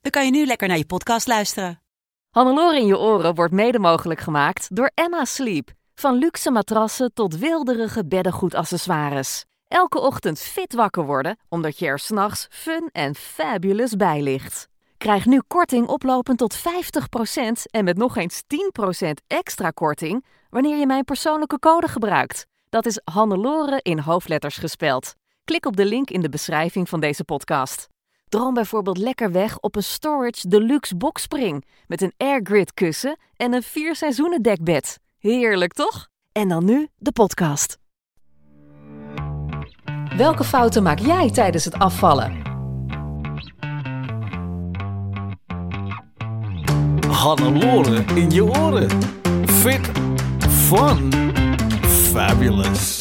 dan 0.00 0.10
kan 0.10 0.24
je 0.24 0.30
nu 0.30 0.46
lekker 0.46 0.68
naar 0.68 0.76
je 0.76 0.86
podcast 0.86 1.26
luisteren. 1.26 1.82
Hannelore 2.30 2.78
in 2.78 2.86
je 2.86 2.98
oren 2.98 3.34
wordt 3.34 3.52
mede 3.52 3.78
mogelijk 3.78 4.20
gemaakt 4.20 4.76
door 4.76 4.90
Emma 4.94 5.24
Sleep. 5.24 5.70
Van 5.94 6.14
luxe 6.14 6.50
matrassen 6.50 7.12
tot 7.14 7.38
wilderige 7.38 8.06
beddengoedaccessoires. 8.06 9.44
Elke 9.68 10.00
ochtend 10.00 10.38
fit 10.40 10.74
wakker 10.74 11.04
worden, 11.04 11.38
omdat 11.48 11.78
je 11.78 11.86
er 11.86 11.98
s'nachts 11.98 12.46
fun 12.50 12.88
en 12.92 13.14
fabulous 13.14 13.96
bij 13.96 14.22
ligt. 14.22 14.68
Krijg 14.96 15.26
nu 15.26 15.42
korting 15.46 15.86
oplopend 15.86 16.38
tot 16.38 16.58
50% 16.58 16.60
en 17.70 17.84
met 17.84 17.96
nog 17.96 18.16
eens 18.16 18.42
10% 19.02 19.10
extra 19.26 19.70
korting 19.70 20.24
wanneer 20.50 20.76
je 20.76 20.86
mijn 20.86 21.04
persoonlijke 21.04 21.58
code 21.58 21.88
gebruikt. 21.88 22.46
Dat 22.68 22.86
is 22.86 23.00
Hannelore 23.04 23.80
in 23.82 23.98
hoofdletters 23.98 24.56
gespeld. 24.56 25.14
Klik 25.44 25.66
op 25.66 25.76
de 25.76 25.84
link 25.84 26.10
in 26.10 26.20
de 26.20 26.28
beschrijving 26.28 26.88
van 26.88 27.00
deze 27.00 27.24
podcast. 27.24 27.88
Droom 28.30 28.54
bijvoorbeeld 28.54 28.98
lekker 28.98 29.32
weg 29.32 29.58
op 29.58 29.76
een 29.76 29.82
Storage 29.82 30.48
Deluxe 30.48 30.96
boxspring 30.96 31.64
met 31.86 32.02
een 32.02 32.12
airgrid 32.16 32.74
kussen 32.74 33.18
en 33.36 33.52
een 33.52 33.62
vier 33.62 33.96
seizoenen 33.96 34.42
dekbed. 34.42 34.98
Heerlijk 35.18 35.72
toch? 35.72 36.08
En 36.32 36.48
dan 36.48 36.64
nu 36.64 36.88
de 36.96 37.12
podcast. 37.12 37.78
Welke 40.16 40.44
fouten 40.44 40.82
maak 40.82 40.98
jij 40.98 41.30
tijdens 41.30 41.64
het 41.64 41.74
afvallen? 41.74 42.42
Hannelore 47.08 48.04
in 48.14 48.30
je 48.30 48.44
oren. 48.44 48.90
Fit, 49.44 49.90
fun, 50.48 51.12
fabulous. 51.82 53.00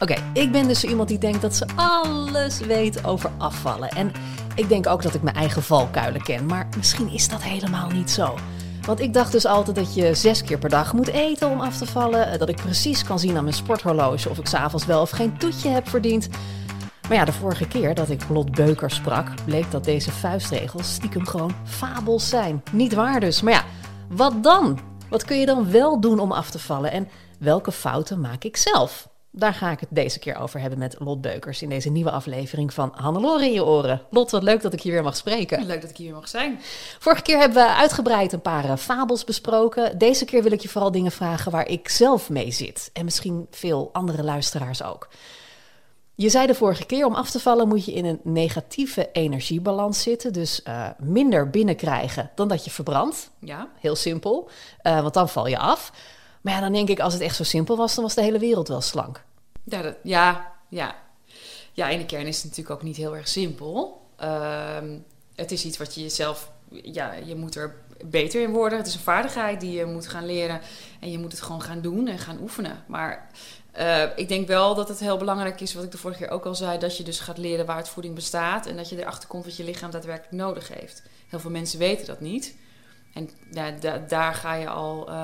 Oké, 0.00 0.14
ik 0.32 0.52
ben 0.52 0.68
dus 0.68 0.84
iemand 0.84 1.08
die 1.08 1.18
denkt 1.18 1.40
dat 1.42 1.54
ze 1.56 1.66
alles 1.76 2.58
weet 2.58 3.04
over 3.04 3.30
afvallen. 3.38 3.88
En 3.88 4.12
ik 4.54 4.68
denk 4.68 4.86
ook 4.86 5.02
dat 5.02 5.14
ik 5.14 5.22
mijn 5.22 5.36
eigen 5.36 5.62
valkuilen 5.62 6.22
ken, 6.22 6.46
maar 6.46 6.68
misschien 6.76 7.08
is 7.12 7.28
dat 7.28 7.42
helemaal 7.42 7.88
niet 7.90 8.10
zo. 8.10 8.34
Want 8.86 9.00
ik 9.00 9.12
dacht 9.12 9.32
dus 9.32 9.46
altijd 9.46 9.76
dat 9.76 9.94
je 9.94 10.14
zes 10.14 10.42
keer 10.42 10.58
per 10.58 10.68
dag 10.70 10.92
moet 10.92 11.08
eten 11.08 11.50
om 11.50 11.60
af 11.60 11.76
te 11.76 11.86
vallen. 11.86 12.32
eh, 12.32 12.38
Dat 12.38 12.48
ik 12.48 12.56
precies 12.56 13.04
kan 13.04 13.18
zien 13.18 13.36
aan 13.36 13.42
mijn 13.42 13.54
sporthorloge 13.56 14.28
of 14.30 14.38
ik 14.38 14.46
s'avonds 14.46 14.86
wel 14.86 15.00
of 15.00 15.10
geen 15.10 15.38
toetje 15.38 15.68
heb 15.68 15.88
verdiend. 15.88 16.28
Maar 17.08 17.16
ja, 17.16 17.24
de 17.24 17.32
vorige 17.32 17.68
keer 17.68 17.94
dat 17.94 18.10
ik 18.10 18.28
Lot 18.28 18.50
Beuker 18.50 18.90
sprak, 18.90 19.28
bleek 19.44 19.70
dat 19.70 19.84
deze 19.84 20.10
vuistregels 20.12 20.92
stiekem 20.92 21.26
gewoon 21.26 21.54
fabels 21.64 22.28
zijn. 22.28 22.62
Niet 22.72 22.94
waar 22.94 23.20
dus. 23.20 23.42
Maar 23.42 23.52
ja, 23.52 23.64
wat 24.08 24.42
dan? 24.42 24.78
Wat 25.10 25.24
kun 25.24 25.38
je 25.38 25.46
dan 25.46 25.70
wel 25.70 26.00
doen 26.00 26.18
om 26.18 26.32
af 26.32 26.50
te 26.50 26.58
vallen? 26.58 26.92
En 26.92 27.08
welke 27.38 27.72
fouten 27.72 28.20
maak 28.20 28.44
ik 28.44 28.56
zelf? 28.56 29.08
Daar 29.38 29.54
ga 29.54 29.70
ik 29.70 29.80
het 29.80 29.88
deze 29.92 30.18
keer 30.18 30.36
over 30.36 30.60
hebben 30.60 30.78
met 30.78 30.96
Lot 30.98 31.20
Beukers 31.20 31.62
in 31.62 31.68
deze 31.68 31.90
nieuwe 31.90 32.10
aflevering 32.10 32.74
van 32.74 32.92
Hannelore 32.94 33.44
in 33.44 33.52
je 33.52 33.64
oren. 33.64 34.02
Lot, 34.10 34.30
wat 34.30 34.42
leuk 34.42 34.62
dat 34.62 34.72
ik 34.72 34.80
je 34.80 34.90
weer 34.90 35.02
mag 35.02 35.16
spreken. 35.16 35.66
Leuk 35.66 35.80
dat 35.80 35.90
ik 35.90 35.96
hier 35.96 36.12
mag 36.14 36.28
zijn. 36.28 36.60
Vorige 36.98 37.22
keer 37.22 37.38
hebben 37.38 37.62
we 37.64 37.74
uitgebreid 37.74 38.32
een 38.32 38.40
paar 38.40 38.64
eh, 38.64 38.76
fabels 38.76 39.24
besproken. 39.24 39.98
Deze 39.98 40.24
keer 40.24 40.42
wil 40.42 40.52
ik 40.52 40.60
je 40.60 40.68
vooral 40.68 40.90
dingen 40.90 41.12
vragen 41.12 41.52
waar 41.52 41.68
ik 41.68 41.88
zelf 41.88 42.30
mee 42.30 42.50
zit. 42.50 42.90
En 42.92 43.04
misschien 43.04 43.46
veel 43.50 43.90
andere 43.92 44.24
luisteraars 44.24 44.82
ook. 44.82 45.08
Je 46.14 46.28
zei 46.28 46.46
de 46.46 46.54
vorige 46.54 46.86
keer, 46.86 47.06
om 47.06 47.14
af 47.14 47.30
te 47.30 47.40
vallen 47.40 47.68
moet 47.68 47.84
je 47.84 47.92
in 47.92 48.04
een 48.04 48.20
negatieve 48.22 49.08
energiebalans 49.12 50.02
zitten. 50.02 50.32
Dus 50.32 50.62
eh, 50.62 50.86
minder 50.98 51.50
binnenkrijgen 51.50 52.30
dan 52.34 52.48
dat 52.48 52.64
je 52.64 52.70
verbrandt. 52.70 53.30
Ja. 53.40 53.68
Heel 53.80 53.96
simpel, 53.96 54.48
Eh, 54.82 55.00
want 55.00 55.14
dan 55.14 55.28
val 55.28 55.46
je 55.46 55.58
af. 55.58 55.92
Maar 56.40 56.52
ja, 56.54 56.60
dan 56.60 56.72
denk 56.72 56.88
ik, 56.88 57.00
als 57.00 57.12
het 57.12 57.22
echt 57.22 57.36
zo 57.36 57.44
simpel 57.44 57.76
was, 57.76 57.94
dan 57.94 58.04
was 58.04 58.14
de 58.14 58.22
hele 58.22 58.38
wereld 58.38 58.68
wel 58.68 58.80
slank. 58.80 59.26
Ja, 59.68 59.82
dat, 59.82 59.94
ja, 60.02 60.52
ja. 60.68 60.96
Ja, 61.72 61.88
in 61.88 61.98
de 61.98 62.06
kern 62.06 62.26
is 62.26 62.36
het 62.36 62.44
natuurlijk 62.44 62.76
ook 62.76 62.82
niet 62.82 62.96
heel 62.96 63.16
erg 63.16 63.28
simpel. 63.28 64.06
Ehm, 64.16 64.98
het 65.34 65.50
is 65.50 65.64
iets 65.64 65.78
wat 65.78 65.94
je 65.94 66.00
jezelf... 66.00 66.50
Ja, 66.70 67.12
je 67.12 67.34
moet 67.34 67.54
er 67.54 67.76
beter 68.04 68.42
in 68.42 68.50
worden. 68.50 68.78
Het 68.78 68.86
is 68.86 68.94
een 68.94 69.00
vaardigheid 69.00 69.60
die 69.60 69.72
je 69.72 69.84
moet 69.84 70.08
gaan 70.08 70.26
leren. 70.26 70.60
En 71.00 71.10
je 71.10 71.18
moet 71.18 71.32
het 71.32 71.40
gewoon 71.40 71.62
gaan 71.62 71.80
doen 71.80 72.08
en 72.08 72.18
gaan 72.18 72.40
oefenen. 72.40 72.84
Maar 72.86 73.30
eh, 73.72 74.02
ik 74.16 74.28
denk 74.28 74.46
wel 74.46 74.74
dat 74.74 74.88
het 74.88 75.00
heel 75.00 75.16
belangrijk 75.16 75.60
is, 75.60 75.74
wat 75.74 75.84
ik 75.84 75.90
de 75.90 75.98
vorige 75.98 76.20
keer 76.20 76.30
ook 76.30 76.46
al 76.46 76.54
zei... 76.54 76.78
dat 76.78 76.96
je 76.96 77.02
dus 77.02 77.20
gaat 77.20 77.38
leren 77.38 77.66
waar 77.66 77.76
het 77.76 77.88
voeding 77.88 78.14
bestaat... 78.14 78.66
en 78.66 78.76
dat 78.76 78.88
je 78.88 79.00
erachter 79.00 79.28
komt 79.28 79.44
wat 79.44 79.56
je 79.56 79.64
lichaam 79.64 79.90
daadwerkelijk 79.90 80.32
nodig 80.32 80.68
heeft. 80.68 81.02
Heel 81.28 81.40
veel 81.40 81.50
mensen 81.50 81.78
weten 81.78 82.06
dat 82.06 82.20
niet... 82.20 82.54
En 83.14 83.30
ja, 83.50 83.70
da- 83.80 84.02
daar 84.08 84.34
ga 84.34 84.54
je 84.54 84.68
al, 84.68 85.08
eh, 85.08 85.14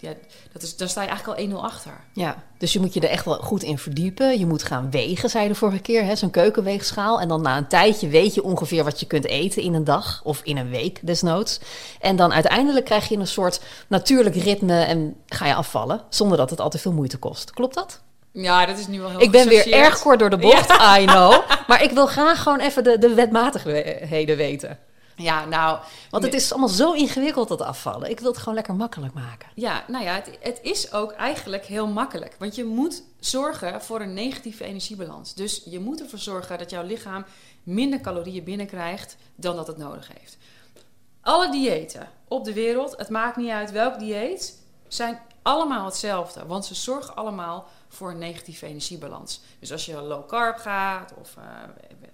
ja, 0.00 0.12
dat 0.52 0.62
is, 0.62 0.76
daar 0.76 0.88
sta 0.88 1.02
je 1.02 1.08
eigenlijk 1.08 1.38
al 1.38 1.44
1-0 1.44 1.64
achter. 1.64 1.92
Ja, 2.12 2.42
dus 2.58 2.72
je 2.72 2.80
moet 2.80 2.94
je 2.94 3.00
er 3.00 3.08
echt 3.08 3.24
wel 3.24 3.34
goed 3.34 3.62
in 3.62 3.78
verdiepen. 3.78 4.38
Je 4.38 4.46
moet 4.46 4.62
gaan 4.62 4.90
wegen, 4.90 5.30
zei 5.30 5.42
je 5.42 5.48
de 5.48 5.54
vorige 5.54 5.78
keer, 5.78 6.04
hè? 6.04 6.16
zo'n 6.16 6.30
keukenweegschaal. 6.30 7.20
En 7.20 7.28
dan 7.28 7.42
na 7.42 7.56
een 7.56 7.66
tijdje 7.68 8.08
weet 8.08 8.34
je 8.34 8.42
ongeveer 8.42 8.84
wat 8.84 9.00
je 9.00 9.06
kunt 9.06 9.24
eten 9.26 9.62
in 9.62 9.74
een 9.74 9.84
dag 9.84 10.20
of 10.24 10.40
in 10.42 10.56
een 10.56 10.70
week 10.70 10.98
desnoods. 11.02 11.60
En 12.00 12.16
dan 12.16 12.32
uiteindelijk 12.32 12.84
krijg 12.84 13.08
je 13.08 13.16
een 13.16 13.26
soort 13.26 13.60
natuurlijk 13.88 14.36
ritme 14.36 14.80
en 14.80 15.16
ga 15.26 15.46
je 15.46 15.54
afvallen, 15.54 16.00
zonder 16.08 16.36
dat 16.38 16.50
het 16.50 16.60
al 16.60 16.70
te 16.70 16.78
veel 16.78 16.92
moeite 16.92 17.16
kost. 17.18 17.50
Klopt 17.50 17.74
dat? 17.74 18.00
Ja, 18.32 18.66
dat 18.66 18.78
is 18.78 18.86
nu 18.86 19.00
wel 19.00 19.10
heel 19.10 19.20
Ik 19.20 19.30
ben 19.30 19.48
weer 19.48 19.72
erg 19.72 19.98
kort 20.00 20.18
door 20.18 20.30
de 20.30 20.36
bocht, 20.38 20.70
I 21.00 21.04
know. 21.04 21.34
Maar 21.66 21.82
ik 21.82 21.90
wil 21.90 22.06
graag 22.06 22.42
gewoon 22.42 22.60
even 22.60 22.84
de, 22.84 22.98
de 22.98 23.14
wetmatigheden 23.14 24.36
weten. 24.36 24.78
Ja, 25.16 25.44
nou, 25.44 25.78
Want 26.10 26.24
het 26.24 26.34
is 26.34 26.50
allemaal 26.50 26.68
zo 26.68 26.92
ingewikkeld, 26.92 27.48
dat 27.48 27.60
afvallen. 27.60 28.10
Ik 28.10 28.20
wil 28.20 28.30
het 28.30 28.38
gewoon 28.38 28.54
lekker 28.54 28.74
makkelijk 28.74 29.14
maken. 29.14 29.48
ja, 29.54 29.84
nou 29.88 30.04
ja, 30.04 30.14
het, 30.14 30.38
het 30.40 30.58
is 30.62 30.92
ook 30.92 31.12
eigenlijk 31.12 31.64
heel 31.64 31.86
makkelijk. 31.86 32.36
Want 32.38 32.54
je 32.54 32.64
moet 32.64 33.02
zorgen 33.20 33.82
voor 33.82 34.00
een 34.00 34.14
negatieve 34.14 34.64
energiebalans. 34.64 35.34
Dus 35.34 35.62
je 35.64 35.80
moet 35.80 36.00
ervoor 36.00 36.18
zorgen 36.18 36.58
dat 36.58 36.70
jouw 36.70 36.84
lichaam 36.84 37.24
minder 37.62 38.00
calorieën 38.00 38.44
binnenkrijgt 38.44 39.16
dan 39.34 39.56
dat 39.56 39.66
het 39.66 39.76
nodig 39.76 40.10
heeft. 40.18 40.36
Alle 41.20 41.50
diëten 41.50 42.08
op 42.28 42.44
de 42.44 42.52
wereld, 42.52 42.96
het 42.96 43.08
maakt 43.08 43.36
niet 43.36 43.50
uit 43.50 43.70
welk 43.70 43.98
dieet, 43.98 44.62
zijn 44.88 45.20
allemaal 45.42 45.84
hetzelfde. 45.84 46.46
Want 46.46 46.64
ze 46.64 46.74
zorgen 46.74 47.16
allemaal 47.16 47.68
voor 47.94 48.10
een 48.10 48.18
negatieve 48.18 48.66
energiebalans. 48.66 49.40
Dus 49.58 49.72
als 49.72 49.86
je 49.86 50.00
low 50.00 50.28
carb 50.28 50.56
gaat, 50.56 51.12
of 51.20 51.36
eh 51.36 51.42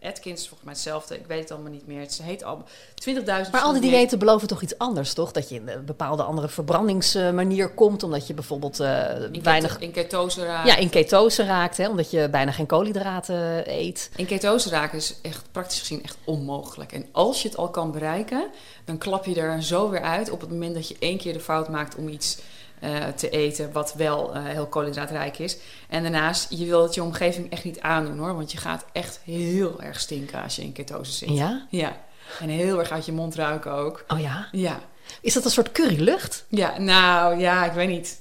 Atkins, 0.03 0.41
volgens 0.41 0.63
mij 0.63 0.73
hetzelfde, 0.73 1.19
ik 1.19 1.27
weet 1.27 1.41
het 1.41 1.51
allemaal 1.51 1.71
niet 1.71 1.87
meer. 1.87 2.01
Het 2.01 2.21
heet 2.23 2.45
al 2.45 2.65
20.000 3.09 3.25
Maar 3.25 3.61
al 3.61 3.73
die 3.73 3.91
diëten 3.91 4.19
beloven 4.19 4.49
toch 4.49 4.63
iets 4.63 4.79
anders, 4.79 5.13
toch? 5.13 5.33
Dat 5.33 5.49
je 5.49 5.55
in 5.55 5.69
een 5.69 5.85
bepaalde 5.85 6.23
andere 6.23 6.49
verbrandingsmanier 6.49 7.69
komt, 7.69 8.03
omdat 8.03 8.27
je 8.27 8.35
bijvoorbeeld 8.35 8.81
eh, 8.81 9.23
in 9.33 9.43
weinig... 9.43 9.79
in 9.79 9.91
ketose 9.91 10.45
raken. 10.45 10.71
Ja, 10.71 10.77
in 10.77 10.89
ketose 10.89 11.45
raakt, 11.45 11.77
hè, 11.77 11.89
omdat 11.89 12.11
je 12.11 12.29
bijna 12.29 12.53
geen 12.53 12.67
koolhydraten 12.67 13.71
eet. 13.71 14.11
In 14.17 14.27
ketose 14.27 14.71
raken 14.71 14.99
is 14.99 15.15
echt 15.23 15.45
praktisch 15.53 15.79
gezien 15.79 16.03
echt 16.03 16.17
onmogelijk. 16.25 16.93
En 16.93 17.07
als 17.13 17.43
je 17.43 17.49
het 17.49 17.57
al 17.57 17.71
kan 17.71 17.93
bereiken, 17.93 18.51
dan 18.85 18.99
klap 18.99 19.25
je 19.25 19.41
er 19.41 19.63
zo 19.63 19.91
weer 19.91 20.03
uit 20.03 20.31
op 20.31 20.41
het 20.41 20.51
moment 20.51 20.75
dat 20.75 20.89
je 20.89 20.97
één 20.99 21.19
keer 21.19 21.33
de 21.33 21.41
fout 21.41 21.69
maakt 21.69 21.97
om 21.97 22.09
iets 22.09 22.39
eh, 22.81 23.07
te 23.09 23.31
eten 23.31 23.73
wat 23.73 23.95
wel 23.95 24.35
eh, 24.35 24.45
heel 24.45 24.67
koolhydraatrijk 24.67 25.39
is. 25.39 25.57
En 25.89 26.03
daarnaast, 26.03 26.47
je 26.51 26.67
wil 26.67 26.83
het 26.83 26.95
je 26.95 27.03
omgeving 27.03 27.51
echt 27.51 27.65
niet 27.65 27.81
aandoen 27.81 28.19
hoor, 28.19 28.35
want 28.35 28.53
je 28.53 28.59
gaat 28.59 28.85
echt 28.93 29.21
heel 29.25 29.83
erg 29.83 30.01
stinken 30.01 30.43
als 30.43 30.57
je 30.57 30.63
in 30.63 30.73
ketose 30.73 31.13
zit. 31.13 31.29
Ja? 31.29 31.67
Ja. 31.71 31.97
En 32.41 32.49
heel 32.49 32.79
erg 32.79 32.91
uit 32.91 33.07
je 33.07 33.13
mond 33.13 33.35
ruiken 33.35 33.73
ook. 33.73 34.05
Oh 34.09 34.21
ja? 34.21 34.49
Ja. 34.53 34.81
Is 35.21 35.35
dat 35.35 35.45
een 35.45 35.51
soort 35.51 35.73
currylucht? 35.73 36.45
Ja, 36.49 36.79
nou 36.79 37.39
ja, 37.39 37.65
ik 37.65 37.73
weet 37.73 37.89
niet. 37.89 38.21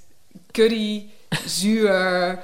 Curry, 0.52 1.10
zuur. 1.46 2.40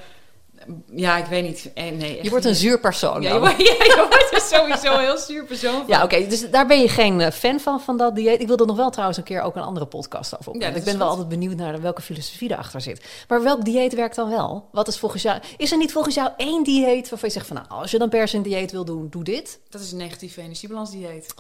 Ja, 0.92 1.18
ik 1.18 1.26
weet 1.26 1.44
niet. 1.44 1.72
Eh, 1.74 1.92
nee, 1.92 2.20
Je 2.24 2.30
wordt 2.30 2.46
een 2.46 2.52
niet. 2.52 2.60
zuur 2.60 2.80
persoon 2.80 3.22
Ja, 3.22 3.34
je 3.34 3.40
wordt, 3.40 3.58
ja, 3.68 3.74
je 3.74 4.06
wordt 4.10 4.34
er 4.34 4.58
sowieso 4.58 4.94
een 4.94 5.00
heel 5.00 5.18
zuur 5.18 5.46
persoon 5.46 5.74
van. 5.74 5.84
Ja, 5.88 6.04
oké, 6.04 6.28
dus 6.28 6.50
daar 6.50 6.68
ben 6.68 6.80
je 6.82 6.90
geen 6.90 7.22
eh, 7.22 7.32
fan 7.32 7.60
van, 7.60 7.82
van 7.82 7.98
dat 7.98 8.16
dieet. 8.16 8.42
Ik 8.42 8.48
wil 8.48 8.58
er 8.58 8.66
nog 8.66 8.76
wel 8.76 8.90
trouwens 8.90 9.18
een 9.18 9.24
keer 9.24 9.42
ook 9.42 9.56
een 9.56 9.62
andere 9.62 9.86
podcast 9.86 10.34
over 10.40 10.48
opnemen. 10.52 10.68
Ja, 10.68 10.74
dat 10.74 10.84
ik 10.84 10.90
ben 10.92 11.00
wel 11.00 11.10
altijd 11.10 11.28
benieuwd 11.30 11.56
naar 11.56 11.82
welke 11.82 12.02
filosofie 12.02 12.52
erachter 12.52 12.82
zit. 12.82 13.06
Maar 13.28 13.44
welk 13.44 13.66
dieet 13.66 13.94
werkt 13.94 14.16
dan 14.16 14.30
wel? 14.30 14.70
Wat 14.72 14.88
is 14.88 14.98
volgens 15.00 15.22
jou... 15.22 15.40
Is 15.58 15.72
er 15.72 15.78
niet 15.78 15.92
volgens 15.92 16.16
jou 16.16 16.30
één 16.38 16.64
dieet 16.64 17.10
waarvan 17.10 17.30
je 17.30 17.36
zegt 17.36 17.48
van... 17.48 17.56
Nou, 17.56 17.68
als 17.82 17.92
je 17.92 17.98
dan 17.98 18.10
per 18.10 18.28
se 18.28 18.38
een 18.38 18.44
dieet 18.44 18.72
wil 18.72 18.86
doen, 18.86 19.08
doe 19.10 19.24
dit? 19.24 19.60
Dat 19.70 19.82
is 19.82 19.92
een 19.92 19.98
negatieve 19.98 20.42
energiebalansdieet. 20.42 21.34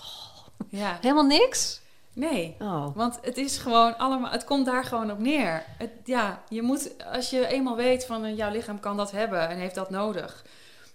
Ja, 0.70 0.98
Helemaal 1.02 1.26
niks? 1.26 1.82
Nee. 2.16 2.56
Oh. 2.60 2.96
Want 2.96 3.20
het 3.22 3.38
is 3.38 3.58
gewoon 3.58 3.98
allemaal, 3.98 4.32
het 4.32 4.44
komt 4.44 4.66
daar 4.66 4.84
gewoon 4.84 5.12
op 5.12 5.20
neer. 5.20 5.64
Het, 5.78 5.92
ja, 6.04 6.44
je 6.50 6.62
moet, 6.62 6.92
als 7.12 7.30
je 7.30 7.48
eenmaal 7.48 7.76
weet 7.76 8.06
van 8.06 8.26
eh, 8.26 8.38
jouw 8.38 8.52
lichaam 8.52 8.80
kan 8.80 8.98
dat 8.98 9.12
hebben 9.12 9.50
en 9.50 9.58
heeft 9.58 9.76
dat 9.76 9.90
nodig. 9.90 10.46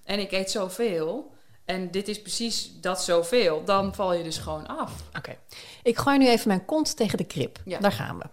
En 0.04 0.18
ik 0.18 0.32
eet 0.32 0.50
zoveel. 0.50 1.32
en 1.64 1.90
dit 1.90 2.08
is 2.08 2.22
precies 2.22 2.80
dat 2.80 3.02
zoveel, 3.02 3.64
dan 3.64 3.94
val 3.94 4.14
je 4.14 4.22
dus 4.22 4.38
gewoon 4.38 4.66
af. 4.66 4.92
Oké. 5.16 5.36
Ik 5.82 5.98
gooi 5.98 6.18
nu 6.18 6.28
even 6.28 6.48
mijn 6.48 6.64
kont 6.64 6.96
tegen 6.96 7.18
de 7.18 7.24
krip. 7.24 7.58
Ja. 7.64 7.78
Daar 7.78 7.92
gaan 7.92 8.18
we. 8.18 8.24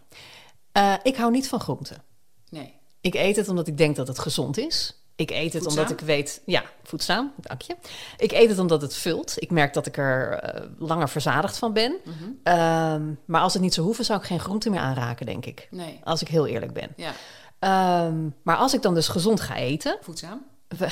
Eh, 0.72 0.94
ik 1.04 1.16
hou 1.16 1.32
niet 1.32 1.48
van 1.48 1.60
groenten. 1.60 2.04
Nee. 2.50 2.74
Ik 3.02 3.16
eet 3.16 3.36
het 3.36 3.50
omdat 3.50 3.68
ik 3.68 3.78
denk 3.78 3.96
dat 3.96 4.08
het 4.08 4.20
gezond 4.20 4.58
is. 4.58 5.02
Ik 5.18 5.30
eet 5.32 5.54
het 5.54 5.64
Voedzaam? 5.64 5.84
omdat 5.84 6.00
ik 6.02 6.06
weet... 6.06 6.42
Ja, 6.46 6.64
voedzaam, 6.84 7.34
dank 7.38 7.62
je. 7.62 7.76
Ik 8.18 8.32
eet 8.32 8.50
het 8.50 8.60
omdat 8.60 8.82
het 8.82 8.96
vult. 8.96 9.34
Ik 9.36 9.52
merk 9.52 9.74
dat 9.74 9.86
ik 9.86 9.98
er 9.98 10.32
eh, 10.34 10.62
langer 10.78 11.10
verzadigd 11.10 11.58
van 11.58 11.74
ben. 11.74 11.96
Mhm. 12.04 12.30
Ehm, 12.44 13.04
maar 13.26 13.42
als 13.42 13.54
het 13.54 13.62
niet 13.62 13.74
zou 13.74 13.86
hoeven, 13.86 14.06
zou 14.06 14.20
ik 14.20 14.26
geen 14.26 14.40
groente 14.40 14.70
meer 14.70 14.80
aanraken, 14.80 15.26
denk 15.26 15.46
ik. 15.46 15.68
Nee. 15.72 16.00
Als 16.04 16.22
ik 16.22 16.28
heel 16.28 16.48
eerlijk 16.48 16.74
ben. 16.74 16.94
Ja, 16.96 17.12
Ehm, 17.60 18.30
maar 18.42 18.56
als 18.56 18.74
ik 18.74 18.82
dan 18.82 18.94
dus 18.94 19.08
gezond 19.08 19.42
ga 19.42 19.56
eten... 19.56 19.98
voedzaam. 20.02 20.46
We, 20.68 20.88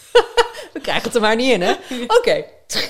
we 0.72 0.80
krijgen 0.82 1.02
het 1.04 1.14
er 1.14 1.20
maar 1.20 1.36
niet 1.36 1.52
in, 1.52 1.60
hè? 1.62 1.74
Oké, 2.18 2.44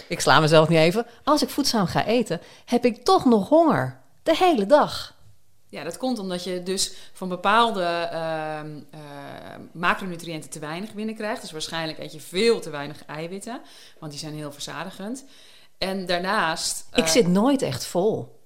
ik 0.08 0.20
sla 0.20 0.40
mezelf 0.40 0.68
niet 0.68 0.78
even. 0.78 1.06
Als 1.24 1.42
ik 1.42 1.48
voedzaam 1.48 1.86
ga 1.86 2.04
eten, 2.06 2.40
heb 2.64 2.84
ik 2.84 3.04
toch 3.04 3.24
nog 3.24 3.48
honger. 3.48 3.98
De 4.22 4.36
hele 4.36 4.66
dag. 4.66 5.14
Ja, 5.70 5.84
dat 5.84 5.96
komt 5.96 6.18
omdat 6.18 6.44
je 6.44 6.62
dus 6.62 6.92
van 7.12 7.28
bepaalde 7.28 7.82
eh, 7.84 8.60
macronutriënten 9.72 10.50
te 10.50 10.58
weinig 10.58 10.94
binnenkrijgt. 10.94 11.40
Dus 11.40 11.52
waarschijnlijk 11.52 11.98
eet 11.98 12.12
je 12.12 12.20
veel 12.20 12.60
te 12.60 12.70
weinig 12.70 13.04
eiwitten, 13.06 13.60
want 13.98 14.12
die 14.12 14.20
zijn 14.20 14.34
heel 14.34 14.52
verzadigend. 14.52 15.24
En 15.78 16.06
daarnaast... 16.06 16.86
Ik 16.92 17.04
eh, 17.04 17.10
zit 17.10 17.26
nooit 17.26 17.62
echt 17.62 17.86
vol. 17.86 18.38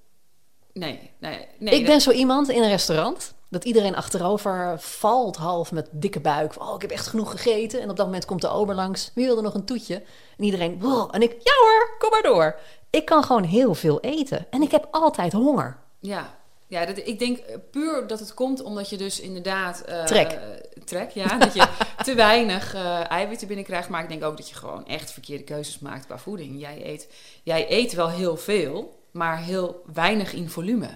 Nee, 0.72 1.10
nee, 1.18 1.46
nee. 1.58 1.74
ik 1.74 1.80
dat- 1.80 1.90
ben 1.90 2.00
zo 2.00 2.10
iemand 2.10 2.48
in 2.48 2.62
een 2.62 2.68
restaurant 2.68 3.34
dat 3.48 3.64
iedereen 3.64 3.96
achterover 3.96 4.80
valt 4.80 5.36
half 5.36 5.72
met 5.72 5.88
dikke 5.90 6.20
buik. 6.20 6.60
Oh, 6.60 6.74
ik 6.74 6.82
heb 6.82 6.90
echt 6.90 7.06
genoeg 7.06 7.30
gegeten. 7.30 7.80
En 7.80 7.90
op 7.90 7.96
dat 7.96 8.06
moment 8.06 8.24
komt 8.24 8.40
de 8.40 8.48
ober 8.48 8.74
langs. 8.74 9.10
Wie 9.14 9.26
wilde 9.26 9.42
nog 9.42 9.54
een 9.54 9.64
toetje? 9.64 9.94
En 10.38 10.44
iedereen, 10.44 10.80
wow. 10.80 11.08
En 11.14 11.22
ik, 11.22 11.30
ja 11.42 11.52
hoor, 11.60 11.96
kom 11.98 12.10
maar 12.10 12.22
door. 12.22 12.58
Ik 12.90 13.04
kan 13.04 13.24
gewoon 13.24 13.44
heel 13.44 13.74
veel 13.74 14.00
eten. 14.00 14.46
En 14.50 14.62
ik 14.62 14.70
heb 14.70 14.88
altijd 14.90 15.32
honger. 15.32 15.78
Ja, 16.00 16.34
ja 16.66 16.84
dat, 16.86 16.98
ik 16.98 17.18
denk 17.18 17.38
eh, 17.38 17.56
puur 17.70 18.06
dat 18.06 18.18
het 18.20 18.34
komt 18.34 18.62
omdat 18.62 18.90
je 18.90 18.96
dus 18.96 19.20
inderdaad... 19.20 19.80
eh, 19.80 20.04
Trek. 20.04 20.38
trek, 20.84 21.10
ja. 21.10 21.38
dat 21.38 21.54
je 21.54 21.68
te 22.04 22.14
weinig 22.14 22.74
eh, 22.74 23.10
eiwitten 23.10 23.46
binnenkrijgt. 23.46 23.88
Maar 23.88 24.02
ik 24.02 24.08
denk 24.08 24.24
ook 24.24 24.36
dat 24.36 24.48
je 24.48 24.54
gewoon 24.54 24.86
echt 24.86 25.12
verkeerde 25.12 25.44
keuzes 25.44 25.78
maakt 25.78 26.06
qua 26.06 26.18
voeding. 26.18 26.60
Jij 26.60 26.86
eet, 26.86 27.08
jij 27.42 27.70
eet 27.70 27.92
wel 27.92 28.08
heel 28.10 28.36
veel, 28.36 29.00
maar 29.10 29.38
heel 29.42 29.82
weinig 29.92 30.32
in 30.32 30.50
volume. 30.50 30.88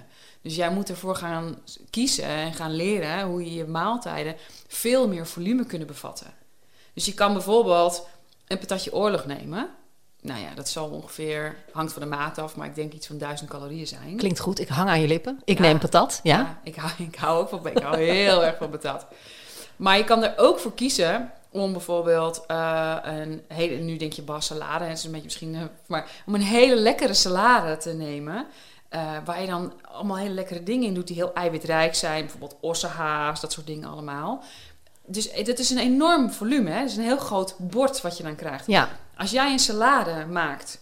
Dus 0.42 0.56
jij 0.56 0.70
moet 0.70 0.88
ervoor 0.88 1.16
gaan 1.16 1.62
kiezen 1.90 2.24
en 2.24 2.54
gaan 2.54 2.74
leren 2.74 3.22
hoe 3.26 3.44
je 3.44 3.54
je 3.54 3.64
maaltijden 3.64 4.36
veel 4.66 5.08
meer 5.08 5.26
volume 5.26 5.66
kunnen 5.66 5.86
bevatten. 5.86 6.34
Dus 6.94 7.04
je 7.04 7.14
kan 7.14 7.32
bijvoorbeeld 7.32 8.06
een 8.46 8.58
patatje 8.58 8.94
oorlog 8.94 9.26
nemen. 9.26 9.70
Nou 10.22 10.40
ja, 10.40 10.54
dat 10.54 10.68
zal 10.68 10.88
ongeveer, 10.88 11.56
hangt 11.72 11.92
van 11.92 12.02
de 12.02 12.08
maat 12.08 12.38
af, 12.38 12.56
maar 12.56 12.66
ik 12.66 12.74
denk 12.74 12.92
iets 12.92 13.06
van 13.06 13.18
1000 13.18 13.50
calorieën 13.50 13.86
zijn. 13.86 14.16
Klinkt 14.16 14.38
goed, 14.40 14.60
ik 14.60 14.68
hang 14.68 14.88
aan 14.88 15.00
je 15.00 15.06
lippen. 15.06 15.40
Ik 15.44 15.56
Ja. 15.56 15.62
neem 15.62 15.78
patat, 15.78 16.20
ja? 16.22 16.38
Ja, 16.38 16.58
ik, 16.64 16.74
hou, 16.76 16.92
ik 16.98 17.14
hou 17.16 17.38
ook 17.40 17.48
van 17.48 17.66
ik 17.66 17.78
hou 17.82 17.96
heel 18.02 18.44
erg 18.44 18.56
van 18.56 18.70
patat. 18.70 19.06
Maar 19.76 19.96
je 19.96 20.04
kan 20.04 20.22
er 20.24 20.32
ook 20.36 20.58
voor 20.58 20.74
kiezen 20.74 21.30
om 21.50 21.72
bijvoorbeeld 21.72 22.44
eh, 22.46 22.96
een 23.02 23.42
hele, 23.48 23.76
nu 23.76 23.96
denk 23.96 24.12
je 24.12 24.22
bas 24.22 24.46
salade, 24.46 24.84
het 24.84 24.98
is 24.98 25.04
een 25.04 25.10
beetje 25.10 25.24
misschien, 25.26 25.54
eh, 25.54 25.62
maar 25.86 26.06
om 26.26 26.34
een 26.34 26.40
hele 26.40 26.74
lekkere 26.76 27.14
salade 27.14 27.76
te 27.76 27.92
nemen. 27.92 28.46
eh, 28.88 29.12
waar 29.24 29.40
je 29.40 29.46
dan 29.46 29.72
allemaal 29.82 30.16
hele 30.16 30.34
lekkere 30.34 30.62
dingen 30.62 30.86
in 30.88 30.94
doet 30.94 31.06
die 31.06 31.16
heel 31.16 31.34
eiwitrijk 31.34 31.94
zijn. 31.94 32.20
Bijvoorbeeld 32.20 32.56
ossehaas, 32.60 33.40
dat 33.40 33.52
soort 33.52 33.66
dingen 33.66 33.88
allemaal. 33.88 34.42
Dus 35.08 35.44
dat 35.44 35.58
is 35.58 35.70
een 35.70 35.78
enorm 35.78 36.30
volume. 36.30 36.70
Hè? 36.70 36.78
Het 36.78 36.90
is 36.90 36.96
een 36.96 37.02
heel 37.02 37.18
groot 37.18 37.54
bord 37.58 38.00
wat 38.00 38.16
je 38.16 38.22
dan 38.22 38.34
krijgt. 38.34 38.66
Ja, 38.66 38.88
Als 39.16 39.30
jij 39.30 39.52
een 39.52 39.58
salade 39.58 40.26
maakt 40.26 40.80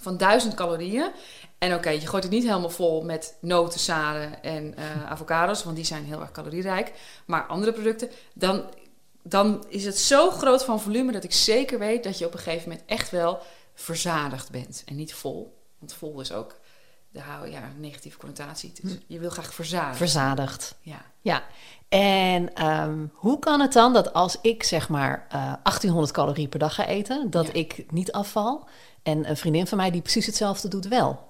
van 0.00 0.16
1000 0.16 0.54
calorieën. 0.54 1.10
En 1.58 1.74
oké, 1.74 1.90
je 1.90 2.06
gooit 2.06 2.22
het 2.22 2.32
niet 2.32 2.44
helemaal 2.44 2.70
vol 2.70 3.02
met 3.02 3.36
noten, 3.40 3.80
zaden 3.80 4.42
en 4.42 4.76
eh, 4.76 5.10
avocados, 5.10 5.64
want 5.64 5.76
die 5.76 5.84
zijn 5.84 6.04
heel 6.04 6.20
erg 6.20 6.30
calorierijk. 6.30 6.92
Maar 7.26 7.46
andere 7.46 7.72
producten, 7.72 8.10
dan, 8.34 8.64
dan 9.22 9.64
is 9.68 9.84
het 9.84 9.98
zo 9.98 10.30
groot 10.30 10.64
van 10.64 10.80
volume 10.80 11.12
dat 11.12 11.24
ik 11.24 11.32
zeker 11.32 11.78
weet 11.78 12.04
dat 12.04 12.18
je 12.18 12.26
op 12.26 12.32
een 12.32 12.38
gegeven 12.38 12.68
moment 12.68 12.88
echt 12.88 13.10
wel 13.10 13.38
verzadigd 13.74 14.50
bent. 14.50 14.82
En 14.86 14.96
niet 14.96 15.14
vol. 15.14 15.58
Want 15.78 15.92
vol 15.92 16.20
is 16.20 16.32
ook 16.32 16.56
de 17.10 17.20
hou- 17.20 17.50
ja, 17.50 17.62
een 17.62 17.80
negatieve 17.80 18.18
connotatie. 18.18 18.72
Dus 18.82 18.92
je 19.06 19.18
wil 19.18 19.30
graag 19.30 19.54
verzadigen. 19.54 19.96
verzadigd. 19.96 20.74
ja. 20.80 21.02
Ja, 21.20 21.42
en 21.88 22.54
ehm, 22.54 23.06
hoe 23.12 23.38
kan 23.38 23.60
het 23.60 23.72
dan 23.72 23.92
dat 23.92 24.12
als 24.12 24.38
ik 24.42 24.62
zeg 24.62 24.88
maar 24.88 25.26
eh, 25.28 25.52
1800 25.62 26.12
calorieën 26.12 26.48
per 26.48 26.58
dag 26.58 26.74
ga 26.74 26.86
eten, 26.86 27.30
dat 27.30 27.46
Ja. 27.46 27.52
ik 27.52 27.84
niet 27.92 28.12
afval? 28.12 28.68
En 29.02 29.28
een 29.28 29.36
vriendin 29.36 29.66
van 29.66 29.78
mij 29.78 29.90
die 29.90 30.00
precies 30.02 30.26
hetzelfde 30.26 30.68
doet 30.68 30.88
wel. 30.88 31.26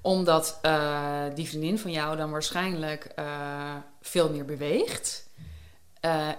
Omdat 0.00 0.58
eh, 0.62 1.22
die 1.34 1.48
vriendin 1.48 1.78
van 1.78 1.90
jou 1.90 2.16
dan 2.16 2.30
waarschijnlijk 2.30 3.04
eh, 3.04 3.74
veel 4.02 4.30
meer 4.30 4.44
beweegt. 4.44 5.28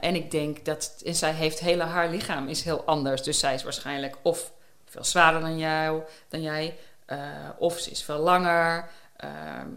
En 0.01 0.15
ik 0.15 0.31
denk 0.31 0.65
dat... 0.65 1.01
En 1.05 1.15
zij 1.15 1.31
heeft 1.33 1.59
hele... 1.59 1.83
Haar 1.83 2.09
lichaam 2.09 2.47
is 2.47 2.63
heel 2.63 2.83
anders. 2.83 3.23
Dus 3.23 3.39
zij 3.39 3.53
is 3.53 3.63
waarschijnlijk 3.63 4.17
of 4.21 4.51
veel 4.85 5.03
zwaarder 5.03 5.41
dan, 5.41 5.57
jou, 5.57 6.01
dan 6.29 6.41
jij... 6.41 6.77
eh, 7.11 7.17
of 7.57 7.79
ze 7.79 7.89
is 7.91 8.03
veel 8.03 8.17
langer. 8.19 8.89
eh, 9.15 9.29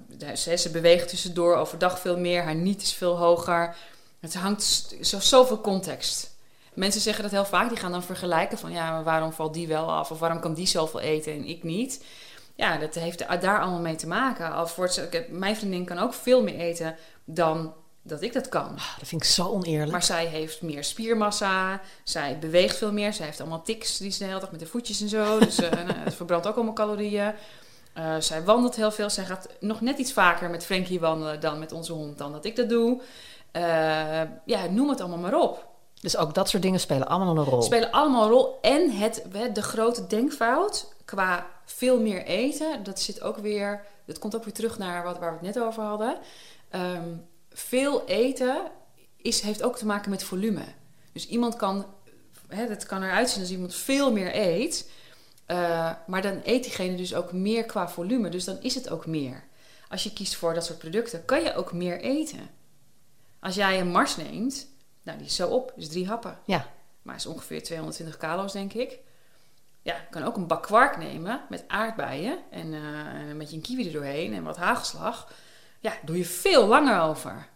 de- 0.08 0.36
ze, 0.36 0.56
ze 0.56 0.70
beweegt 0.70 1.08
tussendoor 1.08 1.56
overdag 1.56 1.98
veel 1.98 2.19
meer. 2.19 2.42
Haar 2.42 2.54
niet 2.54 2.82
is 2.82 2.92
veel 2.92 3.16
hoger. 3.16 3.76
Het 4.20 4.34
hangt 4.34 4.62
zo, 5.00 5.20
zoveel 5.20 5.60
context. 5.60 6.36
Mensen 6.75 7.00
zeggen 7.00 7.22
dat 7.22 7.32
heel 7.32 7.44
vaak. 7.44 7.69
Die 7.69 7.78
gaan 7.78 7.92
dan 7.92 8.02
vergelijken 8.02 8.58
van... 8.58 8.72
Ja, 8.72 9.02
waarom 9.02 9.32
valt 9.32 9.54
die 9.54 9.69
wel 9.69 9.92
af? 9.92 10.10
Of 10.10 10.19
waarom 10.19 10.40
kan 10.40 10.54
die 10.54 10.66
zoveel 10.66 11.00
eten 11.00 11.32
en 11.32 11.44
ik 11.48 11.62
niet? 11.62 12.04
Ja, 12.54 12.76
dat 12.78 12.94
heeft 12.94 13.19
daar 13.40 13.60
allemaal 13.60 13.81
mee 13.81 13.94
te 13.96 14.06
maken. 14.06 14.52
Het, 14.76 14.96
ik 14.96 15.12
heb- 15.12 15.28
mijn 15.31 15.56
vriendin 15.56 15.84
kan 15.84 15.98
ook 15.98 16.14
veel 16.14 16.42
meer 16.42 16.58
eten 16.58 16.96
dan 17.25 17.75
dat 18.06 18.23
ik 18.23 18.33
dat 18.33 18.49
kan. 18.49 18.69
Ah, 18.77 18.99
dat 18.99 19.09
vind 19.09 19.23
ik 19.23 19.29
zo 19.29 19.47
oneerlijk. 19.47 19.91
Maar 19.91 20.03
zij 20.03 20.27
heeft 20.27 20.62
meer 20.62 20.85
spiermassa. 20.85 21.81
Zij 22.03 22.39
beweegt 22.39 22.77
veel 22.77 22.93
meer. 22.93 23.12
Zij 23.12 23.27
heeft 23.27 23.41
allemaal 23.41 23.62
tics 23.62 23.99
die 23.99 24.11
ze 24.11 24.19
de 24.19 24.25
hele 24.25 24.41
dag 24.41 24.51
met 24.51 24.61
de 24.61 24.67
voetjes 24.67 25.01
en 25.01 25.09
zo. 25.09 25.39
Dus 25.39 25.56
nou, 25.61 25.93
het 25.93 26.15
verbrandt 26.15 26.47
ook 26.47 26.55
allemaal 26.55 26.75
calorieën. 26.75 27.35
Eh, 27.93 28.15
zij 28.19 28.45
wandelt 28.45 28.77
heel 28.77 28.91
veel. 28.91 29.11
Zij 29.11 29.25
gaat 29.25 29.49
nog 29.61 29.81
net 29.81 29.99
iets 29.99 30.12
vaker 30.12 30.51
met 30.51 30.65
Frankie 30.65 31.01
wandelen 31.01 31.41
dan 31.41 31.59
met 31.59 31.73
onze 31.73 31.93
hond 31.93 32.19
dan 32.19 32.33
dat 32.33 32.45
ik 32.45 32.56
dat 32.56 32.69
doe. 32.69 33.01
Eh, 33.51 33.62
ja, 34.45 34.67
noem 34.71 34.89
het 34.89 35.01
allemaal 35.01 35.19
maar 35.19 35.41
op. 35.41 35.67
Dus 36.01 36.17
ook 36.17 36.35
dat 36.35 36.49
soort 36.49 36.62
dingen 36.62 36.81
spelen 36.81 37.09
allemaal 37.09 37.37
een 37.37 37.45
rol. 37.45 37.62
spelen 37.62 37.91
allemaal 37.91 38.23
een 38.23 38.31
rol. 38.31 38.59
En 38.61 38.91
het, 38.91 39.25
de 39.53 39.62
grote 39.62 40.06
denkfout 40.06 40.95
qua 41.05 41.47
veel 41.65 42.01
meer 42.01 42.25
eten, 42.25 42.83
dat 42.83 43.01
zit 43.01 43.23
ook 43.23 43.39
weer, 43.39 43.84
dat 44.06 44.19
komt 44.19 44.37
ook 44.37 44.44
weer 44.44 44.53
terug 44.55 44.79
naar 44.79 45.05
wat, 45.05 45.19
waar 45.19 45.31
we 45.31 45.46
het 45.46 45.55
net 45.55 45.65
over 45.65 45.82
hadden. 45.82 46.17
Ehm, 46.70 47.08
veel 47.55 48.06
eten 48.06 48.70
is, 49.17 49.41
heeft 49.41 49.63
ook 49.63 49.77
te 49.77 49.87
maken 49.87 50.11
met 50.11 50.25
volume. 50.25 50.65
Dus 51.13 51.29
iemand 51.29 51.56
kan, 51.56 51.87
hè, 52.49 52.67
het 52.67 52.87
kan 52.87 53.03
eruit 53.03 53.31
zien 53.31 53.41
als 53.41 53.51
iemand 53.51 53.75
veel 53.75 54.13
meer 54.13 54.37
eet, 54.37 54.91
eh, 55.46 55.93
maar 56.06 56.23
dan 56.23 56.41
eet 56.44 56.63
diegene 56.63 56.96
dus 56.96 57.15
ook 57.15 57.32
meer 57.32 57.65
qua 57.65 57.89
volume. 57.89 58.29
Dus 58.29 58.44
dan 58.44 58.58
is 58.61 58.75
het 58.75 58.91
ook 58.91 59.06
meer. 59.06 59.44
Als 59.89 60.03
je 60.03 60.13
kiest 60.13 60.34
voor 60.34 60.55
dat 60.55 60.65
soort 60.65 60.79
producten, 60.79 61.25
kan 61.25 61.43
je 61.43 61.55
ook 61.55 61.73
meer 61.73 62.01
eten. 62.01 62.51
Als 63.41 63.55
jij 63.55 63.81
een 63.81 63.91
mars 63.91 64.17
neemt, 64.17 64.69
nou 65.03 65.19
die 65.19 65.27
is 65.27 65.37
zo 65.37 65.49
op, 65.49 65.73
dus 65.77 65.89
drie 65.89 66.06
happen. 66.06 66.39
Ja, 66.44 66.73
Maar 67.03 67.15
is 67.15 67.27
ongeveer 67.27 67.63
220 67.63 68.17
kalo's, 68.17 68.53
denk 68.53 68.73
ik. 68.73 68.99
Ja, 69.82 69.94
je 69.94 70.06
kan 70.11 70.23
ook 70.25 70.37
een 70.37 70.46
bak 70.46 70.63
kwark 70.63 70.96
nemen 70.96 71.41
met 71.49 71.65
aardbeien 71.67 72.39
en, 72.51 72.75
eh, 72.75 73.06
en 73.06 73.29
een 73.29 73.39
beetje 73.39 73.56
een 73.56 73.63
kiwi 73.63 73.87
er 73.87 73.93
doorheen 73.93 74.34
en 74.34 74.43
wat 74.43 74.56
hagelslag. 74.56 75.32
Ja, 75.84 75.93
doe 76.03 76.17
je 76.17 76.24
veel 76.24 76.67
langer 76.67 77.00
over. 77.00 77.46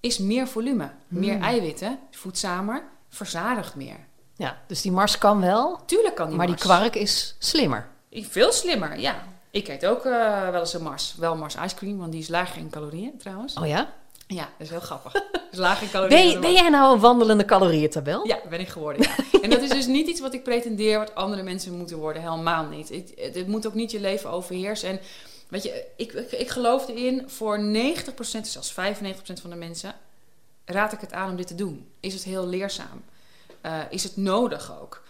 Is 0.00 0.18
meer 0.18 0.48
volume, 0.48 0.90
meer 1.08 1.40
eiwitten, 1.40 1.98
voedzamer, 2.10 2.84
verzadigt 3.08 3.74
meer. 3.74 3.96
ja, 4.36 4.58
dus 4.66 4.82
die 4.82 4.92
mars 4.92 5.18
kan 5.18 5.40
wel, 5.40 5.80
Tuurlijk 5.86 6.14
kan 6.14 6.28
die 6.28 6.36
maar 6.36 6.46
die 6.46 6.54
mars. 6.54 6.66
kwark 6.66 6.94
is 6.94 7.36
slimmer. 7.38 7.88
Veel 8.10 8.52
slimmer, 8.52 8.98
ja. 8.98 9.22
Ik 9.50 9.68
eet 9.68 9.86
ook 9.86 10.04
eh, 10.04 10.48
wel 10.48 10.60
eens 10.60 10.74
een 10.74 10.82
mars. 10.82 11.14
Wel 11.18 11.36
mars 11.36 11.54
ice 11.64 11.74
cream, 11.74 11.98
want 11.98 12.12
die 12.12 12.20
is 12.20 12.28
lager 12.28 12.58
in 12.58 12.70
calorieën 12.70 13.18
trouwens. 13.18 13.54
Oh 13.54 13.66
ja? 13.66 13.92
Ja, 14.26 14.42
dat 14.42 14.66
is 14.66 14.70
heel 14.70 14.80
grappig. 14.80 15.14
is 15.52 15.58
lager 15.58 15.82
in 15.82 15.90
calorieën. 15.90 16.40
Ben, 16.40 16.52
jij 16.52 16.68
nou 16.68 16.94
een 16.94 17.00
wandelende 17.00 17.44
calorieëntabel? 17.44 18.26
Ja, 18.26 18.38
ben 18.48 18.60
ik 18.60 18.68
geworden, 18.68 19.02
ja. 19.02 19.40
en 19.42 19.50
dat 19.50 19.62
is 19.62 19.70
dus 19.70 19.86
niet 19.86 20.08
iets 20.08 20.20
wat 20.20 20.34
ik 20.34 20.42
pretendeer 20.42 20.98
wat 20.98 21.14
andere 21.14 21.42
mensen 21.42 21.76
moeten 21.76 21.98
worden. 21.98 22.22
Helemaal 22.22 22.64
niet. 22.64 23.12
Het 23.16 23.46
moet 23.46 23.66
ook 23.66 23.74
niet 23.74 23.90
je 23.90 24.00
leven 24.00 24.30
overheersen. 24.30 24.88
En 24.88 25.00
weet 25.52 25.62
je, 25.62 25.84
ik, 25.96 26.12
ik, 26.12 26.48
geloof 26.48 26.88
erin, 26.88 27.30
voor 27.30 27.58
90%, 27.58 27.60
zelfs 28.42 28.72
95% 28.72 28.76
van 29.40 29.50
de 29.50 29.56
mensen, 29.56 29.94
raad 30.64 30.92
ik 30.92 31.00
het 31.00 31.12
aan 31.12 31.30
om 31.30 31.36
dit 31.36 31.46
te 31.46 31.54
doen. 31.54 31.88
Is 32.00 32.14
het 32.14 32.24
heel 32.24 32.46
leerzaam? 32.46 33.04
Eh, 33.60 33.80
is 33.90 34.02
het 34.02 34.16
nodig 34.16 34.80
ook? 34.80 35.02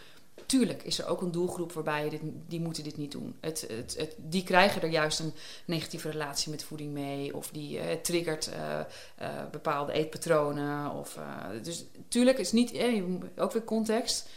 Tuurlijk 0.47 0.83
is 0.83 0.99
er 0.99 1.07
ook 1.07 1.21
een 1.21 1.31
doelgroep 1.31 1.73
waarbij 1.73 2.09
dit, 2.09 2.21
die 2.49 2.61
moeten 2.61 2.85
dit 2.85 2.97
niet 2.97 3.13
doen. 3.13 3.37
Het, 3.41 3.67
het, 3.97 4.15
die 4.17 4.43
krijgen 4.43 4.83
er 4.83 4.89
juist 4.89 5.19
een 5.19 5.35
negatieve 5.65 6.11
relatie 6.11 6.51
met 6.51 6.65
voeding 6.65 6.93
mee. 6.93 7.37
Of 7.37 7.51
die 7.51 7.79
het 7.79 8.05
triggert 8.05 8.51
eh, 9.17 9.29
bepaalde 9.51 9.93
eetpatronen. 9.93 10.91
Of, 10.91 11.19
dus 11.63 11.85
tuurlijk 12.09 12.39
is 12.39 12.53
niet, 12.53 12.73
ook 13.37 13.53
weer 13.53 13.65
context. 13.65 14.29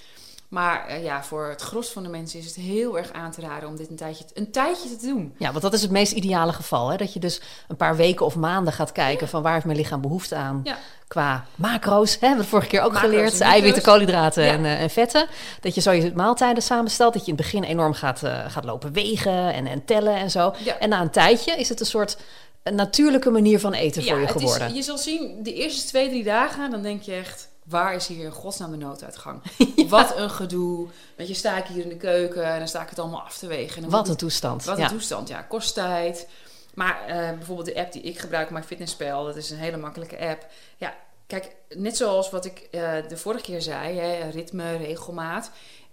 Maar 0.56 0.88
eh, 0.88 1.04
ja, 1.04 1.24
voor 1.24 1.50
het 1.50 1.62
gros 1.62 1.90
van 1.90 2.04
de 2.04 2.10
mensen 2.10 2.40
is 2.40 2.46
het 2.46 2.56
heel 2.56 2.98
erg 2.98 3.12
aan 3.12 3.32
te 3.32 3.42
raden 3.42 3.70
om 3.70 3.76
dit 3.76 3.90
een 3.90 3.96
tijdje, 3.96 4.26
een 4.34 4.52
tijdje 4.52 4.98
te 4.98 5.06
doen. 5.06 5.36
Ja, 5.38 5.50
want 5.50 5.62
dat 5.62 5.74
is 5.74 5.82
het 5.82 5.92
meest 5.92 6.12
ideale 6.12 6.54
geval. 6.54 6.90
Hè? 6.90 6.98
Dat 6.98 7.14
je 7.14 7.20
dus 7.20 7.42
een 7.68 7.76
paar 7.76 7.96
weken 7.96 8.26
of 8.26 8.36
maanden 8.36 8.74
gaat 8.74 8.92
kijken 8.92 9.28
van 9.28 9.42
waar 9.42 9.54
heeft 9.54 9.66
mijn 9.66 9.78
lichaam 9.78 10.02
behoefte 10.02 10.36
aan. 10.36 10.62
Ja. 10.64 10.78
Qua 11.08 11.46
macro's, 11.56 12.14
hè? 12.14 12.20
we 12.20 12.26
hebben 12.26 12.44
we 12.44 12.50
vorige 12.50 12.68
keer 12.68 12.82
ook 12.82 12.92
Macro's 12.92 13.12
geleerd. 13.12 13.34
en 13.34 13.48
Eiwitten, 13.48 13.84
koolhydraten 13.84 14.44
Ja. 14.44 14.52
en, 14.52 14.66
eh, 14.66 14.82
en 14.82 14.90
vetten. 14.90 15.28
Dat 15.62 15.76
je 15.76 15.82
zo 15.82 15.92
je 15.92 16.12
maaltijden 16.16 16.64
samenstelt. 16.64 17.14
Dat 17.14 17.26
je 17.26 17.32
in 17.32 17.38
het 17.38 17.46
begin 17.46 17.64
enorm 17.64 17.94
gaat, 17.94 18.24
eh, 18.24 18.46
gaat 18.48 18.66
lopen 18.66 18.94
wegen 18.94 19.54
en, 19.54 19.68
en 19.68 19.86
tellen 19.86 20.16
en 20.16 20.32
zo. 20.32 20.54
En 20.80 20.90
na 20.90 21.02
een 21.02 21.10
tijdje 21.10 21.52
is 21.52 21.70
het 21.70 21.80
een 21.80 21.86
soort 21.86 22.18
een 22.64 22.76
natuurlijke 22.76 23.30
manier 23.30 23.60
van 23.60 23.74
eten 23.74 24.04
voor 24.04 24.20
je 24.20 24.26
het 24.26 24.32
geworden. 24.32 24.68
Is, 24.68 24.76
je 24.76 24.82
zal 24.82 24.98
zien, 24.98 25.44
de 25.44 25.54
eerste 25.54 25.88
twee, 25.88 26.10
drie 26.10 26.24
dagen, 26.24 26.72
dan 26.72 26.82
denk 26.82 27.02
je 27.02 27.14
echt... 27.14 27.54
Waar 27.66 27.94
is 27.94 28.08
hier 28.08 28.26
in 28.26 28.32
godsnaam 28.32 28.72
de 28.72 28.78
nooduitgang? 28.78 29.42
Wat 29.90 30.18
een 30.18 30.30
gedoe. 30.30 30.88
Weet 31.16 31.28
je, 31.28 31.34
sta 31.34 31.58
ik 31.58 31.66
hier 31.66 31.84
in 31.84 31.90
de 31.90 31.98
keuken 31.98 32.44
en 32.46 32.58
dan 32.58 32.68
sta 32.68 32.82
ik 32.82 32.90
het 32.90 33.00
allemaal 33.00 33.22
af 33.22 33.38
te 33.38 33.48
wegen. 33.48 33.84
En 33.84 33.90
Wat 33.90 34.10
een 34.10 34.16
toestand. 34.16 34.64
Wat 34.64 34.78
een 34.78 34.88
toestand, 34.88 35.28
ja. 35.28 35.42
Kost 35.42 35.74
tijd. 35.74 36.28
Maar 36.74 37.06
eh, 37.08 37.38
bijvoorbeeld 37.38 37.68
de 37.68 37.76
app 37.76 37.92
die 37.92 38.02
ik 38.02 38.20
gebruik, 38.20 38.50
MyFitnessPal, 38.50 39.26
dat 39.26 39.36
is 39.36 39.50
een 39.50 39.58
hele 39.58 39.78
makkelijke 39.78 40.20
app. 40.20 40.46
Ja, 40.78 40.96
kijk, 41.28 41.56
net 41.70 41.98
zoals 41.98 42.30
wat 42.30 42.46
ik 42.46 42.68
eh, 42.72 42.94
de 43.08 43.18
vorige 43.18 43.44
keer 43.44 43.62
zei, 43.62 44.00
hè, 44.00 44.30
ritme, 44.30 44.76
regelmaat. 44.76 45.52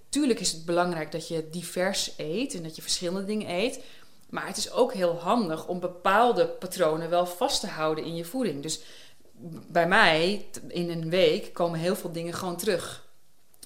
Tuurlijk 0.08 0.40
is 0.40 0.52
het 0.52 0.64
belangrijk 0.64 1.12
dat 1.12 1.28
je 1.28 1.48
divers 1.50 2.12
eet 2.16 2.54
en 2.54 2.62
dat 2.62 2.76
je 2.76 2.82
verschillende 2.82 3.24
dingen 3.24 3.50
eet. 3.50 3.80
Maar 4.30 4.46
het 4.46 4.56
is 4.56 4.72
ook 4.72 4.92
heel 4.92 5.18
handig 5.18 5.66
om 5.66 5.80
bepaalde 5.80 6.48
patronen 6.48 7.10
wel 7.10 7.26
vast 7.26 7.60
te 7.60 7.66
houden 7.66 8.04
in 8.04 8.16
je 8.16 8.24
voeding. 8.24 8.62
Dus 8.62 8.80
bij 9.68 9.88
mij, 9.88 10.46
in 10.68 10.90
een 10.90 11.10
week, 11.10 11.52
komen 11.52 11.78
heel 11.78 11.96
veel 11.96 12.12
dingen 12.12 12.34
gewoon 12.34 12.56
terug. 12.56 13.06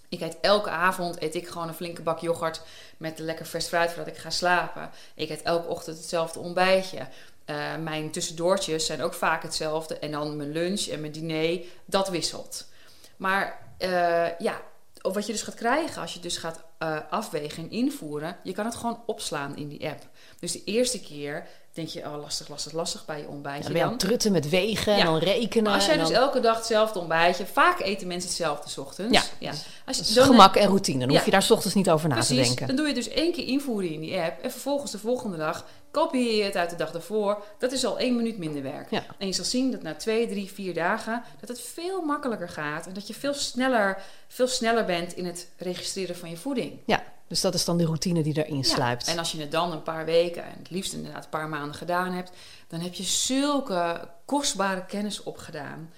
Ik 0.09 0.21
eet 0.21 0.37
elke 0.41 0.71
avond 0.71 1.23
eet 1.23 1.35
ik 1.35 1.49
gewoon 1.49 1.69
een 1.69 1.75
flinke 1.75 2.03
bak 2.03 2.19
yoghurt 2.19 2.61
met 2.97 3.19
lekker 3.19 3.47
vers 3.47 3.67
fruit 3.67 3.93
voordat 3.93 4.15
ik 4.15 4.21
ga 4.21 4.31
slapen. 4.31 4.91
Ik 5.15 5.31
eet 5.31 5.43
elke 5.43 5.69
ochtend 5.69 5.97
hetzelfde 5.97 6.39
ontbijtje. 6.39 7.07
Eh, 7.45 7.77
mijn 7.77 8.11
tussendoortjes 8.11 8.87
zijn 8.87 9.03
ook 9.03 9.15
vaak 9.15 9.43
hetzelfde. 9.43 9.99
En 9.99 10.11
dan 10.11 10.37
mijn 10.37 10.53
lunch 10.53 10.87
en 10.87 11.01
mijn 11.01 11.13
diner, 11.13 11.61
dat 11.85 12.09
wisselt. 12.09 12.67
Maar 13.17 13.59
eh, 13.79 14.39
ja, 14.39 14.61
wat 15.03 15.27
je 15.27 15.33
dus 15.33 15.43
gaat 15.43 15.55
krijgen 15.55 16.03
als 16.03 16.15
je 16.15 16.21
dus 16.21 16.37
gaat 16.37 16.65
eh, 16.79 16.97
afwegen 17.11 17.63
en 17.63 17.71
invoeren, 17.71 18.37
je 18.43 18.53
kan 18.53 18.65
het 18.65 18.75
gewoon 18.75 19.01
opslaan 19.07 19.57
in 19.57 19.69
die 19.69 19.89
app. 19.89 20.03
Dus 20.41 20.53
de 20.53 20.65
eerste 20.65 21.01
keer 21.01 21.47
denk 21.73 21.89
je, 21.89 22.01
oh 22.07 22.21
lastig, 22.21 22.49
lastig, 22.49 22.73
lastig 22.73 23.05
bij 23.05 23.17
je 23.17 23.23
Ja, 23.23 23.29
ontbijtje. 23.29 23.63
dan 23.63 23.73
ben 23.73 23.81
je 23.81 23.87
aan 23.87 23.89
dan. 23.91 23.99
het 23.99 24.07
trutten 24.09 24.33
met 24.33 24.49
wegen 24.49 24.93
en 24.93 24.99
Ja. 24.99 25.05
dan 25.05 25.17
rekenen. 25.19 25.73
Als 25.73 25.87
jij 25.87 25.97
dus 25.97 26.09
dan- 26.09 26.17
elke 26.23 26.41
dag 26.41 26.57
hetzelfde 26.57 26.99
ontbijtje, 26.99 27.47
vaak 27.47 27.81
eten 27.81 28.07
mensen 28.07 28.29
hetzelfde 28.29 28.71
's 28.71 28.79
ochtends. 28.79 29.31
Ja. 29.39 29.53
Als 29.87 29.97
je, 30.09 30.15
dan- 30.15 30.25
gemak 30.27 30.57
en 30.57 30.67
routine. 30.67 30.99
Dan 30.99 31.09
Ja. 31.09 31.15
hoef 31.15 31.25
je 31.25 31.31
daar 31.31 31.43
's 31.43 31.51
ochtends 31.51 31.75
niet 31.75 31.91
over 31.91 32.09
na 32.09 32.21
te 32.21 32.35
denken. 32.35 32.67
dan 32.67 32.77
doe 32.77 32.87
je 32.89 32.95
dus 32.95 33.09
één 33.09 33.33
keer 33.33 33.47
invoeren 33.47 33.91
in 33.91 34.01
die 34.01 34.19
app. 34.21 34.43
En 34.43 34.51
vervolgens 34.51 34.91
de 34.91 34.99
volgende 34.99 35.37
dag 35.37 35.67
kopieer 36.01 36.37
je 36.37 36.43
het 36.43 36.57
uit 36.57 36.71
de 36.71 36.77
dag 36.77 36.91
daarvoor. 36.91 37.43
Dat 37.59 37.73
is 37.73 37.85
al 37.85 37.99
één 37.99 38.17
minuut 38.17 38.39
minder 38.39 38.63
werk. 38.63 38.91
Ja. 38.91 39.05
En 39.19 39.27
je 39.27 39.33
zal 39.33 39.45
zien 39.45 39.71
dat 39.71 39.83
na 39.83 39.95
twee, 39.95 40.29
drie, 40.29 40.51
vier 40.53 40.75
dagen... 40.75 41.23
dat 41.41 41.49
het 41.49 41.61
veel 41.61 42.03
makkelijker 42.03 42.49
gaat. 42.49 42.87
En 42.87 42.93
dat 42.93 43.07
je 43.07 43.15
veel 43.15 43.35
sneller, 43.35 44.03
veel 44.29 44.49
sneller 44.49 44.85
bent 44.85 45.13
in 45.13 45.27
het 45.27 45.49
registreren 45.57 46.17
van 46.17 46.31
je 46.31 46.37
voeding. 46.37 46.79
Ja, 46.87 47.03
dus 47.29 47.41
dat 47.41 47.55
is 47.55 47.65
dan 47.65 47.77
de 47.77 47.85
routine 47.85 48.23
die 48.23 48.45
erin 48.45 48.57
Ja, 48.57 48.63
sluipt. 48.63 49.09
En 49.09 49.19
als 49.19 49.33
je 49.33 49.41
het 49.41 49.51
dan 49.51 49.73
een 49.73 49.83
paar 49.83 50.05
weken, 50.05 50.45
en 50.45 50.59
het 50.59 50.71
liefst 50.71 50.93
inderdaad 50.93 51.25
een 51.25 51.31
paar 51.31 51.49
maanden 51.49 51.75
gedaan 51.75 52.13
hebt... 52.13 52.31
dan 52.69 52.81
heb 52.81 52.95
je 52.95 53.03
zulke 53.03 54.09
kostbare 54.25 54.85
kennis 54.87 55.23
opgedaan... 55.23 55.91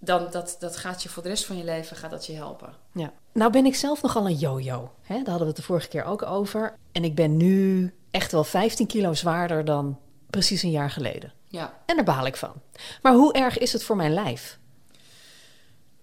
Dan 0.00 0.28
dat, 0.30 0.56
dat 0.58 0.76
gaat 0.76 1.02
je 1.02 1.08
voor 1.08 1.22
de 1.22 1.28
rest 1.28 1.44
van 1.44 1.56
je 1.56 1.64
leven 1.64 1.96
gaat 1.96 2.10
dat 2.10 2.26
je 2.26 2.32
helpen. 2.32 2.74
Ja. 2.92 3.12
Nou 3.32 3.52
ben 3.52 3.66
ik 3.66 3.74
zelf 3.74 4.02
nogal 4.02 4.26
een 4.26 4.34
yo-yo. 4.34 4.90
Hè? 5.02 5.14
Daar 5.14 5.24
hadden 5.24 5.40
we 5.40 5.46
het 5.46 5.56
de 5.56 5.62
vorige 5.62 5.88
keer 5.88 6.04
ook 6.04 6.22
over. 6.22 6.74
En 6.92 7.04
ik 7.04 7.14
ben 7.14 7.36
nu 7.36 7.92
echt 8.10 8.32
wel 8.32 8.44
15 8.44 8.86
kilo 8.86 9.14
zwaarder 9.14 9.64
dan 9.64 9.98
precies 10.30 10.62
een 10.62 10.70
jaar 10.70 10.90
geleden. 10.90 11.32
Ja. 11.48 11.72
En 11.86 11.96
daar 11.96 12.04
baal 12.04 12.26
ik 12.26 12.36
van. 12.36 12.52
Maar 13.02 13.12
hoe 13.14 13.32
erg 13.32 13.58
is 13.58 13.72
het 13.72 13.84
voor 13.84 13.96
mijn 13.96 14.12
lijf? 14.14 14.58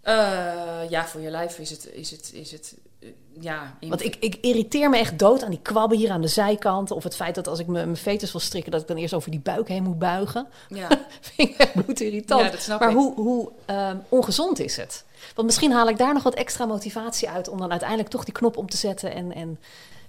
Eh, 0.02 0.90
ja, 0.90 1.06
voor 1.06 1.22
je 1.22 1.30
lijf 1.30 1.60
is 1.60 1.70
het, 1.70 1.90
is 1.94 2.12
het, 2.12 2.32
is 2.34 2.52
het 2.52 2.78
eh, 3.00 3.10
ja... 3.40 3.78
in- 3.80 3.90
Want 3.90 4.04
ik, 4.04 4.16
ik 4.20 4.36
irriteer 4.42 4.90
me 4.90 4.98
echt 4.98 5.20
dood 5.20 5.44
aan 5.44 5.50
die 5.50 5.60
kwabben 5.62 5.98
hier 5.98 6.12
aan 6.12 6.22
de 6.22 6.28
zijkant. 6.28 6.92
Of 6.92 7.04
het 7.04 7.16
feit 7.16 7.36
dat 7.36 7.48
als 7.48 7.60
ik 7.60 7.68
me- 7.68 7.74
mijn 7.74 7.98
vetus 7.98 8.32
wil 8.32 8.42
strikken... 8.42 8.72
dat 8.72 8.82
ik 8.82 8.88
dan 8.88 8.98
eerst 8.98 9.14
over 9.14 9.32
die 9.32 9.40
buik 9.40 9.68
heen 9.68 9.84
moet 9.84 10.00
buigen. 10.00 10.48
Ja. 10.70 10.88
vind 11.22 11.50
ik 11.50 11.58
echt 11.58 11.74
bloedirritant. 11.74 12.42
Ja, 12.42 12.50
dat 12.50 12.62
snap 12.62 12.80
maar 12.80 12.90
ik. 12.90 12.96
hoe, 12.96 13.16
hoe 13.16 13.52
ehm, 13.66 13.98
ongezond 14.10 14.60
is 14.60 14.78
het? 14.78 15.06
Want 15.36 15.48
misschien 15.48 15.72
haal 15.72 15.90
ik 15.90 15.98
daar 15.98 16.14
nog 16.14 16.24
wat 16.24 16.34
extra 16.36 16.66
motivatie 16.66 17.30
uit... 17.30 17.48
om 17.48 17.58
dan 17.58 17.72
uiteindelijk 17.72 18.10
toch 18.10 18.24
die 18.24 18.34
knop 18.34 18.58
om 18.58 18.70
te 18.70 18.78
zetten... 18.78 19.14
en, 19.14 19.34
en 19.34 19.60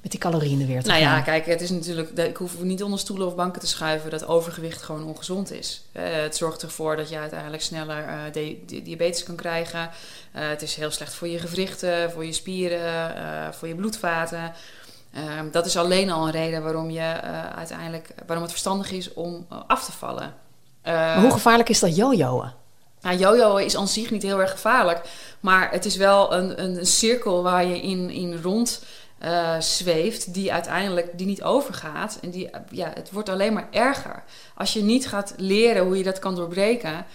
met 0.06 0.14
die 0.20 0.30
calorieën 0.30 0.60
er 0.60 0.66
weer 0.66 0.82
te 0.82 0.88
Nou 0.88 1.02
gaan. 1.02 1.16
ja, 1.16 1.20
kijk, 1.20 1.46
het 1.46 1.60
is 1.60 1.70
natuurlijk, 1.70 2.10
ik 2.18 2.36
hoef 2.36 2.62
niet 2.62 2.82
onder 2.82 2.98
stoelen 2.98 3.26
of 3.26 3.34
banken 3.34 3.60
te 3.60 3.66
schuiven 3.66 4.10
dat 4.10 4.26
overgewicht 4.26 4.82
gewoon 4.82 5.04
ongezond 5.04 5.52
is. 5.52 5.82
Eh, 5.92 6.02
het 6.22 6.36
zorgt 6.36 6.62
ervoor 6.62 6.96
dat 6.96 7.08
je 7.08 7.18
uiteindelijk 7.18 7.62
sneller 7.62 8.04
eh, 8.08 8.14
di- 8.32 8.62
di- 8.66 8.82
diabetes 8.82 9.22
kan 9.22 9.34
krijgen. 9.34 9.90
Eh, 10.32 10.48
het 10.48 10.62
is 10.62 10.74
heel 10.74 10.90
slecht 10.90 11.14
voor 11.14 11.28
je 11.28 11.38
gewrichten, 11.38 12.10
voor 12.10 12.24
je 12.24 12.32
spieren, 12.32 13.54
voor 13.54 13.68
je 13.68 13.74
bloedvaten. 13.74 14.52
Ehm, 15.14 15.50
dat 15.50 15.66
is 15.66 15.76
alleen 15.76 16.10
al 16.10 16.26
een 16.26 16.32
reden 16.32 16.62
waarom, 16.62 16.90
je, 16.90 17.20
uiteindelijk, 17.56 18.08
waarom 18.26 18.42
het 18.42 18.50
verstandig 18.52 18.90
is 18.90 19.12
om 19.14 19.46
af 19.66 19.84
te 19.84 19.92
vallen. 19.92 20.34
Maar 20.82 21.20
hoe 21.20 21.30
gevaarlijk 21.32 21.68
is 21.68 21.80
dat 21.80 21.96
jojoen? 21.96 22.50
nou, 23.00 23.16
jojo 23.18 23.56
is 23.56 23.76
aan 23.76 23.88
zich 23.88 24.10
niet 24.10 24.22
heel 24.22 24.40
erg 24.40 24.50
gevaarlijk. 24.50 25.00
Maar 25.40 25.70
het 25.70 25.84
is 25.84 25.96
wel 25.96 26.32
een, 26.32 26.62
een 26.62 26.86
cirkel 26.86 27.42
waar 27.42 27.64
je 27.64 27.80
in, 27.80 28.10
in 28.10 28.40
rond 28.42 28.82
eh, 29.18 29.60
zweeft. 29.60 30.34
Die 30.34 30.52
uiteindelijk 30.52 31.18
die 31.18 31.26
niet 31.26 31.42
overgaat. 31.42 32.18
En 32.22 32.30
die, 32.30 32.50
ja, 32.70 32.90
het 32.94 33.10
wordt 33.10 33.28
alleen 33.28 33.52
maar 33.52 33.68
erger. 33.70 34.24
Als 34.54 34.72
je 34.72 34.82
niet 34.82 35.08
gaat 35.08 35.34
leren 35.36 35.84
hoe 35.84 35.98
je 35.98 36.04
dat 36.04 36.18
kan 36.18 36.34
doorbreken. 36.34 37.06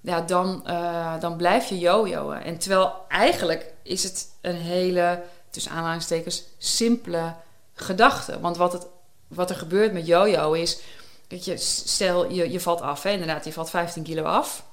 Ja, 0.00 0.20
dan, 0.20 0.66
eh, 0.66 1.20
dan 1.20 1.36
blijf 1.36 1.68
je 1.68 1.78
jojoen. 1.78 2.34
En 2.34 2.58
terwijl 2.58 2.92
eigenlijk 3.08 3.72
is 3.82 4.02
het 4.02 4.28
een 4.40 4.56
hele, 4.56 5.22
tussen 5.50 5.72
aanhalingstekens, 5.72 6.44
simpele 6.58 7.34
gedachte. 7.74 8.40
Want 8.40 8.56
wat, 8.56 8.72
het, 8.72 8.86
wat 9.28 9.50
er 9.50 9.56
gebeurt 9.56 9.92
met 9.92 10.06
jojo 10.06 10.52
is... 10.52 10.80
Dat 11.28 11.44
je, 11.44 11.56
stel, 11.56 12.30
je, 12.30 12.50
je 12.50 12.60
valt 12.60 12.80
af. 12.80 13.02
Hè? 13.02 13.10
Inderdaad, 13.10 13.44
je 13.44 13.52
valt 13.52 13.70
15 13.70 14.02
kilo 14.02 14.22
af. 14.22 14.64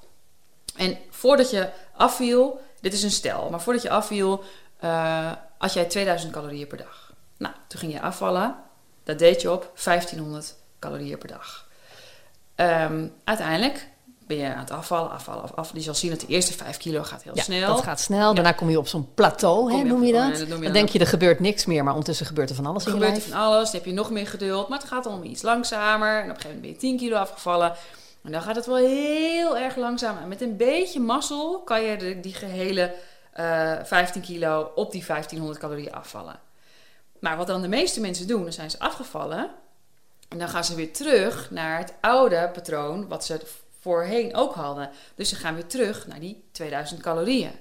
En 0.76 0.98
voordat 1.10 1.50
je 1.50 1.68
afviel, 1.96 2.60
dit 2.80 2.92
is 2.92 3.02
een 3.02 3.10
stel, 3.10 3.50
maar 3.50 3.60
voordat 3.60 3.82
je 3.82 3.90
afviel, 3.90 4.44
eh 4.80 5.32
had 5.58 5.72
jij 5.72 5.84
2000 5.84 6.32
calorieën 6.32 6.66
per 6.66 6.76
dag. 6.76 7.12
Nou, 7.36 7.54
toen 7.66 7.80
ging 7.80 7.92
je 7.92 8.00
afvallen. 8.00 8.56
Dat 9.04 9.18
deed 9.18 9.40
je 9.40 9.50
op 9.50 9.72
1500 9.84 10.54
calorieën 10.78 11.18
per 11.18 11.28
dag. 11.28 11.66
Ehm, 12.54 13.06
uiteindelijk 13.24 13.88
ben 14.26 14.36
je 14.36 14.54
aan 14.54 14.58
het 14.58 14.70
afvallen, 14.70 15.10
afvallen, 15.10 15.42
af, 15.42 15.52
af. 15.54 15.70
Je 15.74 15.80
zal 15.80 15.94
zien 15.94 16.10
dat 16.10 16.20
de 16.20 16.26
eerste 16.26 16.52
5 16.52 16.76
kilo 16.76 17.02
gaat 17.02 17.22
heel 17.22 17.32
Ja, 17.36 17.42
snel. 17.42 17.74
dat 17.74 17.84
gaat 17.84 18.00
snel. 18.00 18.34
Daarna 18.34 18.52
kom 18.52 18.70
je 18.70 18.78
op 18.78 18.88
zo'n 18.88 19.14
plateau, 19.14 19.72
hè, 19.72 19.78
je 19.78 19.84
noem 19.84 20.04
je 20.04 20.14
oh, 20.14 20.20
dat? 20.20 20.32
ja, 20.32 20.38
dat 20.38 20.48
noem 20.48 20.48
je 20.48 20.54
dan 20.54 20.62
dan 20.62 20.72
denk 20.72 20.88
je, 20.88 20.98
er 20.98 21.06
gebeurt 21.06 21.40
niks 21.40 21.66
meer, 21.66 21.82
maar 21.82 21.92
ondertussen 21.92 22.26
gebeurt 22.26 22.50
er 22.50 22.56
van 22.56 22.66
alles 22.66 22.84
Er 22.84 22.88
in 22.88 22.98
je 22.98 23.04
gebeurt 23.04 23.24
er 23.24 23.30
van 23.30 23.40
alles, 23.40 23.64
dan 23.70 23.80
heb 23.80 23.84
je 23.84 23.92
nog 23.92 24.10
meer 24.10 24.26
geduld, 24.26 24.68
maar 24.68 24.78
het 24.78 24.88
gaat 24.88 25.06
allemaal 25.06 25.24
iets 25.24 25.42
langzamer. 25.42 26.22
En 26.22 26.30
op 26.30 26.36
een 26.36 26.42
gegeven 26.42 26.56
moment 26.56 26.60
ben 26.60 26.70
je 26.70 26.96
10 26.96 26.96
kilo 26.98 27.16
afgevallen. 27.16 27.72
En 28.22 28.32
dan 28.32 28.42
gaat 28.42 28.56
het 28.56 28.66
wel 28.66 28.76
heel 28.76 29.58
erg 29.58 29.76
langzaam. 29.76 30.18
En 30.22 30.28
met 30.28 30.40
een 30.40 30.56
beetje 30.56 31.00
mazzel 31.00 31.62
kan 31.64 31.82
je 31.82 31.96
de, 31.96 32.20
die 32.20 32.34
gehele 32.34 32.94
eh 33.38 33.84
15 33.84 34.22
kilo 34.22 34.72
op 34.74 34.92
die 34.92 35.04
1500 35.06 35.58
calorieën 35.58 35.92
afvallen. 35.92 36.40
Maar 37.20 37.36
wat 37.36 37.46
dan 37.46 37.62
de 37.62 37.68
meeste 37.68 38.00
mensen 38.00 38.26
doen, 38.26 38.42
dan 38.42 38.52
zijn 38.52 38.70
ze 38.70 38.78
afgevallen. 38.78 39.50
En 40.28 40.38
dan 40.38 40.48
gaan 40.48 40.64
ze 40.64 40.74
weer 40.74 40.92
terug 40.92 41.50
naar 41.50 41.78
het 41.78 41.92
oude 42.00 42.50
patroon 42.52 43.08
wat 43.08 43.24
ze 43.24 43.40
voorheen 43.80 44.34
ook 44.34 44.54
hadden. 44.54 44.90
Dus 45.14 45.28
ze 45.28 45.36
gaan 45.36 45.54
weer 45.54 45.66
terug 45.66 46.06
naar 46.06 46.20
die 46.20 46.44
2000 46.52 47.00
calorieën. 47.00 47.52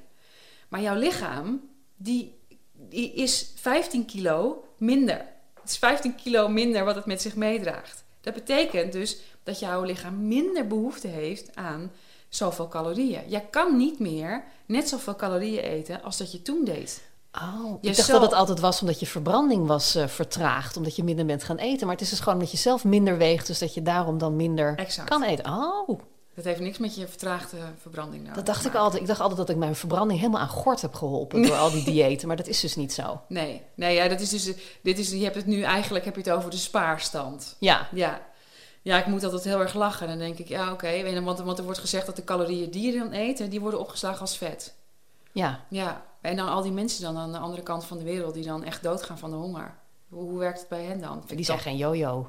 Maar 0.68 0.82
jouw 0.82 0.96
lichaam, 0.96 1.70
die, 1.96 2.40
die 2.72 3.14
is 3.14 3.52
15 3.56 4.06
kilo 4.06 4.66
minder. 4.78 5.26
Het 5.62 5.70
is 5.70 5.78
15 5.78 6.16
kilo 6.16 6.48
minder 6.48 6.86
wat 6.86 6.96
het 6.96 7.06
met 7.06 7.22
zich 7.22 7.36
meedraagt. 7.36 8.04
Dat 8.22 8.34
betekent 8.34 8.92
dus 8.92 9.18
dat 9.44 9.60
jouw 9.60 9.84
lichaam 9.84 10.28
minder 10.28 10.68
behoefte 10.68 11.08
heeft 11.08 11.56
aan 11.56 11.92
zoveel 12.30 12.68
calorieën. 12.68 13.30
Jij 13.30 13.48
kan 13.50 13.78
niet 13.78 14.00
meer 14.00 14.44
net 14.68 14.90
zoveel 14.90 15.16
calorieën 15.16 15.64
eten 15.64 16.04
als 16.04 16.18
dat 16.18 16.32
je 16.32 16.42
toen 16.42 16.64
deed. 16.66 17.02
Oh, 17.34 17.78
Je 17.82 17.90
ik 17.90 17.96
dacht 17.96 18.08
zal- 18.08 18.20
dat 18.20 18.30
het 18.30 18.40
altijd 18.40 18.60
was 18.60 18.82
omdat 18.82 19.00
je 19.00 19.06
verbranding 19.06 19.68
was 19.68 19.96
eh, 19.96 20.08
vertraagd, 20.08 20.78
omdat 20.78 20.96
je 20.96 21.04
minder 21.04 21.26
bent 21.26 21.44
gaan 21.44 21.58
eten. 21.58 21.86
Maar 21.88 21.96
het 21.96 22.04
is 22.04 22.10
dus 22.10 22.20
gewoon 22.20 22.40
dat 22.40 22.52
je 22.52 22.58
zelf 22.58 22.84
minder 22.84 23.18
weegt, 23.18 23.48
dus 23.48 23.60
dat 23.60 23.74
je 23.74 23.82
daarom 23.82 24.18
dan 24.18 24.36
minder 24.36 24.76
Exact. 24.76 25.10
kan 25.10 25.24
eten. 25.24 25.46
Oh, 25.46 26.00
Dat 26.36 26.46
heeft 26.46 26.60
niks 26.60 26.78
met 26.78 26.96
je 26.96 27.08
vertraagde 27.08 27.58
verbranding 27.82 28.24
nou. 28.24 28.36
dat 28.36 28.46
dacht 28.46 28.66
ik 28.66 28.76
altijd. 28.76 29.02
Ik 29.02 29.08
dacht 29.08 29.20
altijd 29.20 29.38
dat 29.40 29.50
ik 29.50 29.56
mijn 29.58 29.76
verbranding 29.76 30.20
helemaal 30.20 30.42
aan 30.42 30.48
gort 30.50 30.82
heb 30.82 30.94
geholpen 30.94 31.42
door 31.42 31.56
al 31.56 31.72
die 31.72 31.84
diëten, 31.94 32.28
maar 32.28 32.38
dat 32.38 32.48
is 32.48 32.60
dus 32.60 32.76
niet 32.76 32.94
zo. 32.94 33.22
Nee, 33.28 33.62
nee 33.76 33.96
ja, 33.96 34.08
dat 34.08 34.20
is 34.20 34.30
dus, 34.30 34.52
dit 34.82 35.00
is, 35.00 35.10
je 35.12 35.24
hebt 35.24 35.36
het 35.36 35.46
nu 35.46 35.62
eigenlijk 35.62 36.06
heb 36.06 36.16
je 36.16 36.22
het 36.22 36.30
over 36.32 36.50
de 36.50 36.58
spaarstand. 36.58 37.56
Ja, 37.60 37.88
Ja. 37.92 38.22
Ja, 38.88 39.00
ik 39.00 39.06
moet 39.06 39.24
altijd 39.24 39.44
heel 39.44 39.60
erg 39.60 39.74
lachen. 39.74 40.08
Dan 40.08 40.17
denk 40.17 40.38
ik, 40.38 40.48
ja, 40.48 40.72
oké. 40.72 41.22
Want, 41.22 41.39
want 41.39 41.58
er 41.58 41.63
wordt 41.63 41.79
gezegd 41.79 42.06
dat 42.06 42.15
de 42.15 42.24
calorieën 42.24 42.72
die 42.72 42.91
je 42.91 43.00
dan 43.00 43.13
eet, 43.13 43.51
die 43.51 43.62
worden 43.62 43.79
opgeslagen 43.79 44.22
als 44.22 44.38
vet. 44.38 44.74
ja. 45.32 45.65
Ja, 45.70 46.06
En 46.22 46.36
dan 46.36 46.48
al 46.50 46.62
die 46.62 46.72
mensen 46.72 47.01
dan 47.01 47.17
aan 47.17 47.32
de 47.32 47.38
andere 47.38 47.63
kant 47.63 47.86
van 47.86 47.98
de 47.98 48.03
wereld 48.03 48.34
die 48.34 48.46
dan 48.46 48.63
echt 48.63 48.84
doodgaan 48.84 49.17
van 49.17 49.29
de 49.29 49.36
honger. 49.36 49.75
Hoe, 50.10 50.29
hoe 50.29 50.39
werkt 50.39 50.60
het 50.60 50.70
bij 50.70 50.84
hen 50.84 51.01
dan? 51.01 51.17
Vind 51.25 51.29
Die 51.38 51.46
zijn 51.46 51.60
geen 51.60 51.77
yo-yo. 51.77 52.27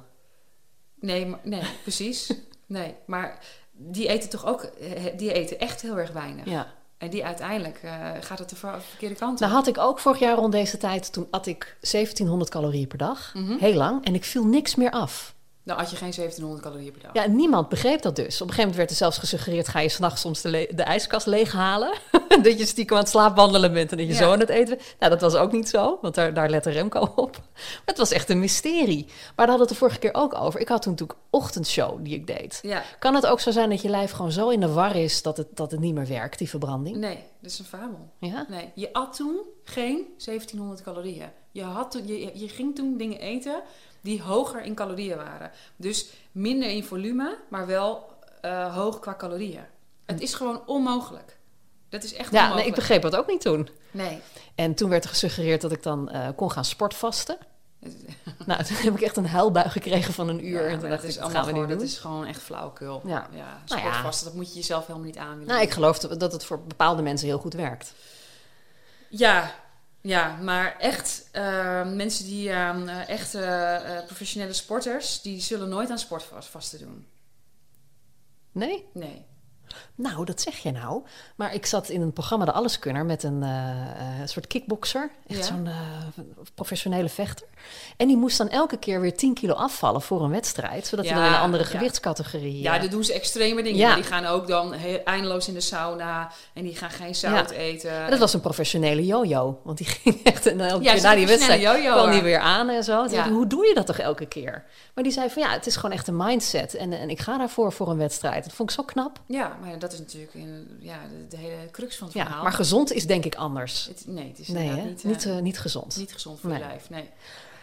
Nee, 1.00 1.26
maar, 1.26 1.38
nee, 1.42 1.62
precies. 1.82 2.32
Nee, 2.66 2.94
maar 3.06 3.38
die 3.72 4.08
eten 4.08 4.28
toch 4.30 4.46
ook, 4.46 4.62
eh, 4.62 5.04
die 5.16 5.32
eten 5.32 5.58
echt 5.58 5.82
heel 5.82 5.98
erg 5.98 6.12
weinig. 6.12 6.44
Ja. 6.44 6.66
En 6.98 7.10
die 7.10 7.24
uiteindelijk 7.24 7.80
eh, 7.82 8.10
gaat 8.20 8.38
het 8.38 8.48
de 8.50 8.56
ver- 8.56 8.82
verkeerde 8.82 9.14
kant 9.14 9.32
op. 9.32 9.38
Nou 9.40 9.52
had 9.52 9.66
ik 9.66 9.78
ook 9.78 9.98
vorig 9.98 10.18
jaar 10.18 10.36
rond 10.36 10.52
deze 10.52 10.76
tijd, 10.76 11.12
toen 11.12 11.26
at 11.30 11.46
ik 11.46 11.76
1700 11.80 12.50
calorieën 12.50 12.88
per 12.88 12.98
dag. 12.98 13.34
Mhm. 13.34 13.56
Heel 13.58 13.74
lang. 13.74 14.04
En 14.04 14.14
ik 14.14 14.24
viel 14.24 14.44
niks 14.44 14.74
meer 14.74 14.90
af. 14.90 15.36
Dan 15.68 15.76
had 15.78 15.90
je 15.90 15.96
geen 15.96 16.10
1700 16.10 16.62
calorieën 16.62 16.92
per 16.92 17.02
dag. 17.02 17.12
Ja, 17.12 17.26
niemand 17.30 17.68
begreep 17.68 18.02
dat 18.02 18.16
dus. 18.16 18.24
Op 18.24 18.48
een 18.48 18.54
gegeven 18.54 18.58
moment 18.60 18.76
werd 18.76 18.90
er 18.90 18.96
zelfs 18.96 19.18
gesuggereerd... 19.18 19.68
ga 19.68 19.80
je 19.80 19.88
s'nachts 19.88 20.20
soms 20.20 20.40
de, 20.40 20.68
de 20.74 20.82
ijskast 20.82 21.26
leeghalen. 21.26 21.92
dat 22.42 22.58
je 22.58 22.66
stiekem 22.66 22.96
aan 22.96 23.02
het 23.02 23.10
slaapwandelen 23.12 23.72
bent 23.72 23.90
en 23.90 23.96
dat 23.96 24.06
je 24.06 24.12
Ja. 24.12 24.18
zo 24.18 24.32
aan 24.32 24.40
het 24.40 24.48
eten 24.48 24.76
bent. 24.76 24.94
Nou, 24.98 25.12
dat 25.12 25.20
was 25.20 25.34
ook 25.34 25.52
niet 25.52 25.68
zo, 25.68 25.98
want 26.02 26.14
daar, 26.14 26.34
daar 26.34 26.50
lette 26.50 26.70
Remco 26.70 27.12
op. 27.16 27.36
Maar 27.54 27.82
het 27.84 27.98
was 27.98 28.10
echt 28.12 28.30
een 28.30 28.38
mysterie. 28.38 29.04
Maar 29.06 29.46
daar 29.46 29.48
hadden 29.48 29.54
we 29.56 29.60
het 29.62 29.68
de 29.68 29.74
vorige 29.74 29.98
keer 29.98 30.14
ook 30.14 30.34
over. 30.34 30.60
Ik 30.60 30.68
had 30.68 30.82
toen 30.82 30.92
natuurlijk 30.92 31.18
ochtendshow 31.30 32.04
die 32.04 32.14
ik 32.14 32.26
deed. 32.26 32.58
Ja, 32.62 32.82
Kan 32.98 33.14
het 33.14 33.26
ook 33.26 33.40
zo 33.40 33.50
zijn 33.50 33.70
dat 33.70 33.82
je 33.82 33.88
lijf 33.88 34.10
gewoon 34.10 34.32
zo 34.32 34.48
in 34.48 34.60
de 34.60 34.72
war 34.72 34.96
is... 34.96 35.22
dat 35.22 35.36
het, 35.36 35.46
dat 35.54 35.70
het 35.70 35.80
niet 35.80 35.94
meer 35.94 36.06
werkt, 36.06 36.38
die 36.38 36.48
verbranding? 36.48 36.96
nee, 36.96 37.18
dat 37.40 37.50
is 37.50 37.58
een 37.58 37.64
fabel. 37.64 38.10
Ja? 38.18 38.46
Nee, 38.48 38.70
je 38.74 38.92
at 38.92 39.16
toen 39.16 39.36
geen 39.64 40.06
1700 40.16 40.82
calorieën. 40.82 41.28
Je, 41.52 41.62
had 41.62 41.90
toen, 41.90 42.06
je, 42.06 42.30
je 42.34 42.48
ging 42.48 42.74
toen 42.74 42.96
dingen 42.96 43.18
eten 43.18 43.62
die 44.00 44.22
hoger 44.22 44.62
in 44.62 44.74
calorieën 44.74 45.16
waren. 45.16 45.50
Dus 45.76 46.10
minder 46.32 46.68
in 46.68 46.84
volume, 46.84 47.38
maar 47.48 47.66
wel 47.66 48.08
eh, 48.40 48.74
hoog 48.74 48.98
qua 48.98 49.14
calorieën. 49.14 49.64
Het 50.06 50.20
is 50.20 50.34
gewoon 50.34 50.62
onmogelijk. 50.66 51.36
Dat 51.88 52.04
is 52.04 52.14
echt 52.14 52.32
Ja, 52.32 52.54
nee, 52.54 52.66
ik 52.66 52.74
begreep 52.74 53.02
dat 53.02 53.16
ook 53.16 53.26
niet 53.26 53.40
toen. 53.40 53.68
Nee. 53.90 54.20
En 54.54 54.74
toen 54.74 54.88
werd 54.90 55.04
er 55.04 55.10
gesuggereerd 55.10 55.60
dat 55.60 55.72
ik 55.72 55.82
dan 55.82 56.10
eh, 56.10 56.28
kon 56.36 56.50
gaan 56.50 56.64
sportvasten. 56.64 57.38
nou, 58.46 58.64
toen 58.64 58.76
heb 58.76 58.94
ik 58.94 59.00
echt 59.00 59.16
een 59.16 59.26
huilbui 59.26 59.68
gekregen 59.68 60.14
van 60.14 60.28
een 60.28 60.46
uur. 60.46 60.62
Ja, 60.62 60.66
en 60.66 60.70
toen 60.70 60.80
dat 60.80 60.90
dacht 60.90 61.02
ik, 61.02 61.08
is 61.08 61.16
dat 61.16 61.30
gaan 61.30 61.44
we 61.44 61.50
gewoon, 61.50 61.68
dat 61.68 61.82
is 61.82 61.98
gewoon 61.98 62.26
echt 62.26 62.42
flauwekul. 62.42 63.02
Ja. 63.04 63.28
ja 63.32 63.62
Nou 63.66 63.80
ja. 63.80 63.86
sportvasten, 63.86 64.26
dat 64.26 64.34
moet 64.34 64.48
je 64.48 64.54
jezelf 64.54 64.86
helemaal 64.86 65.06
niet 65.06 65.18
aan 65.18 65.30
willen 65.30 65.46
Nou, 65.46 65.62
ik 65.62 65.70
geloof 65.70 65.98
dat 65.98 66.32
het 66.32 66.44
voor 66.44 66.60
bepaalde 66.62 67.02
mensen 67.02 67.28
heel 67.28 67.38
goed 67.38 67.54
werkt. 67.54 67.92
Ja, 69.08 69.54
ja, 70.08 70.36
maar 70.36 70.76
echt, 70.78 71.28
eh, 71.32 71.92
mensen 71.92 72.24
die 72.24 72.52
aan 72.52 72.88
eh, 72.88 73.08
echt 73.08 73.34
eh, 73.34 74.04
professionele 74.06 74.52
sporters, 74.52 75.22
die 75.22 75.40
zullen 75.40 75.68
nooit 75.68 75.90
aan 75.90 75.98
sportvasten 75.98 76.78
doen. 76.78 77.06
Nee? 78.52 78.84
Nee. 78.92 79.26
Nou, 79.94 80.24
dat 80.24 80.40
zeg 80.40 80.56
je 80.56 80.70
nou. 80.70 81.02
Maar 81.36 81.54
ik 81.54 81.66
zat 81.66 81.88
in 81.88 82.00
een 82.00 82.12
programma 82.12 82.44
De 82.44 82.52
Alleskunner 82.52 83.04
met 83.04 83.22
een 83.22 83.42
eh, 83.42 84.20
eh, 84.20 84.26
soort 84.28 84.46
kickbokser. 84.46 85.10
Echt 85.26 85.38
Ja. 85.38 85.44
zo'n 85.44 85.66
eh, 85.66 86.22
professionele 86.54 87.08
vechter. 87.08 87.46
En 87.96 88.06
die 88.06 88.16
moest 88.16 88.38
dan 88.38 88.48
elke 88.48 88.76
keer 88.76 89.00
weer 89.00 89.16
10 89.16 89.34
kilo 89.34 89.54
afvallen 89.54 90.02
voor 90.02 90.22
een 90.22 90.30
wedstrijd. 90.30 90.86
Zodat 90.86 91.04
hij 91.04 91.14
dan 91.14 91.24
in 91.24 91.32
een 91.32 91.38
andere 91.38 91.62
ja. 91.62 91.68
gewichtscategorie... 91.68 92.60
Ja, 92.62 92.78
dan 92.78 92.90
doen 92.90 93.04
ze 93.04 93.12
extreme 93.12 93.62
dingen. 93.62 93.94
Die 93.94 94.04
gaan 94.04 94.24
ook 94.24 94.46
dan 94.46 94.72
heel, 94.72 95.00
eindeloos 95.04 95.48
in 95.48 95.54
de 95.54 95.60
sauna 95.60 96.30
en 96.54 96.62
die 96.62 96.76
gaan 96.76 96.90
geen 96.90 97.14
zout 97.14 97.50
eten. 97.50 97.90
En 97.90 98.10
dat 98.10 98.18
was 98.18 98.34
een 98.34 98.40
professionele 98.40 99.06
yo-yo. 99.06 99.60
Want 99.64 99.78
die 99.78 99.86
ging 100.02 100.22
echt 100.22 100.46
en 100.46 100.60
elke 100.60 100.84
keer 100.84 101.02
na 101.02 101.14
die 101.14 101.26
wedstrijd 101.26 101.80
kwam 101.80 102.10
die 102.10 102.22
weer 102.22 102.38
aan 102.38 102.68
en 102.68 102.84
zo. 102.84 103.06
Dacht 103.06 103.28
Hoe 103.28 103.46
doe 103.46 103.66
je 103.66 103.74
dat 103.74 103.86
toch 103.86 103.98
elke 103.98 104.26
keer? 104.26 104.64
Maar 104.94 105.04
die 105.04 105.12
zei 105.12 105.30
van 105.30 105.42
ja, 105.42 105.50
het 105.50 105.66
is 105.66 105.76
gewoon 105.76 105.92
echt 105.92 106.08
een 106.08 106.16
mindset. 106.16 106.74
En, 106.74 106.92
en 106.92 107.10
ik 107.10 107.20
ga 107.20 107.38
daarvoor 107.38 107.72
voor 107.72 107.90
een 107.90 107.96
wedstrijd. 107.96 108.44
Dat 108.44 108.52
vond 108.52 108.70
ik 108.70 108.76
zo 108.76 108.82
knap. 108.82 109.20
Ja, 109.26 109.57
maar 109.60 109.78
dat 109.78 109.92
is 109.92 109.98
natuurlijk 109.98 110.34
in, 110.34 110.76
ja, 110.80 110.98
de, 111.08 111.26
de 111.28 111.36
hele 111.36 111.70
crux 111.70 111.96
van 111.96 112.06
het 112.06 112.16
Ja, 112.16 112.24
verhaal. 112.24 112.42
maar 112.42 112.52
gezond 112.52 112.92
is 112.92 113.06
denk 113.06 113.24
ik 113.24 113.34
anders. 113.34 113.86
Het- 113.86 114.04
nee, 114.06 114.28
het 114.28 114.38
is 114.38 114.48
Nee, 114.48 114.70
niet, 114.70 115.04
niet, 115.04 115.24
eh, 115.26 115.36
eh, 115.36 115.42
niet 115.42 115.58
gezond. 115.58 115.96
niet 115.96 116.12
gezond 116.12 116.40
voor 116.40 116.50
Nee. 116.50 116.58
je 116.58 116.64
lijf. 116.64 116.90
Nee. 116.90 117.10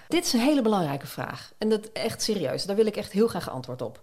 Dit 0.08 0.26
is 0.26 0.34
een 0.34 0.40
hele 0.40 0.62
belangrijke 0.62 1.08
vraag. 1.08 1.52
En 1.58 1.70
dat 1.70 1.86
echt 1.94 2.22
serieus. 2.22 2.64
Daar 2.66 2.76
wil 2.76 2.86
ik 2.86 2.96
echt 2.96 3.12
heel 3.12 3.28
graag 3.28 3.50
antwoord 3.50 3.82
op. 3.82 4.00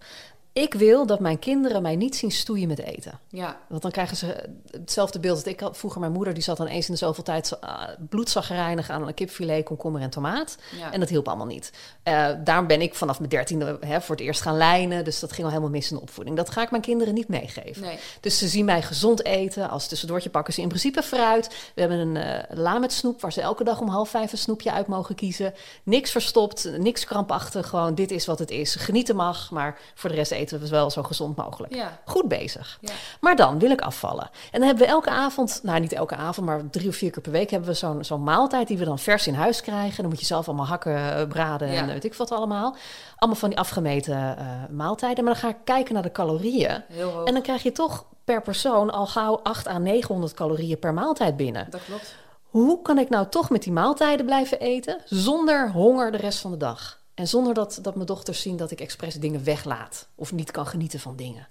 Ik 0.53 0.73
wil 0.73 1.05
dat 1.05 1.19
mijn 1.19 1.39
kinderen 1.39 1.81
mij 1.81 1.95
niet 1.95 2.15
zien 2.15 2.31
stoeien 2.31 2.67
met 2.67 2.79
eten. 2.79 3.19
Ja, 3.29 3.57
Want 3.67 3.81
dan 3.81 3.91
krijgen 3.91 4.17
ze 4.17 4.49
hetzelfde 4.71 5.19
beeld 5.19 5.37
dat 5.37 5.45
ik 5.45 5.59
had. 5.59 5.77
Vroeger 5.77 5.99
mijn 5.99 6.11
moeder, 6.11 6.33
die 6.33 6.43
zat 6.43 6.57
dan 6.57 6.67
eens 6.67 6.87
in 6.87 6.93
de 6.93 6.99
zoveel 6.99 7.23
tijd 7.23 7.47
zo, 7.47 7.55
ah, 7.55 7.89
bloedzaggerijnig 8.09 8.89
aan 8.89 9.07
een 9.07 9.13
kipfilet, 9.13 9.63
komkommer 9.65 10.01
en 10.01 10.09
tomaat. 10.09 10.57
ja. 10.79 10.91
En 10.91 10.99
dat 10.99 11.09
hielp 11.09 11.27
allemaal 11.27 11.45
niet. 11.45 11.71
Eh, 12.03 12.29
daarom 12.43 12.67
ben 12.67 12.81
ik 12.81 12.95
vanaf 12.95 13.17
mijn 13.17 13.29
dertiende 13.29 13.77
hè, 13.79 14.01
voor 14.01 14.15
het 14.15 14.23
eerst 14.25 14.41
gaan 14.41 14.57
lijnen. 14.57 15.03
Dus 15.03 15.19
dat 15.19 15.31
ging 15.31 15.43
al 15.43 15.49
helemaal 15.49 15.71
mis 15.71 15.89
in 15.91 15.95
de 15.95 16.01
opvoeding. 16.01 16.37
Dat 16.37 16.49
ga 16.49 16.61
ik 16.61 16.69
mijn 16.69 16.81
kinderen 16.83 17.13
niet 17.13 17.27
meegeven. 17.27 17.81
nee. 17.81 17.97
Dus 18.19 18.37
ze 18.37 18.47
zien 18.47 18.65
mij 18.65 18.81
gezond 18.81 19.25
eten. 19.25 19.69
Als 19.69 19.87
tussendoortje 19.87 20.29
pakken 20.29 20.53
ze 20.53 20.61
in 20.61 20.67
principe 20.67 21.03
fruit. 21.03 21.47
We 21.75 21.81
hebben 21.81 21.99
een 21.99 22.15
eh 22.17 22.57
la 22.57 22.77
met 22.79 22.91
snoep 22.93 23.21
waar 23.21 23.33
ze 23.33 23.41
elke 23.41 23.63
dag 23.63 23.79
om 23.79 23.87
half 23.87 24.09
vijf 24.09 24.31
een 24.31 24.37
snoepje 24.37 24.71
uit 24.71 24.87
mogen 24.87 25.15
kiezen. 25.15 25.53
Niks 25.83 26.11
verstopt, 26.11 26.69
niks 26.77 27.05
krampachtig. 27.05 27.67
Gewoon 27.69 27.95
dit 27.95 28.11
is 28.11 28.25
wat 28.25 28.39
het 28.39 28.51
is. 28.51 28.75
Genieten 28.75 29.15
mag, 29.15 29.51
maar 29.51 29.79
voor 29.95 30.09
de 30.09 30.15
rest 30.15 30.31
eten 30.31 30.41
we 30.51 30.69
wel 30.69 30.89
zo 30.89 31.03
gezond 31.03 31.35
mogelijk. 31.35 31.75
Ja. 31.75 31.99
Goed 32.05 32.27
bezig. 32.27 32.77
Ja. 32.81 32.93
Maar 33.19 33.35
dan 33.35 33.59
wil 33.59 33.71
ik 33.71 33.81
afvallen. 33.81 34.29
En 34.51 34.59
dan 34.59 34.61
hebben 34.67 34.85
we 34.85 34.91
elke 34.91 35.09
avond, 35.09 35.59
nou 35.63 35.79
niet 35.79 35.93
elke 35.93 36.15
avond, 36.15 36.47
maar 36.47 36.69
drie 36.69 36.87
of 36.87 36.95
vier 36.95 37.11
keer 37.11 37.21
per 37.21 37.31
week 37.31 37.49
hebben 37.49 37.69
we 37.69 37.75
zo'n 37.75 38.03
zo'n 38.03 38.23
maaltijd 38.23 38.67
die 38.67 38.77
we 38.77 38.85
dan 38.85 38.99
vers 38.99 39.27
in 39.27 39.33
huis 39.33 39.61
krijgen. 39.61 40.01
Dan 40.01 40.11
moet 40.11 40.19
je 40.19 40.25
zelf 40.25 40.47
allemaal 40.47 40.65
hakken, 40.65 40.95
eh, 40.95 41.27
braden 41.27 41.67
en 41.67 41.87
weet 41.87 42.03
ik 42.03 42.13
wat 42.13 42.31
allemaal. 42.31 42.75
Allemaal 43.17 43.39
van 43.39 43.49
die 43.49 43.59
afgemeten 43.59 44.37
eh, 44.37 44.45
maaltijden. 44.69 45.23
Maar 45.23 45.33
dan 45.33 45.41
ga 45.41 45.49
ik 45.49 45.57
kijken 45.63 45.93
naar 45.93 46.03
de 46.03 46.11
calorieën. 46.11 46.83
Heel 46.87 47.11
hoog. 47.11 47.27
En 47.27 47.33
dan 47.33 47.41
krijg 47.41 47.63
je 47.63 47.71
toch 47.71 48.05
per 48.23 48.41
persoon 48.41 48.91
al 48.91 49.07
gauw 49.07 49.39
8 49.43 49.67
à 49.67 49.77
900 49.77 50.33
calorieën 50.33 50.79
per 50.79 50.93
maaltijd 50.93 51.37
binnen. 51.37 51.67
Dat 51.69 51.81
klopt. 51.85 52.15
Hoe 52.43 52.81
kan 52.81 52.97
ik 52.97 53.09
nou 53.09 53.27
toch 53.29 53.49
met 53.49 53.63
die 53.63 53.71
maaltijden 53.71 54.25
blijven 54.25 54.59
eten 54.59 55.01
zonder 55.05 55.71
honger 55.71 56.11
de 56.11 56.17
rest 56.17 56.39
van 56.39 56.51
de 56.51 56.57
dag? 56.57 57.01
En 57.15 57.27
zonder 57.27 57.53
dat, 57.53 57.79
dat 57.81 57.95
mijn 57.95 58.07
dochters 58.07 58.41
zien 58.41 58.57
dat 58.57 58.71
ik 58.71 58.81
expres 58.81 59.15
dingen 59.15 59.43
weglaat 59.43 60.07
of 60.15 60.31
niet 60.31 60.51
kan 60.51 60.67
genieten 60.67 60.99
van 60.99 61.15
dingen. 61.15 61.47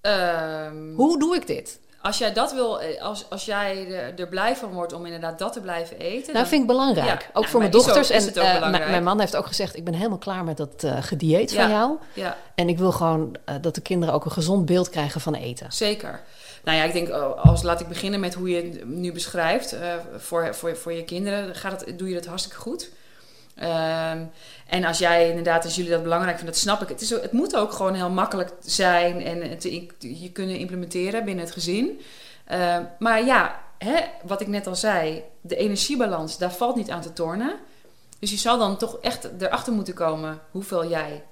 Ehm, 0.00 0.94
Hoe 0.94 1.18
doe 1.18 1.34
ik 1.36 1.46
dit? 1.46 1.80
als 2.02 2.18
jij 2.18 2.32
dat 2.32 2.52
wil, 2.52 2.80
eh, 2.80 3.02
als, 3.02 3.26
als 3.30 3.44
jij 3.44 3.92
er, 4.16 4.28
blij 4.28 4.56
van 4.56 4.72
wordt 4.72 4.92
om 4.92 5.04
inderdaad 5.06 5.38
dat 5.38 5.52
te 5.52 5.60
blijven 5.60 5.98
eten. 5.98 6.22
Nou, 6.26 6.32
dan- 6.38 6.46
vind 6.46 6.60
ik 6.60 6.66
belangrijk. 6.66 7.06
Ja, 7.20 7.26
ook 7.28 7.32
nou, 7.34 7.46
voor 7.46 7.60
mijn 7.60 7.70
dochters. 7.72 8.10
is 8.10 8.22
en 8.22 8.28
het 8.28 8.38
ook 8.38 8.44
eh, 8.44 8.70
mijn- 8.70 9.02
man 9.04 9.20
heeft 9.20 9.36
ook 9.36 9.46
gezegd: 9.46 9.76
Ik 9.76 9.84
ben 9.84 9.94
helemaal 9.94 10.18
klaar 10.18 10.44
met 10.44 10.56
dat 10.56 10.84
eh 10.84 10.96
gedieet 11.02 11.52
van 11.54 11.62
Ja. 11.62 11.70
jou. 11.70 11.96
Ja, 12.12 12.36
En 12.54 12.68
ik 12.68 12.78
wil 12.78 12.92
gewoon 12.92 13.36
dat 13.60 13.74
de 13.74 13.80
kinderen 13.80 14.14
ook 14.14 14.24
een 14.24 14.30
gezond 14.30 14.66
beeld 14.66 14.88
krijgen 14.90 15.20
van 15.20 15.34
eten. 15.34 15.72
zeker. 15.72 16.20
Nou 16.64 16.76
ja, 16.78 16.84
ik 16.84 16.92
denk, 16.92 17.08
oh, 17.08 17.44
als 17.44 17.62
laat 17.62 17.80
ik 17.80 17.88
beginnen 17.88 18.20
met 18.20 18.34
hoe 18.34 18.50
je 18.50 18.62
het 18.62 18.84
nu 18.88 19.12
beschrijft. 19.12 19.76
voor, 20.16 20.54
voor, 20.54 20.76
voor 20.76 20.92
je 20.92 21.04
kinderen 21.04 21.54
gaat 21.54 21.84
het, 21.84 21.98
doe 21.98 22.08
je 22.08 22.14
dat 22.14 22.26
hartstikke 22.26 22.58
goed. 22.58 22.90
Ehm, 23.60 24.24
en 24.66 24.84
als 24.84 24.98
jij 24.98 25.28
inderdaad, 25.28 25.64
als 25.64 25.74
jullie 25.74 25.90
dat 25.90 26.02
belangrijk 26.02 26.36
vinden, 26.36 26.54
dat 26.54 26.62
snap 26.62 26.82
ik. 26.82 26.88
Het, 26.88 27.00
is, 27.00 27.10
het 27.10 27.32
moet 27.32 27.56
ook 27.56 27.72
gewoon 27.72 27.94
heel 27.94 28.10
makkelijk 28.10 28.52
zijn 28.60 29.22
en 29.22 29.58
je 29.98 30.30
kunnen 30.32 30.58
implementeren 30.58 31.24
binnen 31.24 31.44
het 31.44 31.52
gezin. 31.52 32.00
Ehm, 32.46 32.84
maar 32.98 33.24
ja, 33.24 33.62
hè, 33.78 33.96
wat 34.22 34.40
ik 34.40 34.46
net 34.46 34.66
al 34.66 34.76
zei, 34.76 35.22
de 35.40 35.56
energiebalans, 35.56 36.38
daar 36.38 36.52
valt 36.52 36.76
niet 36.76 36.90
aan 36.90 37.00
te 37.00 37.12
tornen. 37.12 37.54
Dus 38.18 38.30
je 38.30 38.36
zal 38.36 38.58
dan 38.58 38.76
toch 38.76 38.98
echt 39.00 39.28
erachter 39.38 39.72
moeten 39.72 39.94
komen 39.94 40.40
hoeveel 40.50 40.88
jij 40.88 41.24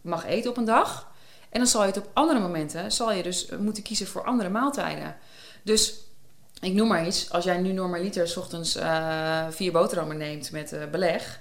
mag 0.00 0.26
eten 0.26 0.50
op 0.50 0.56
een 0.56 0.64
dag. 0.64 1.10
En 1.50 1.58
dan 1.58 1.68
zal 1.68 1.80
je 1.80 1.86
het 1.86 1.96
op 1.96 2.10
andere 2.12 2.40
momenten, 2.40 2.92
zal 2.92 3.12
je 3.12 3.22
dus 3.22 3.48
moeten 3.58 3.82
kiezen 3.82 4.06
voor 4.06 4.24
andere 4.24 4.48
maaltijden. 4.48 5.16
Dus 5.62 5.94
ik 6.60 6.72
noem 6.72 6.88
maar 6.88 7.06
iets, 7.06 7.30
als 7.30 7.44
jij 7.44 7.58
nu 7.58 7.72
normaliter 7.72 8.28
's 8.28 8.36
ochtends 8.36 8.76
eh, 8.76 9.46
vier 9.50 9.72
boterhammen 9.72 10.16
neemt 10.16 10.50
met 10.50 10.72
eh, 10.72 10.86
beleg. 10.90 11.40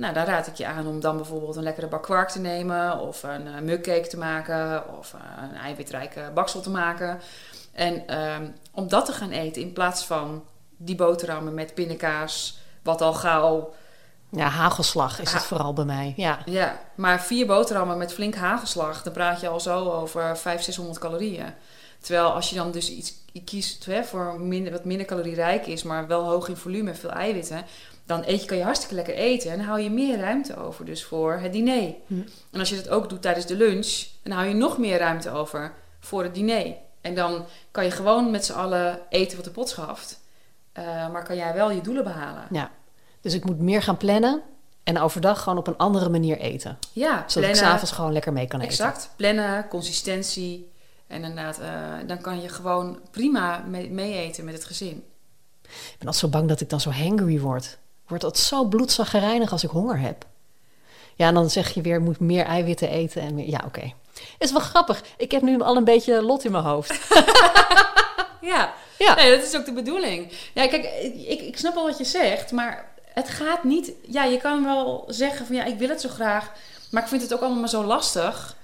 Nou, 0.00 0.14
dan 0.14 0.24
raad 0.24 0.46
ik 0.46 0.54
je 0.54 0.66
aan 0.66 0.86
om 0.86 1.00
dan 1.00 1.16
bijvoorbeeld 1.16 1.56
een 1.56 1.62
lekkere 1.62 1.86
bak 1.86 2.02
kwark 2.02 2.28
te 2.28 2.40
nemen. 2.40 2.98
Of 2.98 3.22
een 3.22 3.46
uh, 3.46 3.58
mugcake 3.58 4.06
te 4.06 4.16
maken. 4.16 4.82
Of 4.98 5.14
eh, 5.14 5.20
een 5.42 5.54
eiwitrijke 5.54 6.30
baksel 6.34 6.60
te 6.60 6.70
maken. 6.70 7.20
En 7.72 8.06
ehm, 8.06 8.46
om 8.72 8.88
dat 8.88 9.06
te 9.06 9.12
gaan 9.12 9.30
eten 9.30 9.62
in 9.62 9.72
plaats 9.72 10.04
van 10.04 10.44
die 10.76 10.94
boterhammen 10.94 11.54
met 11.54 11.74
pindakaas. 11.74 12.58
Wat 12.82 13.00
al 13.00 13.12
gauw 13.12 13.72
Ja, 14.30 14.48
hagelslag 14.48 15.20
is 15.20 15.32
het 15.32 15.42
vooral 15.42 15.72
bij 15.72 15.84
mij. 15.84 16.12
Ja. 16.16 16.38
ja, 16.44 16.80
maar 16.94 17.22
vier 17.22 17.46
boterhammen 17.46 17.98
met 17.98 18.12
flink 18.12 18.34
hagelslag, 18.34 19.02
dan 19.02 19.12
praat 19.12 19.40
je 19.40 19.48
al 19.48 19.60
zo 19.60 19.90
over 19.90 20.22
500, 20.22 20.64
600 20.64 20.98
calorieën. 20.98 21.54
Terwijl 22.00 22.32
als 22.32 22.50
je 22.50 22.56
dan 22.56 22.70
dus 22.70 22.90
iets 22.90 23.14
kiest 23.44 23.84
hè, 23.84 24.04
voor 24.04 24.40
minder, 24.40 24.72
wat 24.72 24.84
minder 24.84 25.06
calorierijk 25.06 25.66
is, 25.66 25.82
maar 25.82 26.06
wel 26.06 26.24
hoog 26.24 26.48
in 26.48 26.56
volume, 26.56 26.94
veel 26.94 27.10
eiwitten, 27.10 27.64
dan 28.10 28.22
eet 28.26 28.40
je, 28.40 28.46
kan 28.46 28.56
je 28.56 28.62
hartstikke 28.64 28.94
lekker 28.94 29.14
eten 29.14 29.50
en 29.50 29.56
dan 29.56 29.66
hou 29.66 29.80
je 29.80 29.90
meer 29.90 30.18
ruimte 30.18 30.56
over 30.56 30.84
dus 30.84 31.04
voor 31.04 31.32
het 31.32 31.52
diner. 31.52 31.94
Hm. 32.06 32.14
En 32.50 32.58
als 32.60 32.68
je 32.68 32.76
dat 32.76 32.88
ook 32.88 33.08
doet 33.08 33.22
tijdens 33.22 33.46
de 33.46 33.56
lunch, 33.56 34.06
dan 34.22 34.32
hou 34.32 34.48
je 34.48 34.54
nog 34.54 34.78
meer 34.78 34.98
ruimte 34.98 35.30
over 35.30 35.72
voor 36.00 36.22
het 36.22 36.34
diner. 36.34 36.74
En 37.00 37.14
dan 37.14 37.44
kan 37.70 37.84
je 37.84 37.90
gewoon 37.90 38.30
met 38.30 38.44
z'n 38.44 38.52
allen 38.52 39.00
eten 39.08 39.36
wat 39.36 39.44
de 39.44 39.50
pot 39.50 39.68
schaft, 39.68 40.18
Eh, 40.72 41.10
maar 41.10 41.24
kan 41.24 41.36
jij 41.36 41.54
wel 41.54 41.70
je 41.70 41.80
doelen 41.80 42.04
behalen. 42.04 42.46
ja. 42.50 42.70
Dus 43.20 43.34
ik 43.34 43.44
moet 43.44 43.58
meer 43.60 43.82
gaan 43.82 43.96
plannen 43.96 44.42
en 44.84 44.98
overdag 44.98 45.42
gewoon 45.42 45.58
op 45.58 45.66
een 45.66 45.76
andere 45.76 46.08
manier 46.08 46.38
eten. 46.38 46.78
Ja, 46.92 47.24
Zodat 47.26 47.50
ik 47.50 47.56
s'avonds 47.56 47.92
gewoon 47.92 48.12
lekker 48.12 48.32
mee 48.32 48.46
kan 48.46 48.60
eten. 48.60 48.70
Exact. 48.72 49.10
Plannen, 49.16 49.68
consistentie. 49.68 50.70
En 51.06 51.16
inderdaad, 51.24 51.58
eh, 51.58 51.72
dan 52.06 52.20
kan 52.20 52.40
je 52.40 52.48
gewoon 52.48 52.98
prima 53.10 53.64
mee, 53.68 53.90
mee 53.90 54.14
eten 54.14 54.44
met 54.44 54.54
het 54.54 54.64
gezin. 54.64 55.04
Ik 55.62 55.96
ben 55.98 56.06
altijd 56.06 56.16
zo 56.16 56.28
bang 56.28 56.48
dat 56.48 56.60
ik 56.60 56.70
dan 56.70 56.80
zo 56.80 56.90
hangry 56.90 57.40
word. 57.40 57.78
Ik 58.10 58.20
word 58.20 58.32
dat 58.34 58.42
zo 58.42 58.64
bloedzaggerijnig 58.64 59.52
als 59.52 59.64
ik 59.64 59.70
honger 59.70 59.98
heb. 59.98 60.24
Ja, 61.14 61.26
en 61.26 61.34
dan 61.34 61.50
zeg 61.50 61.74
je 61.74 61.80
weer, 61.80 62.00
moet 62.00 62.20
meer 62.20 62.44
eiwitten 62.44 62.88
eten. 62.88 63.22
En 63.22 63.34
meer, 63.34 63.48
ja, 63.48 63.62
oké. 63.66 63.92
Is 64.38 64.52
wel 64.52 64.60
grappig. 64.60 65.02
Ik 65.16 65.30
heb 65.30 65.42
nu 65.42 65.60
al 65.60 65.76
een 65.76 65.84
beetje 65.84 66.22
lot 66.22 66.44
in 66.44 66.52
mijn 66.52 66.64
hoofd. 66.64 66.98
Ja, 68.40 68.72
Ja. 68.98 69.14
Nee, 69.14 69.36
dat 69.36 69.46
is 69.46 69.56
ook 69.56 69.64
de 69.64 69.72
bedoeling. 69.72 70.32
Ja, 70.54 70.68
kijk, 70.68 70.84
ik, 71.26 71.40
ik 71.40 71.58
snap 71.58 71.74
wel 71.74 71.86
wat 71.86 71.98
je 71.98 72.04
zegt, 72.04 72.52
maar 72.52 72.88
het 73.04 73.28
gaat 73.28 73.64
niet... 73.64 73.92
Ja, 74.02 74.24
je 74.24 74.36
kan 74.36 74.64
wel 74.64 75.04
zeggen 75.08 75.46
van 75.46 75.56
ja, 75.56 75.64
ik 75.64 75.78
wil 75.78 75.88
het 75.88 76.00
zo 76.00 76.08
graag, 76.08 76.52
maar 76.90 77.02
ik 77.02 77.08
vind 77.08 77.22
het 77.22 77.34
ook 77.34 77.40
allemaal 77.40 77.58
maar 77.58 77.68
zo 77.68 77.84
lastig. 77.84 78.56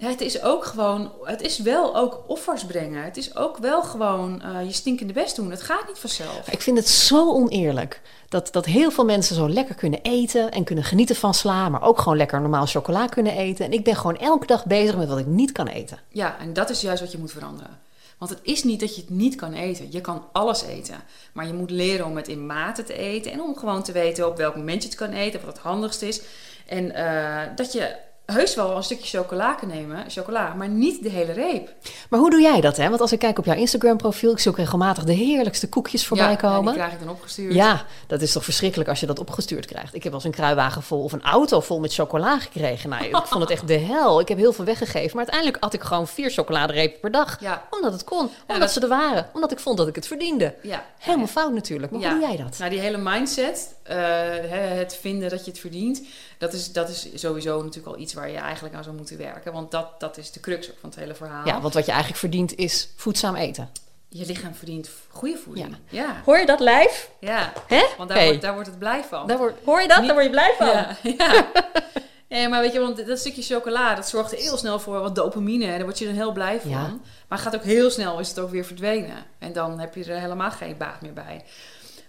Het 0.00 0.20
is 0.20 0.42
ook 0.42 0.64
gewoon, 0.64 1.12
het 1.22 1.42
is 1.42 1.58
wel 1.58 1.96
ook 1.96 2.24
offers 2.26 2.64
brengen. 2.64 3.04
Het 3.04 3.16
is 3.16 3.36
ook 3.36 3.56
wel 3.56 3.82
gewoon 3.82 4.42
eh, 4.42 4.64
je 4.64 4.72
stinkende 4.72 5.12
best 5.12 5.36
doen. 5.36 5.50
Het 5.50 5.62
gaat 5.62 5.86
niet 5.86 5.98
vanzelf. 5.98 6.48
Ik 6.50 6.60
vind 6.60 6.76
het 6.76 6.88
zo 6.88 7.32
oneerlijk 7.32 8.00
dat, 8.28 8.52
dat 8.52 8.64
heel 8.64 8.90
veel 8.90 9.04
mensen 9.04 9.34
zo 9.36 9.48
lekker 9.48 9.74
kunnen 9.74 10.02
eten 10.02 10.50
en 10.50 10.64
kunnen 10.64 10.84
genieten 10.84 11.16
van 11.16 11.34
sla, 11.34 11.68
maar 11.68 11.82
ook 11.82 11.98
gewoon 11.98 12.16
lekker 12.16 12.40
normaal 12.40 12.66
chocola 12.66 13.06
kunnen 13.06 13.36
eten. 13.36 13.64
En 13.64 13.72
ik 13.72 13.84
ben 13.84 13.96
gewoon 13.96 14.18
elke 14.18 14.46
dag 14.46 14.66
bezig 14.66 14.96
met 14.96 15.08
wat 15.08 15.18
ik 15.18 15.26
niet 15.26 15.52
kan 15.52 15.66
eten. 15.66 15.98
Ja, 16.08 16.38
en 16.38 16.52
dat 16.52 16.70
is 16.70 16.80
juist 16.80 17.00
wat 17.00 17.12
je 17.12 17.18
moet 17.18 17.32
veranderen. 17.32 17.78
Want 18.18 18.30
het 18.30 18.40
is 18.42 18.64
niet 18.64 18.80
dat 18.80 18.94
je 18.94 19.00
het 19.00 19.10
niet 19.10 19.34
kan 19.34 19.52
eten. 19.52 19.92
Je 19.92 20.00
kan 20.00 20.24
alles 20.32 20.62
eten. 20.62 20.96
Maar 21.32 21.46
je 21.46 21.52
moet 21.52 21.70
leren 21.70 22.06
om 22.06 22.16
het 22.16 22.28
in 22.28 22.46
mate 22.46 22.84
te 22.84 22.94
eten. 22.94 23.32
En 23.32 23.42
om 23.42 23.56
gewoon 23.56 23.82
te 23.82 23.92
weten 23.92 24.26
op 24.26 24.36
welk 24.36 24.56
moment 24.56 24.82
je 24.82 24.88
het 24.88 24.98
kan 24.98 25.12
eten. 25.12 25.40
Wat 25.40 25.52
het 25.52 25.62
handigst 25.62 26.02
is. 26.02 26.20
En 26.66 26.94
eh, 26.94 27.56
dat 27.56 27.72
je 27.72 27.96
heus 28.30 28.54
wel 28.54 28.76
een 28.76 28.82
stukje 28.82 29.18
chocola 29.18 29.54
kan 29.54 29.68
nemen. 29.68 30.04
Chocola, 30.10 30.54
maar 30.54 30.68
niet 30.68 31.02
de 31.02 31.08
hele 31.08 31.32
reep. 31.32 31.68
Maar 32.10 32.20
hoe 32.20 32.30
doe 32.30 32.40
jij 32.40 32.60
dat, 32.60 32.76
hè? 32.76 32.88
Want 32.88 33.00
als 33.00 33.12
ik 33.12 33.18
kijk 33.18 33.38
op 33.38 33.44
jouw 33.44 33.56
Instagram-profiel, 33.56 34.30
ik 34.32 34.38
zie 34.38 34.50
ook 34.50 34.56
regelmatig 34.56 35.04
de 35.04 35.12
heerlijkste 35.12 35.68
koekjes 35.68 36.06
voorbij 36.06 36.26
ja, 36.26 36.30
ja, 36.32 36.36
komen. 36.36 36.64
die 36.64 36.72
krijg 36.72 36.92
ik 36.92 36.98
dan 37.00 37.08
opgestuurd. 37.08 37.54
Ja, 37.54 37.84
dat 38.06 38.20
is 38.22 38.32
toch 38.32 38.44
verschrikkelijk 38.44 38.88
als 38.88 39.00
je 39.00 39.06
dat 39.06 39.18
opgestuurd 39.18 39.66
krijgt. 39.66 39.94
Ik 39.94 40.02
heb 40.02 40.12
wel 40.12 40.14
eens 40.14 40.24
een 40.24 40.30
kruiwagen 40.40 40.82
vol 40.82 41.02
of 41.02 41.12
een 41.12 41.22
auto 41.22 41.60
vol 41.60 41.80
met 41.80 41.94
chocola 41.94 42.38
gekregen. 42.38 42.90
Nou, 42.90 43.04
ik 43.04 43.16
vond 43.16 43.40
het 43.42 43.50
echt 43.50 43.66
de 43.68 43.78
hel. 43.78 44.20
Ik 44.20 44.28
heb 44.28 44.38
heel 44.38 44.52
veel 44.52 44.64
weggegeven. 44.64 45.08
Maar 45.16 45.24
uiteindelijk 45.24 45.56
had 45.62 45.74
ik 45.74 45.82
gewoon 45.82 46.08
vier 46.08 46.30
chocoladerepen 46.30 47.00
per 47.00 47.10
dag. 47.10 47.36
Ja. 47.40 47.62
Omdat 47.70 47.92
het 47.92 48.04
kon. 48.04 48.18
Omdat 48.18 48.58
dat- 48.60 48.70
ze 48.72 48.80
er 48.80 48.88
waren. 48.88 49.28
Omdat 49.34 49.52
ik 49.52 49.58
vond 49.60 49.76
dat 49.76 49.88
ik 49.88 49.94
het 49.94 50.06
verdiende. 50.06 50.54
Ja. 50.62 50.84
Helemaal 50.98 51.26
fout 51.26 51.52
natuurlijk. 51.52 51.92
Maar 51.92 52.00
Ja. 52.00 52.10
hoe 52.10 52.18
doe 52.18 52.28
jij 52.28 52.36
dat? 52.44 52.58
Nou, 52.58 52.70
die 52.70 52.80
hele 52.80 52.98
mindset, 52.98 53.74
het 53.98 54.96
vinden 55.00 55.30
dat 55.30 55.44
je 55.44 55.50
het 55.50 55.60
verdient, 55.60 56.02
dat 56.38 56.52
is, 56.52 56.72
dat 56.72 56.88
is 56.88 57.08
sowieso 57.14 57.62
natuurlijk 57.62 57.94
al 57.96 57.98
iets 58.02 58.14
waar 58.14 58.30
je 58.30 58.36
eigenlijk 58.38 58.74
aan 58.74 58.84
zou 58.84 58.96
moeten 58.96 59.18
werken. 59.18 59.52
Want 59.52 59.70
dat, 59.70 60.00
dat 60.00 60.16
is 60.16 60.32
de 60.32 60.40
crux 60.40 60.70
ook 60.70 60.78
van 60.80 60.90
het 60.90 60.98
hele 60.98 61.14
verhaal. 61.14 61.46
Ja, 61.46 61.60
want 61.60 61.74
wat 61.74 61.84
je 61.84 61.90
eigenlijk 61.90 62.20
verdient 62.20 62.54
is 62.56 62.88
voedzaam 62.96 63.34
eten. 63.36 63.68
Je 64.08 64.26
lichaam 64.26 64.54
verdient 64.54 64.90
goede 65.08 65.36
voeding. 65.44 65.76
Ja. 65.88 66.22
Hoor 66.24 66.38
je 66.38 66.46
dat 66.46 66.60
lijf? 66.60 67.10
Ja. 67.20 67.52
Hè? 67.66 67.84
Want 67.96 68.08
daar, 68.08 68.18
Hey. 68.18 68.26
wordt, 68.26 68.42
daar 68.42 68.52
wordt 68.54 68.68
het 68.68 68.78
blij 68.78 69.04
van. 69.04 69.26
Daar 69.26 69.38
word, 69.38 69.54
hoor 69.64 69.80
je 69.82 69.88
dat? 69.88 69.96
Niet- 69.98 70.06
Daar 70.06 70.14
word 70.14 70.26
je 70.26 70.30
blij 70.32 70.54
van. 70.58 70.66
Ja, 70.66 70.96
ja. 72.28 72.48
Maar 72.48 72.60
weet 72.60 72.72
je, 72.72 72.80
want 72.80 73.06
dat 73.06 73.18
stukje 73.18 73.42
chocola, 73.42 73.94
dat 73.94 74.08
zorgt 74.08 74.34
heel 74.34 74.56
snel 74.56 74.78
voor 74.80 75.00
wat 75.00 75.14
dopamine. 75.14 75.64
En 75.64 75.70
daar 75.76 75.82
word 75.84 75.98
je 75.98 76.04
dan 76.04 76.14
heel 76.14 76.32
blij 76.32 76.60
van. 76.60 76.70
Ja. 76.70 76.80
Maar 77.28 77.38
het 77.38 77.40
gaat 77.40 77.54
ook 77.54 77.62
heel 77.64 77.90
snel, 77.90 78.18
is 78.18 78.28
het 78.28 78.38
ook 78.38 78.50
weer 78.50 78.64
verdwenen. 78.64 79.16
En 79.38 79.52
dan 79.52 79.78
heb 79.80 79.94
je 79.94 80.04
er 80.04 80.20
helemaal 80.20 80.50
geen 80.50 80.76
baat 80.76 81.00
meer 81.00 81.12
bij. 81.12 81.44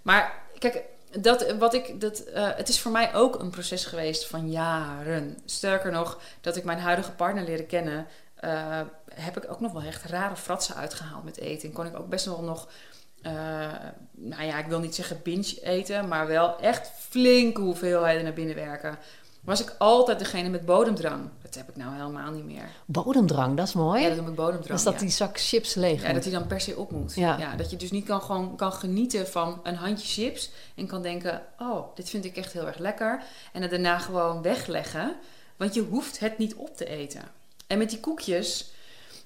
Maar 0.02 0.34
kijk, 0.60 0.84
dat, 1.20 1.52
wat 1.52 1.74
ik, 1.74 2.02
dat, 2.02 2.20
eh, 2.20 2.50
het 2.56 2.70
is 2.70 2.80
voor 2.80 2.92
mij 2.92 3.14
ook 3.14 3.40
een 3.40 3.50
proces 3.50 3.86
geweest 3.86 4.28
van 4.28 4.52
jaren. 4.52 5.38
Sterker 5.46 5.92
nog, 5.92 6.20
dat 6.42 6.56
ik 6.56 6.64
mijn 6.64 6.80
huidige 6.80 7.12
partner 7.12 7.44
leren 7.44 7.66
kennen, 7.66 8.08
eh, 8.36 8.82
heb 9.14 9.38
ik 9.38 9.52
ook 9.52 9.60
nog 9.60 9.72
wel 9.72 9.82
echt 9.82 10.04
rare 10.04 10.36
fratsen 10.36 10.76
uitgehaald 10.76 11.24
met 11.24 11.38
eten. 11.38 11.70
En 11.70 11.76
kon 11.76 11.86
ik 11.86 12.00
ook 12.00 12.10
best 12.10 12.26
wel 12.26 12.42
nog, 12.42 12.68
eh, 13.22 13.34
nou 14.12 14.44
ja, 14.44 14.58
ik 14.58 14.66
wil 14.66 14.80
niet 14.80 14.96
zeggen 14.96 15.22
binge 15.24 15.60
eten, 15.62 16.08
maar 16.08 16.28
wel 16.28 16.60
echt 16.60 16.92
flinke 17.10 17.62
hoeveelheden 17.62 18.24
naar 18.24 18.34
binnen 18.34 18.56
werken. 18.56 18.98
Was 19.42 19.62
ik 19.62 19.76
altijd 19.78 20.20
degene 20.20 20.50
met 20.50 20.66
bodemdrang. 20.66 21.30
Dat 21.42 21.56
heb 21.56 21.70
ik 21.70 21.76
nou 21.76 21.96
helemaal 21.96 22.32
niet 22.32 22.46
meer. 22.46 22.70
Bodemdrang, 22.86 23.58
dat 23.58 23.68
is 23.68 23.74
mooi. 23.74 24.02
Ja, 24.02 24.08
dat 24.08 24.18
noem 24.18 24.28
ik 24.28 24.36
bodemdrang. 24.36 24.80
is 24.80 24.86
dat 24.86 24.94
ja. 24.94 25.00
die 25.00 25.10
zak 25.10 25.40
chips 25.40 25.74
leeg 25.74 26.02
Ja, 26.02 26.14
dat 26.14 26.24
hij 26.24 26.34
dan 26.34 26.48
per 26.48 26.62
se 26.62 26.78
op 26.78 26.92
moet. 26.92 27.16
Ja. 27.16 27.38
Ja. 27.38 27.56
dat 27.56 27.72
je 27.72 27.78
dus 27.78 27.92
niet 27.92 28.06
kan, 28.06 28.22
gewoon 28.22 28.56
kan 28.56 28.74
genieten 28.74 29.28
van 29.28 29.60
een 29.64 29.76
handje 29.76 30.08
chips 30.08 30.52
en 30.76 30.88
kan 30.88 31.02
denken: 31.02 31.42
oh, 31.60 31.96
dit 31.96 32.10
vind 32.10 32.26
ik 32.26 32.38
echt 32.38 32.54
heel 32.54 32.68
erg 32.68 32.78
lekker. 32.78 33.24
En 33.54 33.62
het 33.62 33.72
daarna 33.72 33.98
gewoon 33.98 34.42
wegleggen, 34.42 35.16
want 35.58 35.74
je 35.74 35.82
hoeft 35.82 36.20
het 36.20 36.38
niet 36.38 36.56
op 36.56 36.78
te 36.78 36.86
eten. 36.86 37.22
En 37.68 37.78
met 37.78 37.90
die 37.90 38.00
koekjes, 38.00 38.72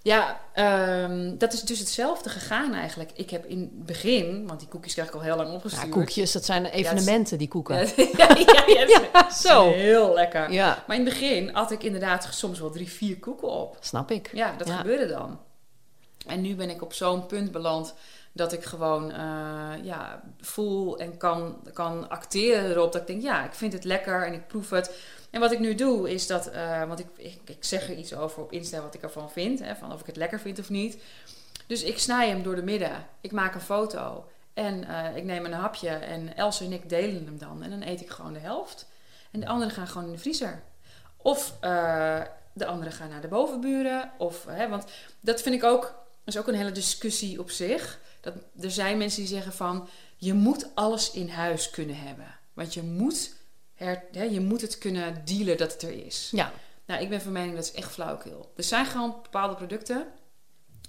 ja, 0.05 0.39
ehm, 0.53 1.37
dat 1.37 1.53
is 1.53 1.61
dus 1.61 1.79
hetzelfde 1.79 2.29
gegaan 2.29 2.73
eigenlijk. 2.73 3.11
Ik 3.13 3.29
heb 3.29 3.45
in 3.45 3.59
het 3.59 3.85
begin, 3.85 4.47
want 4.47 4.59
die 4.59 4.69
koekjes 4.69 4.93
krijg 4.93 5.07
ik 5.07 5.13
al 5.15 5.21
heel 5.21 5.35
lang 5.35 5.49
Ja, 5.49 5.55
opgestuurd. 5.55 5.89
koekjes, 5.89 6.31
dat 6.31 6.45
zijn 6.45 6.65
evenementen, 6.65 7.37
die 7.37 7.47
koeken. 7.47 7.75
Ja, 7.77 7.83
ja, 8.17 8.35
ja, 8.67 8.85
ja, 8.87 9.01
Ja, 9.13 9.29
zo. 9.29 9.71
Heel 9.71 10.13
lekker. 10.13 10.51
Ja, 10.51 10.83
Maar 10.87 10.97
in 10.97 11.05
het 11.05 11.13
begin 11.13 11.49
had 11.53 11.71
ik 11.71 11.83
inderdaad 11.83 12.27
soms 12.31 12.59
wel 12.59 12.69
drie, 12.71 12.89
vier 12.89 13.19
koeken 13.19 13.47
op. 13.49 13.77
snap 13.79 14.11
ik. 14.11 14.29
Ja, 14.33 14.55
dat 14.57 14.67
Ja. 14.67 14.77
gebeurde 14.77 15.07
dan. 15.07 15.39
En 16.27 16.41
nu 16.41 16.55
ben 16.55 16.69
ik 16.69 16.81
op 16.81 16.93
zo'n 16.93 17.25
punt 17.25 17.51
beland 17.51 17.93
dat 18.33 18.53
ik 18.53 18.63
gewoon 18.63 19.11
eh, 19.11 19.71
ja, 19.83 20.21
voel 20.41 20.99
en 20.99 21.17
kan, 21.17 21.57
kan 21.73 22.09
acteren 22.09 22.69
erop. 22.71 22.91
Dat 22.91 23.01
ik 23.01 23.07
denk, 23.07 23.21
ja, 23.21 23.45
ik 23.45 23.53
vind 23.53 23.73
het 23.73 23.83
lekker 23.83 24.25
en 24.25 24.33
ik 24.33 24.47
proef 24.47 24.69
het. 24.69 24.91
En 25.35 25.41
wat 25.41 25.51
ik 25.51 25.59
nu 25.59 25.75
doe 25.75 26.11
is 26.13 26.27
dat, 26.27 26.47
eh, 26.47 26.87
want 26.87 26.99
ik, 26.99 27.07
ik, 27.15 27.39
ik 27.45 27.63
zeg 27.63 27.89
er 27.89 27.95
iets 27.95 28.13
over 28.13 28.41
op 28.41 28.51
Insta 28.51 28.81
wat 28.81 28.93
ik 28.93 29.01
ervan 29.01 29.31
vind, 29.31 29.59
hè, 29.59 29.75
van 29.75 29.93
of 29.93 29.99
ik 29.99 30.05
het 30.05 30.15
lekker 30.15 30.39
vind 30.39 30.59
of 30.59 30.69
niet. 30.69 30.97
Dus 31.67 31.83
ik 31.83 31.99
snij 31.99 32.29
hem 32.29 32.43
door 32.43 32.55
de 32.55 32.63
midden. 32.63 33.07
Ik 33.21 33.31
maak 33.31 33.55
een 33.55 33.61
foto 33.61 34.25
en 34.53 34.87
eh, 34.87 35.15
ik 35.15 35.23
neem 35.23 35.45
een 35.45 35.53
hapje 35.53 35.89
en 35.89 36.35
Els 36.35 36.61
en 36.61 36.71
ik 36.71 36.89
delen 36.89 37.25
hem 37.25 37.37
dan. 37.37 37.63
En 37.63 37.69
dan 37.69 37.81
eet 37.81 38.01
ik 38.01 38.09
gewoon 38.09 38.33
de 38.33 38.39
helft. 38.39 38.87
En 39.31 39.39
de 39.39 39.47
anderen 39.47 39.73
gaan 39.73 39.87
gewoon 39.87 40.07
in 40.07 40.13
de 40.13 40.19
vriezer. 40.19 40.63
Of 41.17 41.53
eh, 41.59 42.21
de 42.53 42.65
anderen 42.65 42.93
gaan 42.93 43.09
naar 43.09 43.21
de 43.21 43.27
bovenburen. 43.27 44.11
Of, 44.17 44.45
hè, 44.45 44.69
want 44.69 44.85
dat 45.19 45.41
vind 45.41 45.55
ik 45.55 45.63
ook, 45.63 45.95
is 46.25 46.37
ook 46.37 46.47
een 46.47 46.55
hele 46.55 46.71
discussie 46.71 47.39
op 47.39 47.49
zich. 47.49 47.99
Dat, 48.21 48.33
er 48.61 48.71
zijn 48.71 48.97
mensen 48.97 49.19
die 49.19 49.29
zeggen 49.29 49.53
van, 49.53 49.89
je 50.17 50.33
moet 50.33 50.69
alles 50.75 51.11
in 51.11 51.29
huis 51.29 51.69
kunnen 51.69 51.97
hebben. 51.97 52.39
Want 52.53 52.73
je 52.73 52.83
moet, 52.83 53.33
her, 53.75 54.03
hè, 54.11 54.23
je 54.23 54.39
moet 54.39 54.61
het 54.61 54.77
kunnen 54.77 55.21
dealen 55.25 55.57
dat 55.57 55.73
het 55.73 55.81
er 55.81 56.05
is. 56.05 56.29
Ja, 56.31 56.51
Nou, 56.85 57.01
ik 57.01 57.09
ben 57.09 57.21
van 57.21 57.31
mening 57.31 57.55
dat 57.55 57.63
is 57.63 57.71
echt 57.71 57.91
flauwekul. 57.91 58.51
Er 58.55 58.63
zijn 58.63 58.85
gewoon 58.85 59.15
bepaalde 59.23 59.55
producten. 59.55 60.07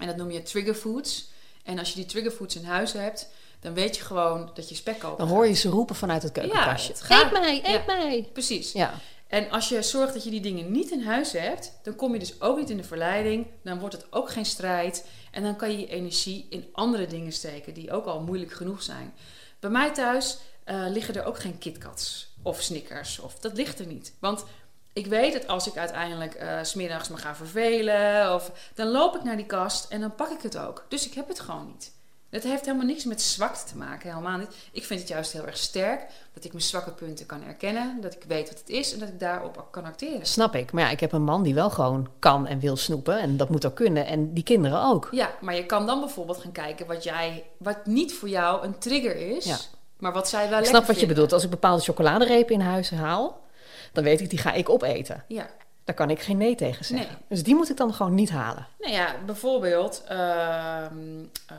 En 0.01 0.07
dat 0.07 0.17
noem 0.17 0.31
je 0.31 0.43
trigger 0.43 0.75
foods. 0.75 1.31
En 1.65 1.79
als 1.79 1.89
je 1.89 1.95
die 1.95 2.05
trigger 2.07 2.31
foods 2.31 2.57
in 2.57 2.65
huis 2.65 2.93
hebt, 2.93 3.29
dan 3.61 3.75
weet 3.75 3.97
je 3.97 4.03
gewoon 4.05 4.51
dat 4.55 4.69
je 4.69 4.75
spek 4.75 4.99
koopt. 4.99 5.19
dan 5.19 5.29
hoor 5.29 5.47
je 5.47 5.55
ze 5.55 5.69
roepen 5.69 5.95
vanuit 5.97 6.23
het 6.23 6.33
keukenkastje. 6.33 6.93
het 6.93 7.03
gaat- 7.03 7.25
eet 7.25 7.31
mij, 7.33 7.57
eet 7.65 7.67
ja. 7.67 7.83
mij. 7.87 8.29
Precies. 8.33 8.73
Ja, 8.73 8.95
En 9.27 9.51
als 9.51 9.69
je 9.69 9.83
zorgt 9.83 10.13
dat 10.15 10.25
je 10.25 10.31
die 10.31 10.41
dingen 10.41 10.73
niet 10.73 10.91
in 10.91 11.03
huis 11.03 11.33
hebt, 11.33 11.73
dan 11.83 11.95
kom 11.95 12.13
je 12.13 12.19
dus 12.19 12.41
ook 12.41 12.59
niet 12.59 12.71
in 12.71 12.77
de 12.77 12.85
verleiding. 12.85 13.47
Dan 13.63 13.79
wordt 13.79 13.95
het 13.95 14.07
ook 14.13 14.31
geen 14.31 14.47
strijd. 14.47 15.07
En 15.31 15.43
dan 15.43 15.57
kan 15.57 15.71
je 15.71 15.79
je 15.79 15.87
energie 15.87 16.47
in 16.51 16.69
andere 16.73 17.07
dingen 17.07 17.33
steken 17.33 17.75
die 17.75 17.93
ook 17.93 18.07
al 18.07 18.21
moeilijk 18.21 18.53
genoeg 18.53 18.83
zijn. 18.83 19.15
Bij 19.61 19.71
mij 19.71 19.93
thuis 19.93 20.39
eh, 20.67 20.85
liggen 20.89 21.15
er 21.15 21.25
ook 21.25 21.39
geen 21.39 21.59
KitKats 21.59 22.35
of 22.43 22.61
Snickers. 22.63 23.19
Of, 23.19 23.39
dat 23.39 23.53
ligt 23.57 23.79
er 23.79 23.87
niet. 23.87 24.13
Want 24.19 24.45
ik 24.93 25.07
weet 25.07 25.33
dat 25.33 25.47
als 25.47 25.67
ik 25.67 25.77
uiteindelijk 25.77 26.35
eh, 26.35 26.59
smiddags 26.63 27.09
me 27.09 27.17
ga 27.17 27.35
vervelen, 27.35 28.35
of, 28.35 28.51
dan 28.75 28.87
loop 28.87 29.17
ik 29.17 29.23
naar 29.23 29.37
die 29.37 29.47
kast 29.47 29.91
en 29.91 30.01
dan 30.01 30.15
pak 30.15 30.31
ik 30.31 30.43
het 30.43 30.59
ook. 30.59 30.85
Dus 30.89 31.07
ik 31.07 31.15
heb 31.15 31.29
het 31.29 31.41
gewoon 31.41 31.67
niet. 31.67 31.95
Het 32.31 32.45
heeft 32.45 32.65
helemaal 32.65 32.87
niks 32.87 33.05
met 33.05 33.23
zwakte 33.23 33.65
te 33.65 33.77
maken, 33.77 34.09
helemaal 34.09 34.39
niet. 34.39 34.57
Ik 34.73 34.85
vind 34.85 35.01
het 35.01 35.09
juist 35.09 35.33
heel 35.33 35.47
erg 35.47 35.57
sterk 35.57 36.07
dat 36.33 36.45
ik 36.45 36.53
mijn 36.53 36.65
zwakke 36.65 36.91
punten 36.91 37.27
kan 37.27 37.43
erkennen, 37.45 38.01
dat 38.01 38.15
ik 38.15 38.25
weet 38.29 38.49
wat 38.49 38.59
het 38.59 38.69
is 38.69 38.93
en 38.93 38.99
dat 38.99 39.09
ik 39.09 39.21
daarop 39.21 39.69
kan 39.71 39.85
acteren. 39.85 40.27
snap 40.27 40.55
ik. 40.55 40.73
Maar 40.73 40.83
ja, 40.85 40.91
ik 40.91 41.01
heb 41.01 41.13
een 41.13 41.23
man 41.23 41.43
die 41.43 41.55
wel 41.55 41.71
gewoon 41.71 42.09
kan 42.19 42.47
en 42.47 42.59
wil 42.61 42.77
snoepen. 42.77 43.21
En 43.21 43.37
dat 43.37 43.49
moet 43.49 43.67
ook 43.67 43.75
kunnen. 43.75 44.07
En 44.07 44.33
die 44.33 44.45
kinderen 44.45 44.83
ook. 44.83 45.09
Ja, 45.11 45.31
maar 45.41 45.55
je 45.57 45.67
kan 45.67 45.87
dan 45.87 46.01
bijvoorbeeld 46.01 46.39
gaan 46.39 46.53
kijken 46.53 46.87
wat 46.87 47.05
jij, 47.05 47.45
wat 47.57 47.87
niet 47.87 48.15
voor 48.15 48.29
jou 48.29 48.65
een 48.65 48.79
trigger 48.79 49.17
is, 49.17 49.45
Ja. 49.45 49.59
Maar 49.99 50.13
wat 50.13 50.29
zij 50.29 50.49
wel 50.49 50.59
Ik 50.59 50.65
snap 50.65 50.87
wat 50.87 51.01
je 51.01 51.07
bedoelt. 51.07 51.33
Als 51.33 51.45
ik 51.45 51.51
bepaalde 51.51 51.83
chocoladerepen 51.83 52.55
in 52.55 52.61
huis 52.61 52.91
haal, 52.91 53.45
dan 53.93 54.05
weet 54.05 54.21
ik, 54.21 54.31
die 54.31 54.39
ga 54.39 54.53
ik 54.53 54.69
opeten. 54.69 55.25
Ja. 55.29 55.47
Daar 55.85 55.95
kan 55.95 56.11
ik 56.11 56.21
geen 56.21 56.37
nee 56.37 56.55
tegen 56.55 56.85
zeggen. 56.85 57.09
Nee. 57.09 57.17
Dus 57.29 57.43
die 57.43 57.55
moet 57.55 57.71
ik 57.71 57.77
dan 57.77 57.95
gewoon 57.95 58.15
niet 58.15 58.31
halen. 58.31 58.67
Nou 58.79 58.93
ja, 58.93 59.15
bijvoorbeeld 59.27 60.03
ehm, 60.09 61.25
eh, 61.47 61.57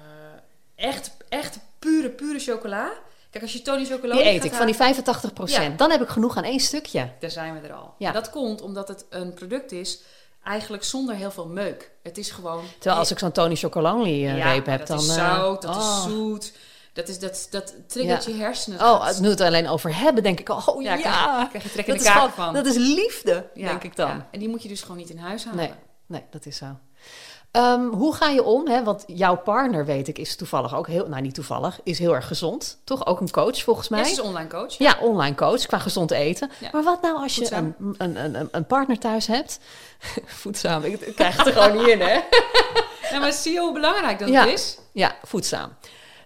echt, 0.75 1.11
echt 1.29 1.59
pure, 1.79 2.09
pure 2.09 2.39
chocola. 2.39 2.91
Kijk, 3.29 3.43
als 3.43 3.53
je 3.53 3.61
Tony 3.61 3.85
chocola 3.85 4.13
Die 4.15 4.23
eet 4.23 4.35
gaat 4.35 4.45
ik 4.45 4.53
van 4.53 4.65
die 4.65 4.75
halen, 4.75 4.95
85 4.95 5.49
Ja. 5.49 5.69
Dan 5.69 5.91
heb 5.91 6.01
ik 6.01 6.07
genoeg 6.07 6.37
aan 6.37 6.43
één 6.43 6.59
stukje. 6.59 7.09
Daar 7.19 7.31
zijn 7.31 7.61
we 7.61 7.67
er 7.67 7.73
al. 7.73 7.93
Ja. 7.97 8.11
Dat 8.11 8.29
komt 8.29 8.61
omdat 8.61 8.87
het 8.87 9.05
een 9.09 9.33
product 9.33 9.71
is 9.71 10.01
eigenlijk 10.43 10.83
zonder 10.83 11.15
heel 11.15 11.31
veel 11.31 11.47
meuk. 11.47 11.91
Het 12.03 12.17
is 12.17 12.31
gewoon... 12.31 12.63
Terwijl 12.79 12.99
als 12.99 13.11
ik 13.11 13.19
zo'n 13.19 13.31
Tony 13.31 13.55
Chocolonely 13.55 14.25
eh, 14.25 14.37
Ja, 14.37 14.51
reep 14.51 14.65
heb, 14.65 14.79
dat 14.79 14.87
dan... 14.87 14.99
is 14.99 15.07
eh, 15.07 15.15
zout, 15.15 15.61
dat 15.61 15.75
oh. 15.75 15.81
is 15.81 16.03
zoet. 16.03 16.53
Dat, 16.97 17.07
is, 17.07 17.19
dat, 17.19 17.47
dat 17.49 17.73
triggert 17.87 18.25
Ja. 18.25 18.31
je 18.33 18.39
hersenen. 18.39 18.79
Oh, 18.81 19.17
nu 19.19 19.29
het 19.29 19.41
alleen 19.41 19.67
over 19.67 19.95
hebben, 19.95 20.23
denk 20.23 20.39
ik, 20.39 20.49
oh 20.49 20.81
ja, 20.81 20.93
Ja, 20.93 21.45
krijg- 21.49 21.63
je 21.63 21.71
trek 21.71 21.87
in 21.87 21.93
dat 21.93 22.03
de 22.03 22.29
van. 22.35 22.53
Dat 22.53 22.65
is 22.65 22.75
liefde, 22.75 23.49
Ja, 23.53 23.67
denk 23.67 23.83
ik 23.83 23.95
dan. 23.95 24.23
En 24.31 24.39
die 24.39 24.49
moet 24.49 24.63
je 24.63 24.67
dus 24.69 24.81
gewoon 24.81 24.97
niet 24.97 25.09
in 25.09 25.17
huis 25.17 25.45
halen. 25.45 25.59
Nee, 25.59 25.71
nee, 26.05 26.23
dat 26.29 26.45
is 26.45 26.57
zo. 26.57 26.65
Ehm, 27.51 27.85
hoe 27.87 28.15
ga 28.15 28.27
je 28.29 28.43
om? 28.43 28.67
Hè? 28.67 28.83
Want 28.83 29.03
jouw 29.07 29.37
partner, 29.37 29.85
weet 29.85 30.07
ik, 30.07 30.17
is 30.17 30.35
toevallig 30.35 30.75
ook 30.75 30.87
heel... 30.87 31.07
Nou, 31.07 31.21
niet 31.21 31.33
toevallig, 31.33 31.79
is 31.83 31.99
heel 31.99 32.15
erg 32.15 32.27
gezond. 32.27 32.77
Toch? 32.83 33.05
Ook 33.05 33.19
een 33.19 33.31
coach, 33.31 33.61
volgens 33.63 33.87
mij. 33.89 33.99
Ja, 33.99 34.05
is 34.05 34.19
online 34.21 34.49
coach. 34.49 34.77
Ja, 34.77 34.97
online 35.01 35.35
coach 35.35 35.65
qua 35.65 35.77
gezond 35.79 36.11
eten. 36.11 36.51
Ja. 36.59 36.69
Maar 36.71 36.83
wat 36.83 37.01
nou 37.01 37.17
als 37.21 37.35
je 37.35 37.53
een, 37.53 37.75
een, 37.97 38.35
een, 38.35 38.49
een 38.51 38.65
partner 38.65 38.99
thuis 38.99 39.27
hebt? 39.27 39.59
Voedzaam, 40.25 40.83
ik, 40.83 41.11
krijg 41.15 41.37
het 41.37 41.47
er 41.47 41.53
gewoon 41.53 41.77
niet 41.77 41.87
in, 41.87 42.01
hè? 42.01 42.19
Ja, 43.11 43.19
maar 43.19 43.33
zie 43.33 43.53
je 43.53 43.59
hoe 43.59 43.73
belangrijk 43.73 44.19
dat 44.19 44.47
is? 44.47 44.77
Ja, 44.91 45.15
voedzaam. 45.23 45.73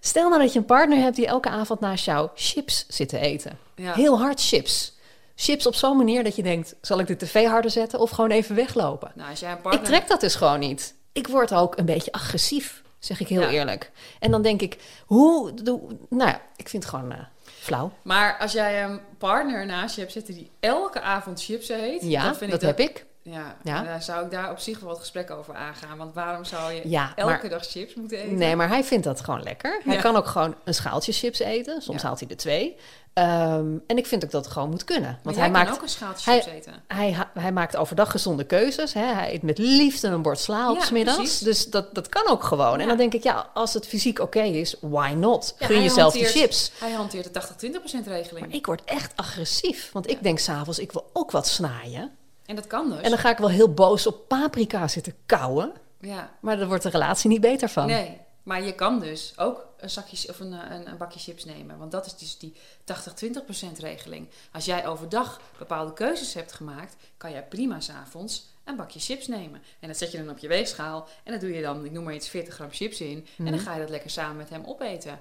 Stel 0.03 0.29
nou 0.29 0.41
dat 0.41 0.53
je 0.53 0.59
een 0.59 0.65
partner 0.65 0.97
hebt 0.97 1.15
die 1.15 1.27
elke 1.27 1.49
avond 1.49 1.79
naast 1.79 2.05
jou 2.05 2.29
chips 2.35 2.85
zit 2.87 3.09
te 3.09 3.19
eten. 3.19 3.57
Ja. 3.75 3.93
Heel 3.93 4.19
hard 4.19 4.41
chips. 4.41 4.93
Chips 5.35 5.65
op 5.67 5.75
zo'n 5.75 5.97
manier 5.97 6.23
dat 6.23 6.35
je 6.35 6.43
denkt, 6.43 6.75
zal 6.81 6.99
ik 6.99 7.07
de 7.07 7.15
tv 7.17 7.45
harder 7.47 7.71
zetten 7.71 7.99
of 7.99 8.09
gewoon 8.09 8.31
even 8.31 8.55
weglopen? 8.55 9.11
Nou, 9.15 9.29
als 9.29 9.39
jij 9.39 9.51
een 9.51 9.61
partner... 9.61 9.83
Ik 9.83 9.87
trek 9.89 10.07
dat 10.07 10.19
dus 10.19 10.35
gewoon 10.35 10.59
niet. 10.59 10.93
Ik 11.11 11.27
word 11.27 11.53
ook 11.53 11.77
een 11.77 11.85
beetje 11.85 12.11
agressief, 12.11 12.81
zeg 12.99 13.19
ik 13.19 13.27
heel 13.27 13.41
Ja. 13.41 13.49
eerlijk. 13.49 13.91
En 14.19 14.31
dan 14.31 14.41
denk 14.41 14.61
ik, 14.61 14.77
hoe... 15.05 15.53
Doe, 15.53 15.79
nou 16.09 16.29
ja, 16.29 16.41
ik 16.55 16.69
vind 16.69 16.83
het 16.83 16.93
gewoon 16.93 17.11
eh, 17.11 17.17
flauw. 17.59 17.91
Maar 18.01 18.37
als 18.37 18.51
jij 18.51 18.83
een 18.83 18.99
partner 19.17 19.65
naast 19.65 19.95
je 19.95 20.01
hebt 20.01 20.13
zitten 20.13 20.33
die 20.33 20.51
elke 20.59 21.01
avond 21.01 21.43
chips 21.43 21.69
eet... 21.69 22.01
Ja, 22.03 22.23
dan 22.23 22.35
vind 22.35 22.51
dat 22.51 22.61
ik 22.61 22.67
heb 22.67 22.79
ik. 22.79 23.05
Ja, 23.23 23.55
Ja. 23.63 23.83
dan 23.83 24.01
zou 24.01 24.25
ik 24.25 24.31
daar 24.31 24.51
op 24.51 24.59
zich 24.59 24.79
wel 24.79 24.89
wat 24.89 24.99
gesprek 24.99 25.31
over 25.31 25.55
aangaan. 25.55 25.97
Want 25.97 26.13
waarom 26.13 26.43
zou 26.45 26.71
je 26.73 26.81
Ja, 26.89 27.11
elke 27.15 27.31
maar- 27.41 27.49
dag 27.49 27.65
chips 27.65 27.93
moeten 27.95 28.17
eten? 28.17 28.37
Nee, 28.37 28.55
maar 28.55 28.67
hij 28.67 28.83
vindt 28.83 29.03
dat 29.03 29.21
gewoon 29.21 29.43
lekker. 29.43 29.81
Hij 29.83 29.95
Ja. 29.95 30.01
kan 30.01 30.15
ook 30.15 30.27
gewoon 30.27 30.55
een 30.63 30.73
schaaltje 30.73 31.11
chips 31.11 31.39
eten. 31.39 31.81
Soms 31.81 32.01
haalt 32.01 32.19
hij 32.19 32.29
er 32.29 32.37
twee. 32.37 32.77
Ehm, 33.13 33.65
en 33.87 33.97
ik 33.97 34.05
vind 34.07 34.23
ook 34.23 34.31
dat 34.31 34.43
het 34.45 34.53
gewoon 34.53 34.69
moet 34.69 34.83
kunnen. 34.83 35.19
Want 35.23 35.35
hij 35.35 35.51
maakt, 35.51 35.71
ook 35.71 35.81
een 35.81 35.89
schaaltje 35.89 36.31
hij- 36.31 36.41
chips 36.41 36.55
eten. 36.55 36.73
hij, 36.87 37.15
hij 37.33 37.51
maakt 37.51 37.75
overdag 37.75 38.11
gezonde 38.11 38.43
keuzes. 38.45 38.93
Hè? 38.93 39.05
Hij 39.05 39.33
eet 39.33 39.41
met 39.41 39.57
liefde 39.57 40.07
een 40.07 40.21
bord 40.21 40.39
sla 40.39 40.71
op 40.71 40.89
middags. 40.91 41.39
Dus 41.39 41.65
dat, 41.69 41.95
dat 41.95 42.09
kan 42.09 42.27
ook 42.27 42.43
gewoon. 42.43 42.79
En 42.79 42.87
dan 42.87 42.97
denk 42.97 43.13
ik, 43.13 43.23
ja, 43.23 43.49
als 43.53 43.73
het 43.73 43.87
fysiek 43.87 44.19
oké 44.19 44.41
is, 44.41 44.75
why 44.81 45.13
not? 45.15 45.55
Gun 45.57 45.81
jezelf 45.81 46.13
die 46.13 46.23
hanteert- 46.23 46.43
chips. 46.43 46.71
Hij 46.79 46.91
hanteert 46.91 47.23
de 47.23 47.29
80-20% 47.31 48.07
regeling. 48.07 48.45
Maar 48.47 48.55
ik 48.55 48.65
word 48.65 48.83
echt 48.83 49.11
agressief. 49.15 49.89
Want 49.91 50.09
ik 50.09 50.23
denk 50.23 50.39
s'avonds, 50.39 50.79
ik 50.79 50.91
wil 50.91 51.09
ook 51.13 51.31
wat 51.31 51.47
snaaien. 51.47 52.11
En 52.51 52.57
dat 52.57 52.67
kan 52.67 52.89
dus. 52.89 53.01
En 53.01 53.09
dan 53.09 53.19
ga 53.19 53.29
ik 53.29 53.37
wel 53.37 53.49
heel 53.49 53.73
boos 53.73 54.07
op 54.07 54.27
paprika 54.27 54.87
zitten 54.87 55.13
kauwen. 55.25 55.71
Ja, 55.99 56.31
Maar 56.39 56.57
daar 56.57 56.67
wordt 56.67 56.83
de 56.83 56.89
relatie 56.89 57.29
niet 57.29 57.41
beter 57.41 57.69
van. 57.69 57.87
nee. 57.87 58.19
Maar 58.43 58.63
je 58.63 58.75
kan 58.75 58.99
dus 58.99 59.33
ook 59.37 59.65
een, 59.77 59.89
zakje, 59.89 60.29
of 60.29 60.39
een, 60.39 60.53
eh, 60.53 60.75
een, 60.75 60.87
een 60.87 60.97
bakje 60.97 61.19
chips 61.19 61.45
nemen. 61.45 61.77
Want 61.77 61.91
dat 61.91 62.05
is 62.05 62.17
dus 62.17 62.37
die 62.37 62.55
80-20% 62.83 63.79
regeling. 63.79 64.27
Als 64.51 64.65
jij 64.65 64.87
overdag 64.87 65.41
bepaalde 65.57 65.93
keuzes 65.93 66.33
hebt 66.33 66.51
gemaakt, 66.51 66.95
kan 67.17 67.31
jij 67.31 67.43
prima 67.43 67.79
s'avonds 67.79 68.45
een 68.63 68.75
bakje 68.75 68.99
chips 68.99 69.27
nemen. 69.27 69.61
En 69.79 69.87
dat 69.87 69.97
zet 69.97 70.11
je 70.11 70.17
dan 70.17 70.29
op 70.29 70.37
je 70.37 70.47
weegschaal. 70.47 71.07
En 71.23 71.31
dat 71.31 71.41
doe 71.41 71.53
je 71.53 71.61
dan, 71.61 71.85
ik 71.85 71.91
noem 71.91 72.03
maar 72.03 72.13
iets, 72.13 72.29
40 72.29 72.53
gram 72.53 72.71
chips 72.71 73.01
in. 73.01 73.27
En 73.37 73.45
dan 73.45 73.59
ga 73.59 73.73
je 73.73 73.79
dat 73.79 73.89
lekker 73.89 74.09
samen 74.09 74.37
met 74.37 74.49
hem 74.49 74.63
opeten. 74.65 75.19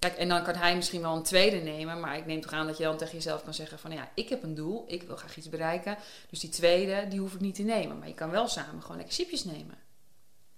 Kijk, 0.00 0.16
en 0.16 0.28
dan 0.28 0.42
kan 0.42 0.54
hij 0.54 0.76
misschien 0.76 1.00
wel 1.00 1.16
een 1.16 1.22
tweede 1.22 1.56
nemen. 1.56 2.00
Maar 2.00 2.16
ik 2.16 2.26
neem 2.26 2.40
toch 2.40 2.52
aan 2.52 2.66
dat 2.66 2.76
je 2.78 2.84
dan 2.84 2.96
tegen 2.96 3.14
jezelf 3.14 3.44
kan 3.44 3.54
zeggen 3.54 3.78
van... 3.78 3.90
Ja, 3.92 4.08
ik 4.14 4.28
heb 4.28 4.42
een 4.42 4.54
doel. 4.54 4.84
Ik 4.86 5.02
wil 5.02 5.16
graag 5.16 5.36
iets 5.36 5.48
bereiken. 5.48 5.96
Dus 6.30 6.40
die 6.40 6.50
tweede, 6.50 7.08
die 7.08 7.18
hoef 7.20 7.34
ik 7.34 7.40
niet 7.40 7.54
te 7.54 7.62
nemen. 7.62 7.98
Maar 7.98 8.08
je 8.08 8.14
kan 8.14 8.30
wel 8.30 8.48
samen 8.48 8.82
gewoon 8.82 8.96
lekker 8.96 9.14
chipjes 9.14 9.44
nemen. 9.44 9.74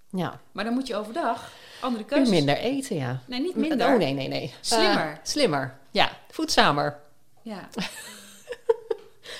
Ja, 0.09 0.39
Maar 0.51 0.63
dan 0.63 0.73
moet 0.73 0.87
je 0.87 0.95
overdag 0.95 1.51
andere 1.81 2.05
keuzes... 2.05 2.29
minder 2.29 2.57
eten, 2.57 2.95
ja. 2.95 3.19
Nee, 3.25 3.39
niet 3.41 3.55
minder. 3.55 3.91
Oh, 3.91 3.97
nee, 3.97 4.13
nee, 4.13 4.27
nee. 4.27 4.53
Slimmer. 4.61 5.07
Eh, 5.11 5.17
slimmer, 5.23 5.77
ja. 5.91 6.09
Voedzamer. 6.29 6.99
Ja, 7.41 7.67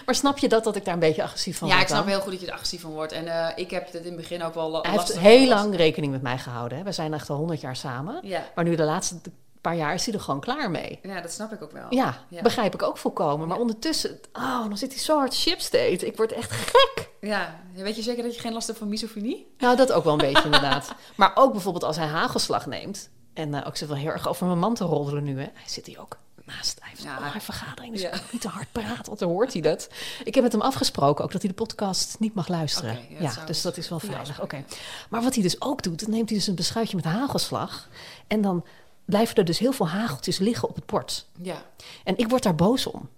Maar 0.06 0.16
snap 0.16 0.38
je 0.38 0.48
dat, 0.50 0.64
dat 0.64 0.76
ik 0.76 0.86
daar 0.86 0.94
een 0.94 1.00
beetje 1.00 1.24
agressief 1.24 1.58
van 1.58 1.68
ja 1.68 1.74
word 1.74 1.86
ik 1.88 1.94
snap 1.94 2.04
dan? 2.06 2.14
heel 2.14 2.22
goed 2.24 2.32
dat 2.32 2.42
je 2.42 2.48
er 2.48 2.54
agressief 2.54 2.82
van 2.82 2.92
wordt. 2.92 3.12
En 3.12 3.28
eh, 3.28 3.50
ik 3.56 3.72
heb 3.72 3.86
het 3.86 3.96
in 3.96 4.04
het 4.06 4.16
begin 4.16 4.44
ook 4.44 4.54
wel 4.54 4.70
la- 4.70 4.82
Hij 4.82 4.92
heeft 4.92 5.18
heel 5.20 5.48
lang 5.48 5.76
rekening 5.76 6.12
met 6.12 6.22
mij 6.22 6.38
gehouden. 6.38 6.78
Hè. 6.78 6.84
We 6.84 6.92
zijn 6.92 7.14
echt 7.14 7.30
al 7.30 7.36
honderd 7.38 7.62
jaar 7.62 7.76
samen. 7.76 8.20
Ja. 8.28 8.44
Maar 8.56 8.64
nu 8.64 8.76
de 8.76 8.84
laatste 8.84 9.16
paar 9.64 9.76
jaar 9.76 9.94
is 9.94 10.06
hij 10.06 10.14
er 10.14 10.20
gewoon 10.20 10.40
klaar 10.40 10.72
mee. 10.72 11.00
ja, 11.04 11.22
dat 11.22 11.32
snap 11.32 11.52
ik 11.54 11.62
ook 11.62 11.72
wel. 11.72 11.86
Ja, 11.90 12.18
Ja. 12.30 12.42
begrijp 12.42 12.74
ik 12.74 12.82
ook 12.84 12.98
volkomen. 12.98 13.48
Maar 13.48 13.58
ondertussen, 13.60 14.20
oh, 14.34 14.60
dan 14.68 14.78
zit 14.78 14.92
hij 14.94 15.02
zo 15.02 15.18
hard 15.18 15.36
chips 15.36 15.70
te 15.70 15.78
eten. 15.78 16.08
Ik 16.08 16.18
word 16.18 16.32
echt 16.32 16.52
gek. 16.52 17.10
Ja, 17.22 17.60
weet 17.74 17.96
je 17.96 18.02
zeker 18.02 18.24
dat 18.24 18.36
je 18.36 18.42
geen 18.42 18.54
last 18.54 18.68
hebt 18.68 18.80
van 18.80 18.88
misofonie? 18.90 19.54
Nou, 19.58 19.76
dat 19.76 19.92
ook 19.92 20.04
wel 20.04 20.14
een 20.14 20.20
beetje 20.20 20.44
inderdaad. 20.44 20.94
Maar 21.16 21.32
ook 21.36 21.52
bijvoorbeeld 21.52 21.84
als 21.84 21.96
hij 21.98 22.08
hagelslag 22.08 22.66
neemt. 22.66 23.10
En 23.34 23.54
eh, 23.54 23.68
ook 23.68 23.78
wel 23.78 23.98
heel 23.98 24.10
erg 24.12 24.28
over 24.28 24.46
mijn 24.48 24.60
man 24.60 24.74
te 24.76 24.84
roddelen 24.84 25.24
nu. 25.24 25.32
Hè. 25.40 25.48
Hij 25.54 25.68
zit 25.70 25.86
hier 25.86 26.00
ook 26.02 26.18
naast. 26.46 26.78
Hij 26.80 26.90
heeft 26.90 27.04
Ja. 27.04 27.34
een 27.36 27.42
vergadering, 27.42 27.94
dus 27.94 28.02
Ja. 28.02 28.08
ik 28.08 28.14
kan 28.14 28.22
niet 28.32 28.42
te 28.42 28.48
hard 28.48 28.72
praten, 28.72 29.06
want 29.06 29.20
dan 29.20 29.30
hoort 29.30 29.54
hij 29.54 29.62
dat. 29.62 29.90
Ik 30.24 30.34
heb 30.36 30.44
met 30.44 30.52
hem 30.52 30.62
afgesproken 30.62 31.24
ook 31.24 31.32
dat 31.32 31.42
hij 31.42 31.50
de 31.50 31.56
podcast 31.58 32.20
niet 32.20 32.34
mag 32.34 32.48
luisteren. 32.48 32.92
Ja, 32.94 33.00
dat 33.10 33.22
ja, 33.22 33.32
zou 33.32 33.46
dus 33.46 33.62
dat 33.62 33.78
is 33.78 33.90
wel 33.90 34.00
veilig. 34.00 34.42
Oké. 34.42 34.64
Maar 35.10 35.22
wat 35.22 35.34
hij 35.34 35.44
dus 35.44 35.62
ook 35.62 35.84
doet, 35.84 36.00
dan 36.00 36.10
neemt 36.10 36.30
hij 36.30 36.38
dus 36.38 36.48
een 36.48 36.56
beschuitje 36.56 36.96
met 36.96 37.06
hagelslag. 37.06 37.88
En 38.28 38.42
dan 38.42 38.66
blijven 39.06 39.36
er 39.36 39.46
dus 39.46 39.60
heel 39.60 39.74
veel 39.74 39.88
hageltjes 39.88 40.38
liggen 40.38 40.70
op 40.70 40.76
het 40.76 40.86
bord. 40.86 41.28
Ja. 41.42 41.64
En 42.04 42.18
ik 42.18 42.30
word 42.30 42.44
daar 42.44 42.56
boos 42.56 42.88
om. 42.88 43.10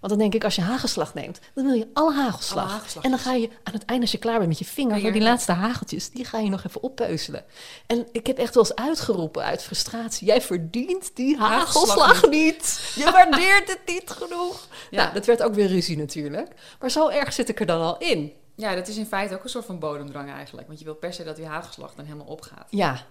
Want 0.00 0.12
dan 0.12 0.18
denk 0.18 0.34
ik, 0.34 0.44
als 0.44 0.54
je 0.54 0.60
hagelslag 0.60 1.14
neemt, 1.14 1.40
dan 1.54 1.64
wil 1.64 1.74
je 1.74 1.88
alle 1.92 2.14
hagelslag. 2.14 2.72
Alle 2.94 3.04
en 3.04 3.10
dan 3.10 3.18
ga 3.18 3.32
je 3.32 3.48
aan 3.62 3.72
het 3.72 3.84
eind, 3.84 4.00
als 4.00 4.12
je 4.12 4.18
klaar 4.18 4.36
bent 4.36 4.48
met 4.48 4.58
je 4.58 4.64
vinger, 4.64 5.00
voor 5.00 5.12
die 5.12 5.22
laatste 5.22 5.52
hageltjes, 5.52 6.10
die 6.10 6.24
ga 6.24 6.38
je 6.38 6.48
nog 6.48 6.64
even 6.64 6.82
oppeuzelen. 6.82 7.44
En 7.86 8.06
ik 8.12 8.26
heb 8.26 8.38
echt 8.38 8.54
wel 8.54 8.64
eens 8.64 8.74
uitgeroepen 8.74 9.44
uit 9.44 9.62
frustratie, 9.62 10.26
jij 10.26 10.40
verdient 10.42 11.10
die 11.16 11.36
Hagelslag 11.36 11.88
hagelslag 11.88 12.30
niet. 12.30 12.92
Je 12.94 13.10
waardeert 13.12 13.68
het 13.68 13.80
niet 13.86 14.10
genoeg. 14.10 14.68
Ja. 14.90 15.02
Nou, 15.02 15.14
dat 15.14 15.26
werd 15.26 15.42
ook 15.42 15.54
weer 15.54 15.66
ruzie 15.66 15.96
natuurlijk. 15.96 16.48
Maar 16.80 16.90
zo 16.90 17.08
erg 17.08 17.32
zit 17.32 17.48
ik 17.48 17.60
er 17.60 17.66
dan 17.66 17.80
al 17.80 17.98
in. 17.98 18.32
ja, 18.56 18.74
dat 18.74 18.88
is 18.88 18.96
in 18.96 19.06
feite 19.06 19.34
ook 19.34 19.44
een 19.44 19.50
soort 19.50 19.64
van 19.64 19.78
bodemdrang 19.78 20.30
eigenlijk. 20.30 20.66
Want 20.66 20.78
je 20.78 20.84
wil 20.84 20.94
per 20.94 21.12
se 21.12 21.24
dat 21.24 21.36
die 21.36 21.46
hagelslag 21.46 21.94
dan 21.94 22.04
helemaal 22.04 22.26
opgaat. 22.26 22.66
Ja. 22.70 23.06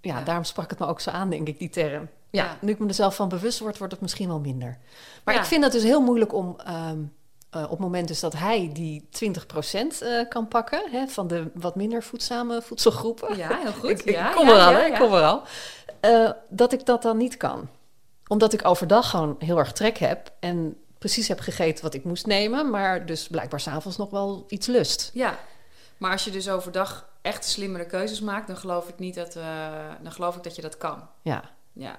Ja, 0.00 0.22
daarom 0.22 0.44
sprak 0.44 0.70
het 0.70 0.78
me 0.78 0.86
ook 0.86 1.00
zo 1.00 1.10
aan, 1.10 1.30
denk 1.30 1.48
ik, 1.48 1.58
die 1.58 1.70
term. 1.70 2.08
Ja, 2.30 2.44
Ja. 2.44 2.56
nu 2.60 2.72
ik 2.72 2.78
me 2.78 2.88
er 2.88 2.94
zelf 2.94 3.14
van 3.14 3.28
bewust 3.28 3.58
word, 3.58 3.78
wordt 3.78 3.92
het 3.92 4.02
misschien 4.02 4.28
wel 4.28 4.40
minder. 4.40 4.78
Maar 5.24 5.34
Ja. 5.34 5.40
ik 5.40 5.46
vind 5.46 5.62
het 5.64 5.72
dus 5.72 5.82
heel 5.82 6.00
moeilijk 6.00 6.34
om 6.34 6.56
ehm, 6.64 6.98
eh, 7.50 7.62
op 7.62 7.70
het 7.70 7.78
moment 7.78 8.08
dus 8.08 8.20
dat 8.20 8.32
hij 8.32 8.70
die 8.72 9.08
20% 9.10 10.02
eh, 10.02 10.28
kan 10.28 10.48
pakken... 10.48 10.82
Hè, 10.90 11.06
van 11.06 11.26
de 11.26 11.50
wat 11.54 11.74
minder 11.76 12.02
voedzame 12.02 12.62
voedselgroepen. 12.62 13.36
Ja, 13.36 13.58
heel 13.62 13.72
goed. 13.72 13.90
ik, 14.00 14.02
ik 14.04 14.14
ja, 14.14 14.30
kom 14.32 14.48
er 14.48 14.60
al, 14.60 14.72
hè, 14.72 14.98
kom 14.98 15.14
er 15.14 15.22
al. 15.22 15.42
Eh, 16.00 16.30
dat 16.48 16.72
ik 16.72 16.86
dat 16.86 17.02
dan 17.02 17.16
niet 17.16 17.36
kan. 17.36 17.68
Omdat 18.26 18.52
ik 18.52 18.64
overdag 18.64 19.10
gewoon 19.10 19.36
heel 19.38 19.58
erg 19.58 19.72
trek 19.72 19.98
heb... 19.98 20.32
en 20.40 20.76
precies 20.98 21.28
heb 21.28 21.40
gegeten 21.40 21.84
wat 21.84 21.94
ik 21.94 22.04
moest 22.04 22.26
nemen... 22.26 22.70
maar 22.70 23.06
dus 23.06 23.28
blijkbaar 23.28 23.60
s'avonds 23.60 23.96
nog 23.96 24.10
wel 24.10 24.44
iets 24.48 24.66
lust. 24.66 25.10
Ja, 25.14 25.38
maar 26.00 26.10
als 26.12 26.24
je 26.24 26.30
dus 26.30 26.48
overdag 26.48 27.08
echt 27.22 27.44
slimmere 27.44 27.86
keuzes 27.86 28.20
maakt, 28.20 28.46
dan 28.46 28.56
geloof 28.56 28.88
ik 28.88 28.98
niet 28.98 29.14
dat, 29.14 29.36
eh, 29.36 29.88
dan 30.02 30.12
geloof 30.12 30.36
ik 30.36 30.42
dat 30.42 30.56
je 30.56 30.62
dat 30.62 30.76
kan. 30.76 31.08
Ja, 31.22 31.42
Ja, 31.72 31.98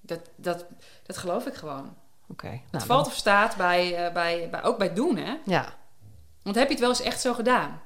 dat, 0.00 0.20
dat, 0.36 0.66
dat 1.02 1.16
geloof 1.16 1.46
ik 1.46 1.54
gewoon. 1.54 1.96
oké. 2.28 2.46
het 2.48 2.70
Nou, 2.70 2.84
valt 2.84 3.04
dan- 3.04 3.12
of 3.12 3.18
staat 3.18 3.56
bij, 3.56 4.06
eh, 4.06 4.12
bij, 4.12 4.50
bij, 4.50 4.62
ook 4.64 4.78
bij 4.78 4.94
doen, 4.94 5.16
hè? 5.16 5.36
Ja, 5.44 5.74
Want 6.42 6.56
heb 6.56 6.66
je 6.66 6.72
het 6.72 6.80
wel 6.80 6.88
eens 6.88 7.00
echt 7.02 7.20
zo 7.20 7.34
gedaan? 7.34 7.80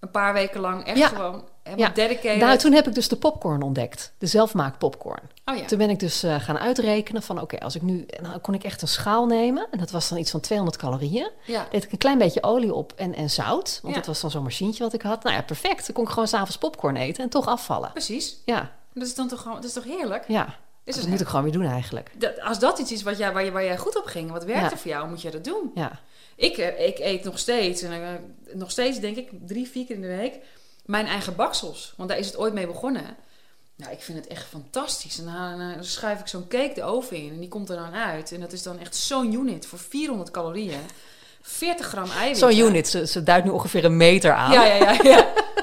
Een 0.00 0.10
paar 0.10 0.32
weken 0.32 0.60
lang 0.60 0.84
echt 0.84 0.98
Ja. 0.98 1.08
gewoon 1.08 1.48
helemaal 1.66 1.86
Ja. 1.86 1.92
dedicated. 1.94 2.40
Nou, 2.40 2.58
toen 2.58 2.72
heb 2.72 2.86
ik 2.86 2.94
dus 2.94 3.08
de 3.08 3.16
popcorn 3.16 3.62
ontdekt. 3.62 4.12
De 4.18 4.26
zelfmaak 4.26 4.78
popcorn. 4.78 5.20
oh 5.44 5.56
ja. 5.56 5.64
Toen 5.64 5.78
ben 5.78 5.90
ik 5.90 5.98
dus 5.98 6.22
eh, 6.22 6.40
gaan 6.40 6.58
uitrekenen 6.58 7.22
van... 7.22 7.40
oké, 7.40 7.58
als 7.58 7.74
ik 7.74 7.82
nu... 7.82 8.06
Dan 8.22 8.40
kon 8.40 8.54
ik 8.54 8.64
echt 8.64 8.82
een 8.82 8.88
schaal 8.88 9.26
nemen. 9.26 9.66
En 9.70 9.78
dat 9.78 9.90
was 9.90 10.08
dan 10.08 10.18
iets 10.18 10.30
van 10.30 10.40
200 10.40 10.78
calorieën. 10.78 11.30
ja. 11.46 11.66
Deed 11.70 11.84
ik 11.84 11.92
een 11.92 11.98
klein 11.98 12.18
beetje 12.18 12.42
olie 12.42 12.74
op 12.74 12.92
en, 12.96 13.14
en 13.14 13.30
zout. 13.30 13.78
Want 13.82 13.94
dat 13.94 14.06
was 14.06 14.20
dan 14.20 14.30
zo'n 14.30 14.42
machientje 14.42 14.82
wat 14.84 14.92
ik 14.92 15.02
had. 15.02 15.22
Nou 15.22 15.36
ja, 15.36 15.42
perfect. 15.42 15.86
Dan 15.86 15.94
kon 15.94 16.04
ik 16.04 16.10
gewoon 16.10 16.28
s'avonds 16.28 16.58
popcorn 16.58 16.96
eten 16.96 17.22
en 17.22 17.28
toch 17.30 17.46
afvallen. 17.46 17.90
Precies. 17.92 18.36
Ja, 18.44 18.72
Dat 18.94 19.06
is 19.06 19.14
dan 19.14 19.28
toch 19.28 19.40
gewoon, 19.40 19.56
dat 19.56 19.64
is 19.64 19.72
toch 19.72 19.84
heerlijk? 19.84 20.24
ja. 20.28 20.54
Is 20.84 20.96
dat 20.96 21.06
moet 21.06 21.20
ik 21.20 21.26
gewoon 21.26 21.42
weer 21.44 21.52
doen 21.52 21.64
eigenlijk. 21.66 22.10
Dat, 22.18 22.40
als 22.40 22.58
dat 22.58 22.78
iets 22.78 22.92
is 22.92 23.02
wat 23.02 23.18
jij, 23.18 23.32
waar, 23.32 23.44
je, 23.44 23.50
waar 23.50 23.64
jij 23.64 23.78
goed 23.78 23.96
op 23.98 24.04
ging, 24.04 24.30
wat 24.30 24.44
werkte 24.44 24.74
Ja. 24.74 24.76
voor 24.80 24.90
jou, 24.90 25.08
moet 25.08 25.22
je 25.22 25.30
dat 25.30 25.44
doen. 25.44 25.70
Ja, 25.74 26.00
Ik, 26.36 26.56
eh, 26.58 26.86
ik 26.86 26.98
eet 26.98 27.24
nog 27.24 27.38
steeds, 27.38 27.82
en 27.82 27.92
eh, 27.92 28.08
nog 28.54 28.70
steeds 28.70 29.00
denk 29.00 29.16
ik 29.16 29.28
drie, 29.46 29.68
vier 29.68 29.86
keer 29.86 29.94
in 29.96 30.02
de 30.02 30.16
week, 30.16 30.38
mijn 30.86 31.06
eigen 31.06 31.36
baksels. 31.36 31.92
Want 31.96 32.08
daar 32.08 32.18
is 32.18 32.26
het 32.26 32.36
ooit 32.36 32.52
mee 32.52 32.66
begonnen. 32.66 33.16
Nou, 33.76 33.92
ik 33.92 34.02
vind 34.02 34.18
het 34.18 34.26
echt 34.26 34.46
fantastisch. 34.46 35.18
En 35.18 35.24
dan, 35.24 35.60
eh, 35.60 35.74
dan 35.74 35.84
schuif 35.84 36.20
ik 36.20 36.26
zo'n 36.26 36.48
cake 36.48 36.74
de 36.74 36.82
oven 36.82 37.16
in 37.16 37.30
en 37.30 37.40
die 37.40 37.48
komt 37.48 37.70
er 37.70 37.76
dan 37.76 37.94
uit. 37.94 38.32
En 38.32 38.40
dat 38.40 38.52
is 38.52 38.62
dan 38.62 38.78
echt 38.78 38.96
zo'n 38.96 39.32
unit 39.32 39.66
voor 39.66 39.78
400 39.78 40.30
calorieën. 40.30 40.80
40 41.42 41.86
gram 41.86 42.10
eiwit. 42.10 42.38
zo'n 42.38 42.58
unit. 42.58 42.88
Ze, 42.88 43.06
ze 43.06 43.22
duidt 43.22 43.44
nu 43.44 43.50
ongeveer 43.50 43.84
een 43.84 43.96
meter 43.96 44.32
aan. 44.32 44.52
Ja, 44.52 44.64
ja, 44.64 44.74
ja. 44.74 44.98
ja. 45.02 45.32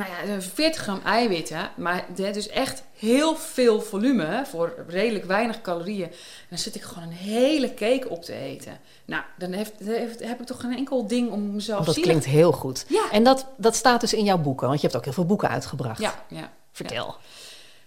nou 0.00 0.10
ja, 0.28 0.34
eh, 0.34 0.40
40 0.40 0.80
gram 0.82 1.00
eiwitten, 1.04 1.70
maar 1.76 2.04
dus 2.14 2.48
echt 2.48 2.82
heel 2.96 3.36
veel 3.36 3.80
volume 3.80 4.42
voor 4.50 4.74
redelijk 4.88 5.24
weinig 5.24 5.60
calorieën. 5.60 6.08
En 6.10 6.46
dan 6.48 6.58
zit 6.58 6.74
ik 6.74 6.82
gewoon 6.82 7.02
een 7.08 7.14
hele 7.14 7.74
cake 7.74 8.08
op 8.08 8.22
te 8.24 8.34
eten. 8.34 8.78
Nou, 9.04 9.22
dan 9.38 9.52
heeft, 9.52 9.72
heeft- 9.84 10.20
heb 10.24 10.40
ik 10.40 10.46
toch 10.46 10.60
geen 10.60 10.76
enkel 10.76 11.06
ding 11.06 11.30
om 11.30 11.54
mezelf 11.54 11.80
Oh, 11.80 11.86
dat 11.86 11.94
zielig- 11.94 12.10
klinkt 12.10 12.26
heel 12.28 12.52
goed. 12.52 12.84
Ja. 12.88 13.08
En 13.12 13.24
dat, 13.24 13.46
dat 13.56 13.74
staat 13.76 14.00
dus 14.00 14.14
in 14.14 14.24
jouw 14.24 14.38
boeken. 14.38 14.66
Want 14.68 14.80
je 14.80 14.86
hebt 14.86 14.98
ook 14.98 15.04
heel 15.04 15.14
veel 15.14 15.26
boeken 15.26 15.48
uitgebracht. 15.48 16.00
Ja, 16.00 16.14
ja. 16.28 16.50
Vertel. 16.72 17.14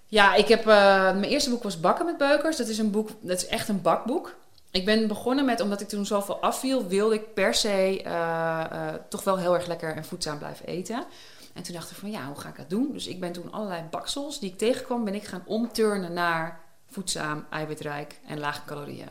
Ja, 0.07 0.33
ik 0.35 0.47
heb, 0.47 0.59
eh, 0.59 0.65
mijn 1.03 1.23
eerste 1.23 1.49
boek 1.49 1.63
was 1.63 1.79
Bakken 1.79 2.05
met 2.05 2.17
Beukers. 2.17 2.57
Dat 2.57 2.67
is 2.67 2.77
een 2.77 2.91
boek, 2.91 3.09
dat 3.19 3.37
is 3.37 3.45
echt 3.47 3.67
een 3.69 3.81
bakboek. 3.81 4.35
ik 4.71 4.85
ben 4.85 5.07
begonnen 5.07 5.45
met, 5.45 5.61
omdat 5.61 5.81
ik 5.81 5.87
toen 5.87 6.05
zoveel 6.05 6.37
afviel, 6.41 6.87
wilde 6.87 7.15
ik 7.15 7.33
per 7.33 7.53
se 7.53 8.01
eh, 8.03 8.59
eh, 8.71 8.93
toch 9.09 9.23
wel 9.23 9.37
heel 9.37 9.53
erg 9.53 9.67
lekker 9.67 9.95
en 9.95 10.05
voedzaam 10.05 10.37
blijven 10.37 10.65
eten. 10.65 11.03
En 11.53 11.63
toen 11.63 11.73
dacht 11.73 11.91
ik 11.91 11.97
van 11.97 12.11
ja, 12.11 12.27
hoe 12.27 12.39
ga 12.39 12.49
ik 12.49 12.57
dat 12.57 12.69
doen? 12.69 12.91
Dus 12.93 13.07
ik 13.07 13.19
ben 13.19 13.31
toen 13.31 13.51
allerlei 13.51 13.83
baksels 13.89 14.39
die 14.39 14.51
ik 14.51 14.57
tegenkwam, 14.57 15.03
ben 15.03 15.15
ik 15.15 15.23
gaan 15.23 15.43
omturnen 15.45 16.13
naar 16.13 16.61
voedzaam, 16.89 17.45
eiwitrijk 17.49 18.19
en 18.27 18.39
lage 18.39 18.61
calorieën. 18.65 19.09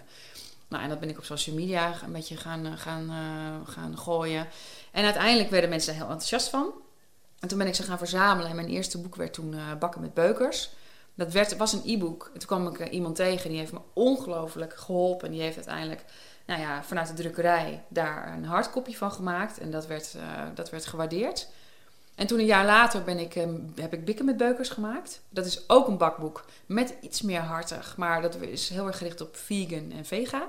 Nou, 0.72 0.84
en 0.84 0.88
dat 0.88 1.00
ben 1.00 1.08
ik 1.08 1.18
op 1.18 1.24
social 1.24 1.56
media 1.56 2.02
een 2.04 2.12
beetje 2.12 2.36
gaan, 2.36 2.66
eh, 2.66 2.72
gaan, 2.76 3.02
uh, 3.10 3.68
gaan 3.68 3.98
gooien. 3.98 4.46
En 4.92 5.04
uiteindelijk 5.04 5.50
werden 5.50 5.70
mensen 5.70 5.92
er 5.92 5.98
heel 5.98 6.08
enthousiast 6.08 6.48
van. 6.48 6.72
En 7.40 7.48
toen 7.48 7.58
ben 7.58 7.66
ik 7.66 7.74
ze 7.74 7.82
gaan 7.82 7.98
verzamelen. 7.98 8.50
En 8.50 8.56
mijn 8.56 8.68
eerste 8.68 8.98
boek 8.98 9.16
werd 9.16 9.32
toen 9.32 9.52
uh, 9.52 9.74
Bakken 9.78 10.00
met 10.00 10.14
Beukers. 10.14 10.70
Dat 11.14 11.32
werd, 11.32 11.56
was 11.56 11.72
een 11.72 11.82
e-book. 11.84 12.30
En 12.32 12.38
toen 12.38 12.48
kwam 12.48 12.66
ik 12.66 12.90
iemand 12.90 13.16
tegen 13.16 13.50
die 13.50 13.58
heeft 13.58 13.72
me 13.72 13.80
ongelooflijk 13.92 14.76
geholpen. 14.76 15.26
En 15.26 15.32
die 15.32 15.42
heeft 15.42 15.56
uiteindelijk 15.56 16.04
nou 16.46 16.60
ja, 16.60 16.82
vanuit 16.82 17.08
de 17.08 17.14
drukkerij 17.14 17.84
daar 17.88 18.32
een 18.32 18.44
hardcopy 18.44 18.94
van 18.94 19.12
gemaakt. 19.12 19.58
En 19.58 19.70
dat 19.70 19.86
werd, 19.86 20.16
dat 20.54 20.70
werd 20.70 20.86
gewaardeerd. 20.86 21.48
En 22.22 22.28
toen 22.28 22.38
een 22.38 22.46
jaar 22.46 22.64
later 22.64 23.02
ben 23.02 23.18
ik, 23.18 23.36
um, 23.36 23.72
heb 23.80 23.92
ik 23.92 24.04
Bikken 24.04 24.24
met 24.24 24.36
Beukers 24.36 24.68
gemaakt. 24.68 25.20
Dat 25.28 25.46
is 25.46 25.68
ook 25.68 25.88
een 25.88 25.96
bakboek 25.96 26.44
met 26.66 26.94
iets 27.00 27.22
meer 27.22 27.40
hartig. 27.40 27.96
Maar 27.96 28.22
dat 28.22 28.36
is 28.40 28.68
heel 28.68 28.86
erg 28.86 28.98
gericht 28.98 29.20
op 29.20 29.36
vegan 29.36 29.92
en 29.96 30.04
vega. 30.04 30.48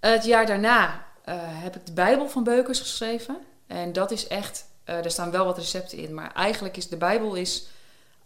Het 0.00 0.24
jaar 0.24 0.46
daarna 0.46 0.86
uh, 1.28 1.34
heb 1.38 1.76
ik 1.76 1.86
de 1.86 1.92
Bijbel 1.92 2.28
van 2.28 2.44
Beukers 2.44 2.80
geschreven. 2.80 3.36
En 3.66 3.92
dat 3.92 4.10
is 4.10 4.26
echt, 4.26 4.66
uh, 4.84 4.94
daar 4.94 5.10
staan 5.10 5.30
wel 5.30 5.44
wat 5.44 5.58
recepten 5.58 5.98
in. 5.98 6.14
Maar 6.14 6.32
eigenlijk 6.32 6.76
is 6.76 6.88
de 6.88 6.96
Bijbel 6.96 7.34
is 7.34 7.66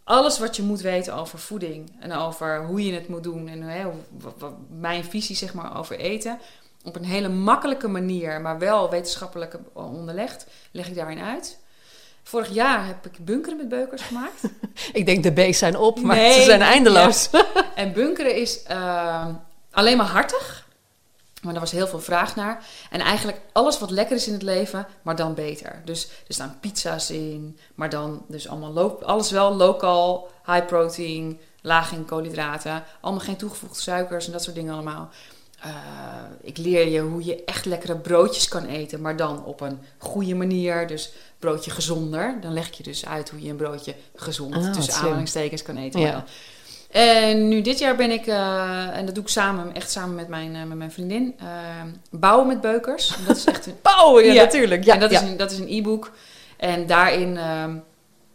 alles 0.04 0.38
wat 0.38 0.56
je 0.56 0.62
moet 0.62 0.80
weten 0.80 1.14
over 1.14 1.38
voeding. 1.38 1.92
En 2.00 2.12
over 2.12 2.64
hoe 2.64 2.84
je 2.84 2.92
het 2.92 3.08
moet 3.08 3.22
doen. 3.22 3.48
En 3.48 3.92
mijn 4.68 5.04
visie 5.04 5.36
zeg 5.36 5.54
maar 5.54 5.78
over 5.78 5.98
eten. 5.98 6.38
Op 6.84 6.96
een 6.96 7.04
hele 7.04 7.28
makkelijke 7.28 7.88
manier, 7.88 8.40
maar 8.40 8.58
wel 8.58 8.90
wetenschappelijk 8.90 9.58
onderlegd, 9.72 10.46
leg 10.70 10.88
ik 10.88 10.94
daarin 10.94 11.20
uit. 11.20 11.58
Vorig 12.22 12.48
jaar 12.48 12.86
heb 12.86 13.06
ik 13.06 13.24
bunkeren 13.24 13.56
met 13.56 13.68
beukers 13.68 14.02
gemaakt. 14.02 14.42
ik 14.92 15.06
denk 15.06 15.22
de 15.22 15.32
B's 15.32 15.58
zijn 15.58 15.76
op, 15.76 16.00
maar 16.00 16.16
nee, 16.16 16.32
ze 16.32 16.42
zijn 16.42 16.62
eindeloos. 16.62 17.28
Ja. 17.32 17.44
En 17.74 17.92
bunkeren 17.92 18.36
is 18.36 18.60
uh, 18.70 19.26
alleen 19.70 19.96
maar 19.96 20.06
hartig. 20.06 20.68
Maar 21.42 21.54
er 21.54 21.60
was 21.60 21.70
heel 21.70 21.86
veel 21.86 22.00
vraag 22.00 22.36
naar. 22.36 22.64
En 22.90 23.00
eigenlijk 23.00 23.40
alles 23.52 23.78
wat 23.78 23.90
lekker 23.90 24.16
is 24.16 24.26
in 24.26 24.32
het 24.32 24.42
leven, 24.42 24.86
maar 25.02 25.16
dan 25.16 25.34
beter. 25.34 25.82
Dus 25.84 26.08
er 26.26 26.34
staan 26.34 26.58
pizza's 26.60 27.10
in, 27.10 27.58
maar 27.74 27.88
dan 27.88 28.24
dus 28.28 28.48
allemaal 28.48 29.02
alles 29.02 29.30
wel 29.30 29.54
lokaal, 29.54 30.28
high 30.46 30.66
protein, 30.66 31.40
laag 31.62 31.92
in 31.92 32.04
koolhydraten. 32.04 32.84
Allemaal 33.00 33.24
geen 33.24 33.36
toegevoegde 33.36 33.80
suikers 33.80 34.26
en 34.26 34.32
dat 34.32 34.42
soort 34.42 34.56
dingen 34.56 34.72
allemaal. 34.72 35.10
Uh, 35.66 35.72
ik 36.42 36.58
leer 36.58 36.88
je 36.88 37.00
hoe 37.00 37.24
je 37.24 37.44
echt 37.44 37.64
lekkere 37.64 37.96
broodjes 37.96 38.48
kan 38.48 38.64
eten, 38.66 39.00
maar 39.00 39.16
dan 39.16 39.44
op 39.44 39.60
een 39.60 39.78
goede 39.98 40.34
manier. 40.34 40.86
Dus 40.86 41.12
broodje 41.38 41.70
gezonder. 41.70 42.38
Dan 42.40 42.52
leg 42.52 42.66
ik 42.66 42.74
je 42.74 42.82
dus 42.82 43.06
uit 43.06 43.30
hoe 43.30 43.42
je 43.42 43.50
een 43.50 43.56
broodje 43.56 43.94
gezond 44.14 44.54
Ah, 44.54 44.72
tussen 44.72 44.94
aanhalingstekens 44.94 45.62
kan 45.62 45.76
eten. 45.76 46.00
Ja. 46.00 46.24
En 46.90 47.48
nu 47.48 47.60
dit 47.60 47.78
jaar 47.78 47.96
ben 47.96 48.10
ik, 48.10 48.26
eh, 48.26 48.96
en 48.96 49.06
dat 49.06 49.14
doe 49.14 49.24
ik 49.24 49.30
samen, 49.30 49.74
echt 49.74 49.90
samen 49.90 50.14
met 50.14 50.28
mijn, 50.28 50.54
eh, 50.54 50.62
met 50.62 50.78
mijn 50.78 50.92
vriendin, 50.92 51.34
eh, 51.38 51.46
bouwen 52.10 52.46
met 52.46 52.60
beukers. 52.60 53.14
Dat 53.26 53.36
is 53.36 53.44
echt 53.44 53.66
een 53.66 53.74
Bouwen, 53.82 54.24
ja, 54.26 54.32
Ja. 54.32 54.42
natuurlijk. 54.42 54.84
Ja, 54.84 54.94
en 54.94 55.00
dat, 55.00 55.10
ja. 55.10 55.20
is 55.20 55.28
een, 55.28 55.36
dat 55.36 55.50
is 55.50 55.58
een 55.58 55.68
e-book. 55.68 56.10
En 56.56 56.86
daarin 56.86 57.38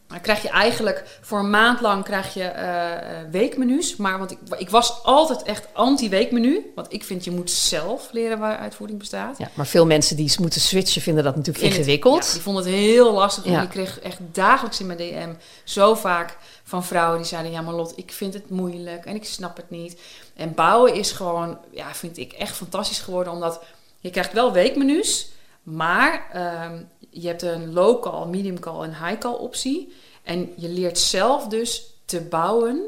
ehm, 0.09 0.21
krijg 0.21 0.41
je 0.41 0.49
eigenlijk 0.49 1.19
voor 1.21 1.39
een 1.39 1.49
maand 1.49 1.81
lang 1.81 2.03
krijg 2.03 2.33
je 2.33 2.43
eh, 2.43 2.93
eh, 2.93 3.27
weekmenu's. 3.31 3.95
Maar 3.95 4.17
want 4.17 4.31
ik, 4.31 4.37
ik 4.57 4.69
was 4.69 5.03
altijd 5.03 5.43
echt 5.43 5.67
anti-weekmenu. 5.73 6.71
Want 6.75 6.93
ik 6.93 7.03
vind 7.03 7.23
je 7.23 7.31
moet 7.31 7.51
zelf 7.51 8.07
leren 8.11 8.39
waaruit 8.39 8.75
voeding 8.75 8.99
bestaat. 8.99 9.37
Ja, 9.37 9.49
maar 9.53 9.67
veel 9.67 9.85
mensen 9.85 10.15
die 10.15 10.33
moeten 10.39 10.61
switchen 10.61 11.01
vinden 11.01 11.23
dat 11.23 11.35
natuurlijk 11.35 11.59
vind 11.63 11.71
het- 11.71 11.81
ingewikkeld. 11.81 12.25
ja, 12.25 12.31
die 12.33 12.41
vonden 12.41 12.63
het 12.63 12.73
heel 12.73 13.13
lastig. 13.13 13.45
Ja. 13.45 13.57
En 13.57 13.63
ik 13.63 13.69
kreeg 13.69 13.99
echt 13.99 14.19
dagelijks 14.31 14.79
in 14.79 14.85
mijn 14.85 14.97
DM 14.97 15.33
zo 15.63 15.95
vaak 15.95 16.37
van 16.63 16.83
vrouwen 16.83 17.17
die 17.17 17.27
zeiden... 17.27 17.51
Ja, 17.51 17.61
maar 17.61 17.73
Lot, 17.73 17.93
ik 17.95 18.11
vind 18.11 18.33
het 18.33 18.49
moeilijk 18.49 19.05
en 19.05 19.15
ik 19.15 19.25
snap 19.25 19.57
het 19.57 19.69
niet. 19.69 19.99
En 20.35 20.53
bouwen 20.53 20.93
is 20.93 21.11
gewoon, 21.11 21.57
ja, 21.71 21.93
vind 21.93 22.17
ik 22.17 22.33
echt 22.33 22.55
fantastisch 22.55 22.99
geworden. 22.99 23.33
Omdat 23.33 23.61
je 23.99 24.09
krijgt 24.09 24.33
wel 24.33 24.51
weekmenu's, 24.51 25.27
maar 25.63 26.27
ehm, 26.33 26.81
je 27.21 27.27
hebt 27.27 27.41
een 27.41 27.73
low-cal, 27.73 28.27
medium-cal 28.27 28.83
en 28.83 29.05
high-cal 29.05 29.35
optie. 29.35 29.93
En 30.23 30.53
je 30.55 30.69
leert 30.69 30.99
zelf 30.99 31.47
dus 31.47 31.99
te 32.05 32.21
bouwen 32.21 32.87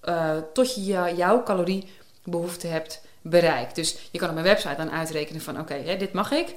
eh, 0.00 0.36
tot 0.52 0.74
je 0.74 0.84
jou- 0.84 1.16
jouw 1.16 1.42
caloriebehoefte 1.42 2.66
hebt 2.66 3.02
bereikt. 3.22 3.74
Dus 3.74 4.08
je 4.10 4.18
kan 4.18 4.28
op 4.28 4.34
mijn 4.34 4.46
website 4.46 4.76
dan 4.76 4.90
uitrekenen 4.90 5.40
van... 5.40 5.60
oké, 5.60 5.96
dit 5.98 6.12
mag 6.12 6.30
ik. 6.30 6.54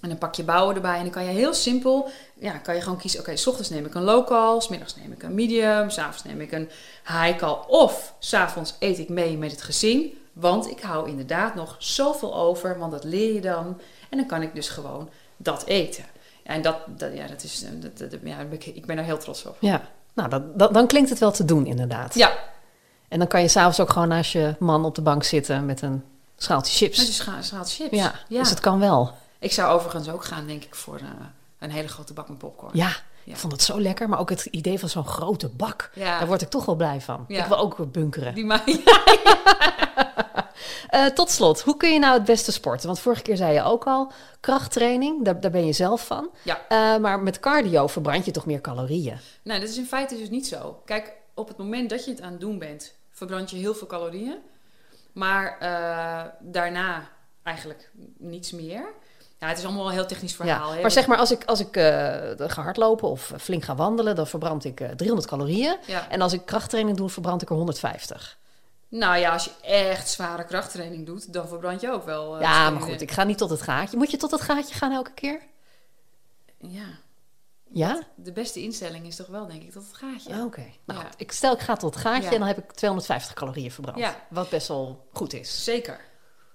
En 0.00 0.08
dan 0.08 0.18
pak 0.18 0.34
je 0.34 0.44
bouwen 0.44 0.74
erbij 0.74 0.96
en 0.96 1.02
dan 1.02 1.10
kan 1.10 1.24
je 1.24 1.30
heel 1.30 1.54
simpel... 1.54 2.08
ja, 2.34 2.52
kan 2.58 2.74
je 2.74 2.80
gewoon 2.80 2.98
kiezen... 2.98 3.20
oké, 3.20 3.36
s 3.36 3.46
ochtends 3.46 3.70
neem 3.70 3.86
ik 3.86 3.94
een 3.94 4.02
low-cal... 4.02 4.60
s 4.60 4.68
middags 4.68 4.96
neem 4.96 5.12
ik 5.12 5.22
een 5.22 5.34
medium... 5.34 5.90
s'avonds 5.90 6.24
neem 6.24 6.40
ik 6.40 6.52
een 6.52 6.70
high-cal... 7.06 7.64
of 7.68 8.14
s'avonds 8.18 8.74
eet 8.78 8.98
ik 8.98 9.08
mee 9.08 9.36
met 9.36 9.50
het 9.50 9.62
gezin... 9.62 10.18
want 10.32 10.70
ik 10.70 10.80
hou 10.80 11.08
inderdaad 11.08 11.54
nog 11.54 11.76
zoveel 11.78 12.34
over... 12.34 12.78
want 12.78 12.92
dat 12.92 13.04
leer 13.04 13.34
je 13.34 13.40
dan... 13.40 13.80
en 14.10 14.18
dan 14.18 14.26
kan 14.26 14.42
ik 14.42 14.54
dus 14.54 14.68
gewoon 14.68 15.10
dat 15.42 15.64
eten. 15.64 16.04
En 16.42 16.62
dat, 16.62 16.76
dat, 16.86 17.12
ja, 17.14 17.26
dat 17.26 17.42
is... 17.42 17.64
Dat, 17.80 17.98
dat- 17.98 18.20
ja, 18.24 18.36
daar 18.36 18.46
ik, 18.52 18.86
ben 18.86 18.98
er 18.98 19.04
heel 19.04 19.18
trots 19.18 19.44
op. 19.46 19.56
Ja, 19.60 19.80
nou, 20.14 20.28
dat, 20.28 20.58
dat- 20.58 20.74
dan 20.74 20.86
klinkt 20.86 21.10
het 21.10 21.18
wel 21.18 21.30
te 21.32 21.44
doen 21.44 21.66
inderdaad. 21.66 22.14
Ja, 22.14 22.32
En 23.08 23.18
dan 23.18 23.28
kan 23.28 23.40
je 23.42 23.48
s'avonds 23.48 23.80
ook 23.80 23.90
gewoon 23.90 24.08
naast 24.08 24.32
je 24.32 24.54
man 24.58 24.84
op 24.84 24.94
de 24.94 25.02
bank 25.02 25.24
zitten 25.24 25.66
met 25.66 25.82
een 25.82 26.04
schaaltje 26.36 26.76
chips. 26.76 26.98
met 26.98 27.06
een 27.06 27.12
scha- 27.12 27.42
schaal 27.42 27.64
chips. 27.64 27.96
ja, 27.96 28.12
ja. 28.28 28.38
dus 28.38 28.50
het 28.50 28.60
kan 28.60 28.78
wel. 28.78 29.12
Ik 29.38 29.52
zou 29.52 29.72
overigens 29.74 30.08
ook 30.10 30.24
gaan, 30.24 30.46
denk 30.46 30.64
ik, 30.64 30.74
voor 30.74 30.96
eh, 30.96 31.02
een 31.58 31.70
hele 31.70 31.88
grote 31.88 32.12
bak 32.12 32.28
met 32.28 32.38
popcorn. 32.38 32.70
Ja, 32.76 32.90
Ja. 33.24 33.32
ik 33.32 33.38
vond 33.38 33.52
het 33.52 33.62
zo 33.62 33.80
lekker. 33.80 34.08
Maar 34.08 34.18
ook 34.18 34.30
het 34.30 34.44
idee 34.44 34.78
van 34.78 34.88
zo'n 34.88 35.06
grote 35.06 35.48
bak. 35.48 35.90
Ja. 35.94 36.18
Daar 36.18 36.26
word 36.28 36.42
ik 36.42 36.48
toch 36.48 36.64
wel 36.64 36.74
blij 36.74 37.00
van. 37.00 37.24
Ja. 37.28 37.42
Ik 37.42 37.48
wil 37.48 37.58
ook 37.58 37.92
bunkeren. 37.92 38.34
Die 38.34 38.44
ma- 38.44 38.62
Eh, 40.88 41.06
tot 41.06 41.30
slot, 41.30 41.60
hoe 41.60 41.76
kun 41.76 41.92
je 41.92 41.98
nou 41.98 42.14
het 42.14 42.24
beste 42.24 42.52
sporten? 42.52 42.86
Want 42.86 43.00
vorige 43.00 43.22
keer 43.22 43.36
zei 43.36 43.54
je 43.54 43.62
ook 43.62 43.86
al, 43.86 44.12
krachttraining, 44.40 45.24
daar, 45.24 45.40
daar 45.40 45.50
ben 45.50 45.66
je 45.66 45.72
zelf 45.72 46.06
van. 46.06 46.30
Ja. 46.42 46.60
Eh, 46.68 46.96
maar 47.00 47.20
met 47.20 47.40
cardio 47.40 47.86
verbrand 47.86 48.24
je 48.24 48.30
toch 48.30 48.46
meer 48.46 48.60
calorieën? 48.60 49.18
Nou, 49.42 49.60
dat 49.60 49.68
is 49.68 49.76
in 49.76 49.86
feite 49.86 50.16
dus 50.16 50.30
niet 50.30 50.46
zo. 50.46 50.82
Kijk, 50.84 51.12
op 51.34 51.48
het 51.48 51.56
moment 51.56 51.90
dat 51.90 52.04
je 52.04 52.10
het 52.10 52.20
aan 52.20 52.30
het 52.30 52.40
doen 52.40 52.58
bent, 52.58 52.94
verbrand 53.10 53.50
je 53.50 53.56
heel 53.56 53.74
veel 53.74 53.86
calorieën. 53.86 54.36
Maar 55.12 55.56
eh, 55.58 56.32
daarna 56.40 57.08
eigenlijk 57.42 57.90
niets 58.18 58.52
meer. 58.52 58.84
Ja, 59.38 59.48
het 59.48 59.58
is 59.58 59.64
allemaal 59.64 59.82
wel 59.82 59.90
een 59.90 59.98
heel 59.98 60.06
technisch 60.06 60.34
verhaal. 60.34 60.74
Ja. 60.74 60.80
Maar 60.80 60.90
zeg 60.90 61.06
maar, 61.06 61.18
als 61.18 61.30
ik, 61.30 61.44
als 61.44 61.60
ik 61.60 61.76
ga 62.36 62.62
hardlopen 62.62 63.08
of 63.08 63.32
flink 63.38 63.64
ga 63.64 63.74
wandelen, 63.74 64.14
dan 64.14 64.26
verbrand 64.26 64.64
ik 64.64 64.80
eh, 64.80 64.88
300 64.88 65.28
calorieën. 65.28 65.76
Ja. 65.86 66.08
En 66.08 66.20
als 66.20 66.32
ik 66.32 66.46
krachttraining 66.46 66.96
doe, 66.96 67.08
verbrand 67.08 67.42
ik 67.42 67.50
er 67.50 67.54
150. 67.54 68.38
Nou 68.90 69.16
ja, 69.18 69.32
als 69.32 69.44
je 69.44 69.52
echt 69.62 70.08
zware 70.10 70.44
krachttraining 70.44 71.06
doet, 71.06 71.32
dan 71.32 71.48
verbrand 71.48 71.80
je 71.80 71.90
ook 71.90 72.04
wel. 72.04 72.34
eh, 72.34 72.40
ja, 72.42 72.70
maar 72.70 72.82
goed, 72.82 73.00
ik 73.00 73.10
ga 73.10 73.24
niet 73.24 73.38
tot 73.38 73.50
het 73.50 73.62
gaatje. 73.62 73.96
Moet 73.96 74.10
je 74.10 74.16
tot 74.16 74.30
het 74.30 74.40
gaatje 74.40 74.74
gaan 74.74 74.92
elke 74.92 75.12
keer? 75.12 75.40
Ja, 76.58 76.84
Ja? 77.72 78.02
de 78.14 78.32
beste 78.32 78.60
instelling 78.62 79.06
is 79.06 79.16
toch 79.16 79.26
wel, 79.26 79.46
denk 79.46 79.62
ik, 79.62 79.70
tot 79.72 79.82
het 79.86 79.96
gaatje. 79.96 80.34
Ah, 80.34 80.44
Oké. 80.44 80.64
Nou, 80.84 81.00
Ja. 81.00 81.08
ik 81.16 81.32
stel 81.32 81.52
ik 81.54 81.60
ga 81.60 81.76
tot 81.76 81.94
het 81.94 82.02
gaatje 82.02 82.22
Ja. 82.22 82.30
en 82.32 82.38
dan 82.38 82.48
heb 82.48 82.58
ik 82.58 82.72
250 82.72 83.34
calorieën 83.34 83.70
verbrand. 83.72 83.98
Ja. 83.98 84.26
Wat 84.30 84.48
best 84.48 84.68
wel 84.68 85.06
goed 85.12 85.32
is. 85.32 85.64
Zeker. 85.64 86.00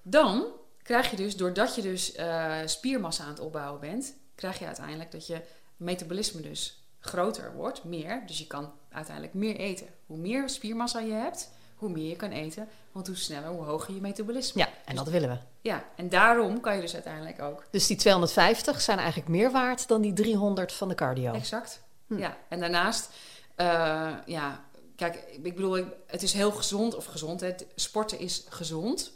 Dan 0.02 0.46
krijg 0.84 1.10
je 1.12 1.16
dus, 1.18 1.36
doordat 1.38 1.76
je 1.76 1.82
dus 1.82 2.12
eh, 2.14 2.56
spiermassa 2.66 3.24
aan 3.24 3.30
het 3.30 3.40
opbouwen 3.40 3.80
bent, 3.80 4.14
krijg 4.36 4.60
je 4.60 4.66
uiteindelijk 4.66 5.12
dat 5.12 5.28
je 5.28 5.42
metabolisme 5.78 6.42
dus 6.42 6.84
groter 7.00 7.54
wordt, 7.54 7.84
meer. 7.84 8.24
Dus 8.26 8.38
je 8.38 8.48
kan 8.48 8.72
uiteindelijk 8.92 9.34
meer 9.34 9.56
eten. 9.56 9.88
Hoe 10.06 10.18
meer 10.18 10.50
spiermassa 10.50 11.00
je 11.00 11.12
hebt, 11.14 11.52
hoe 11.76 11.90
meer 11.90 12.10
je 12.10 12.16
kan 12.16 12.32
eten, 12.32 12.68
want 12.92 13.08
hoe 13.08 13.16
sneller, 13.16 13.50
hoe 13.50 13.64
hoger 13.66 13.94
je 13.94 14.02
metabolisme. 14.02 14.62
Ja, 14.62 14.70
en 14.86 14.96
dat 14.96 15.10
willen 15.10 15.30
we. 15.30 15.38
Ja, 15.62 15.84
en 15.96 16.10
daarom 16.10 16.60
kan 16.62 16.76
je 16.76 16.82
dus 16.82 16.94
uiteindelijk 16.94 17.42
ook. 17.42 17.64
Dus 17.72 17.88
die 17.88 17.98
250 17.98 18.82
zijn 18.82 18.98
eigenlijk 18.98 19.30
meer 19.30 19.52
waard 19.52 19.88
dan 19.88 20.02
die 20.02 20.14
300 20.14 20.74
van 20.74 20.88
de 20.88 20.96
cardio. 20.96 21.34
Exact. 21.34 21.82
Ja, 22.08 22.38
en 22.50 22.60
daarnaast, 22.60 23.10
eh, 23.56 24.12
ja, 24.26 24.64
kijk, 24.96 25.16
ik 25.42 25.56
bedoel, 25.56 25.84
het 26.08 26.24
is 26.24 26.34
heel 26.34 26.52
gezond, 26.52 26.96
of 26.96 27.06
gezond, 27.06 27.42
het- 27.42 27.66
sporten 27.76 28.20
is 28.20 28.46
gezond. 28.50 29.12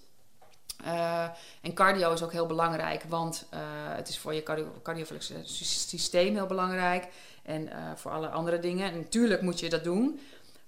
Eh, 0.84 1.28
en 1.62 1.74
cardio 1.74 2.14
is 2.14 2.24
ook 2.24 2.32
heel 2.32 2.46
belangrijk, 2.46 3.04
want 3.08 3.46
eh, 3.50 3.60
het 3.96 4.08
is 4.10 4.18
voor 4.20 4.34
je 4.34 4.44
cardio, 4.44 4.72
cardiovasculaire 4.84 5.50
systeem 5.50 6.34
heel 6.36 6.46
belangrijk. 6.46 7.08
En 7.44 7.70
voor 7.96 8.12
alle 8.12 8.28
andere 8.28 8.60
dingen. 8.60 8.92
En 8.92 8.98
natuurlijk 8.98 9.42
moet 9.42 9.60
je 9.60 9.70
dat 9.70 9.84
doen. 9.84 10.20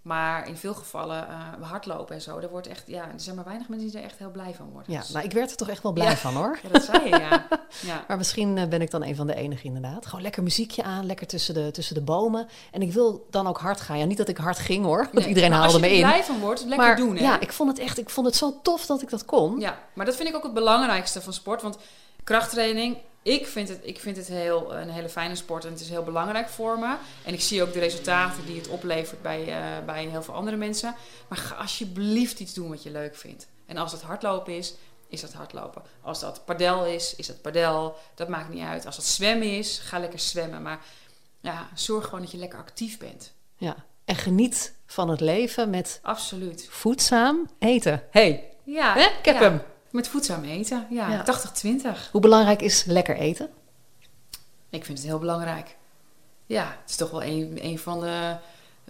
Maar 0.02 0.47
in 0.47 0.58
veel 0.58 0.74
gevallen, 0.74 1.28
uh, 1.62 1.68
hardlopen 1.70 2.16
en 2.16 2.22
zo, 2.22 2.38
er, 2.38 2.49
wordt 2.49 2.68
echt, 2.68 2.84
ja, 2.88 3.02
er 3.04 3.14
zijn 3.20 3.36
maar 3.36 3.45
weinig 3.45 3.68
mensen 3.70 3.88
die 3.89 3.97
er 3.97 4.04
echt 4.06 4.18
heel 4.18 4.32
blij 4.32 4.54
van 4.54 4.70
worden. 4.72 4.93
Ja, 4.93 4.99
Dus- 4.99 5.10
nou, 5.10 5.26
ik 5.26 5.32
werd 5.32 5.52
er 5.52 5.58
toch 5.58 5.70
echt 5.70 5.84
wel 5.84 5.91
blij 5.91 6.10
Ja. 6.10 6.16
van 6.16 6.34
hoor. 6.34 6.60
ja, 6.64 6.70
dat 6.70 6.84
zei 6.84 7.04
je, 7.04 7.10
ja. 7.10 7.47
ja. 7.91 8.04
Maar 8.08 8.18
misschien 8.18 8.58
eh, 8.58 8.68
ben 8.68 8.82
ik 8.82 8.91
dan 8.91 9.04
een 9.04 9.16
van 9.16 9.28
de 9.28 9.36
enigen 9.36 9.66
inderdaad. 9.66 10.06
Gewoon 10.06 10.22
lekker 10.22 10.43
muziekje 10.43 10.84
aan, 10.84 11.06
lekker 11.06 11.28
tussen 11.28 11.54
de, 11.54 11.72
tussen 11.72 11.95
de 11.95 12.02
bomen. 12.02 12.47
En 12.72 12.82
ik 12.82 12.91
wil 12.93 13.28
dan 13.30 13.47
ook 13.47 13.58
hard 13.60 13.82
gaan. 13.82 13.97
Ja, 13.97 14.06
niet 14.06 14.18
dat 14.18 14.28
ik 14.28 14.38
hard 14.38 14.60
ging 14.60 14.86
hoor, 14.86 14.97
want 14.97 15.14
Nee, 15.14 15.28
iedereen 15.28 15.49
maar 15.49 15.60
haalde 15.60 15.74
als 15.74 15.82
me 15.82 15.88
je 15.88 15.93
er 15.95 15.99
in. 16.02 16.08
blij 16.08 16.24
van 16.24 16.39
wordt, 16.39 16.60
lekker 16.62 16.88
maar 16.88 16.95
doen, 16.95 17.16
hè? 17.16 17.22
ja, 17.24 17.39
ik 17.39 17.52
vond 17.54 17.70
het 17.70 17.80
echt, 17.80 17.97
ik 17.97 18.10
vond 18.10 18.28
het 18.28 18.36
zo 18.36 18.60
tof 18.62 18.86
dat 18.86 19.02
ik 19.02 19.10
dat 19.10 19.26
kon. 19.26 19.60
Ja, 19.60 19.80
maar 19.93 20.06
dat 20.06 20.16
vind 20.16 20.30
ik 20.30 20.36
ook 20.36 20.43
het 20.43 20.54
belangrijkste 20.54 21.22
van 21.22 21.34
sport. 21.34 21.62
Want 21.62 21.78
krachttraining, 22.24 22.97
ik 23.24 23.47
vind 23.47 23.69
het, 23.69 23.80
ik 23.82 23.99
vind 23.99 24.17
het 24.17 24.28
heel, 24.28 24.76
een 24.76 24.89
hele 24.89 25.09
fijne 25.09 25.36
sport 25.36 25.65
en 25.65 25.72
het 25.72 25.80
is 25.80 25.89
heel 25.89 26.03
belangrijk 26.03 26.49
voor 26.49 26.80
me. 26.80 26.95
En 27.26 27.34
ik 27.34 27.41
zie 27.41 27.63
ook 27.63 27.74
de 27.74 27.80
resultaten 27.80 28.45
die 28.45 28.57
het 28.57 28.67
oplevert 28.67 29.22
bij, 29.22 29.47
eh, 29.47 29.86
bij 29.86 30.05
heel 30.05 30.24
veel 30.24 30.34
andere 30.34 30.57
mensen. 30.57 30.95
Maar 31.28 31.38
ga 31.38 31.55
alsjeblieft 31.55 32.39
iets 32.39 32.53
doen 32.53 32.69
wat 32.69 32.84
je 32.84 32.91
leuk 32.91 33.15
vindt. 33.15 33.47
En 33.65 33.78
als 33.78 33.91
het 33.91 34.01
hardlopen 34.01 34.57
is, 34.57 34.74
is 35.07 35.22
dat 35.22 35.34
hardlopen. 35.34 35.82
Als 36.01 36.19
dat 36.19 36.45
padel 36.45 36.86
is, 36.86 37.15
is 37.15 37.28
dat 37.28 37.41
padel. 37.41 37.95
Dat 38.15 38.28
maakt 38.28 38.49
niet 38.49 38.63
uit. 38.63 38.86
Als 38.86 38.95
dat 38.95 39.05
zwemmen 39.05 39.57
is, 39.57 39.80
ga 39.80 39.99
lekker 39.99 40.19
zwemmen. 40.19 40.61
Maar 40.61 40.80
ja, 41.39 41.69
zorg 41.74 42.05
gewoon 42.05 42.22
dat 42.22 42.32
je 42.32 42.38
lekker 42.38 42.59
actief 42.59 42.97
bent. 42.97 43.32
Ja. 43.57 43.76
En 44.05 44.15
geniet 44.15 44.74
van 44.86 45.09
het 45.09 45.19
leven 45.19 45.69
met 45.69 45.99
Absoluut. 46.01 46.67
voedzaam 46.69 47.49
eten. 47.59 48.03
hey, 48.11 48.49
Ja, 48.63 48.93
hè? 48.93 49.01
ik 49.01 49.26
heb 49.26 49.36
ja. 49.36 49.41
hem. 49.41 49.61
Met 49.91 50.07
voedzaam 50.07 50.43
eten. 50.43 50.87
Ja, 50.89 51.09
Ja. 51.09 51.23
80-20. 51.23 52.11
Hoe 52.11 52.21
belangrijk 52.21 52.61
is 52.61 52.83
lekker 52.83 53.15
eten? 53.15 53.49
Ik 54.69 54.85
vind 54.85 54.97
het 54.97 55.07
heel 55.07 55.19
belangrijk. 55.19 55.75
Ja, 56.45 56.63
het 56.81 56.89
is 56.89 56.95
toch 56.95 57.11
wel 57.11 57.23
een, 57.23 57.57
een 57.61 57.79
van 57.79 57.99
de. 57.99 58.35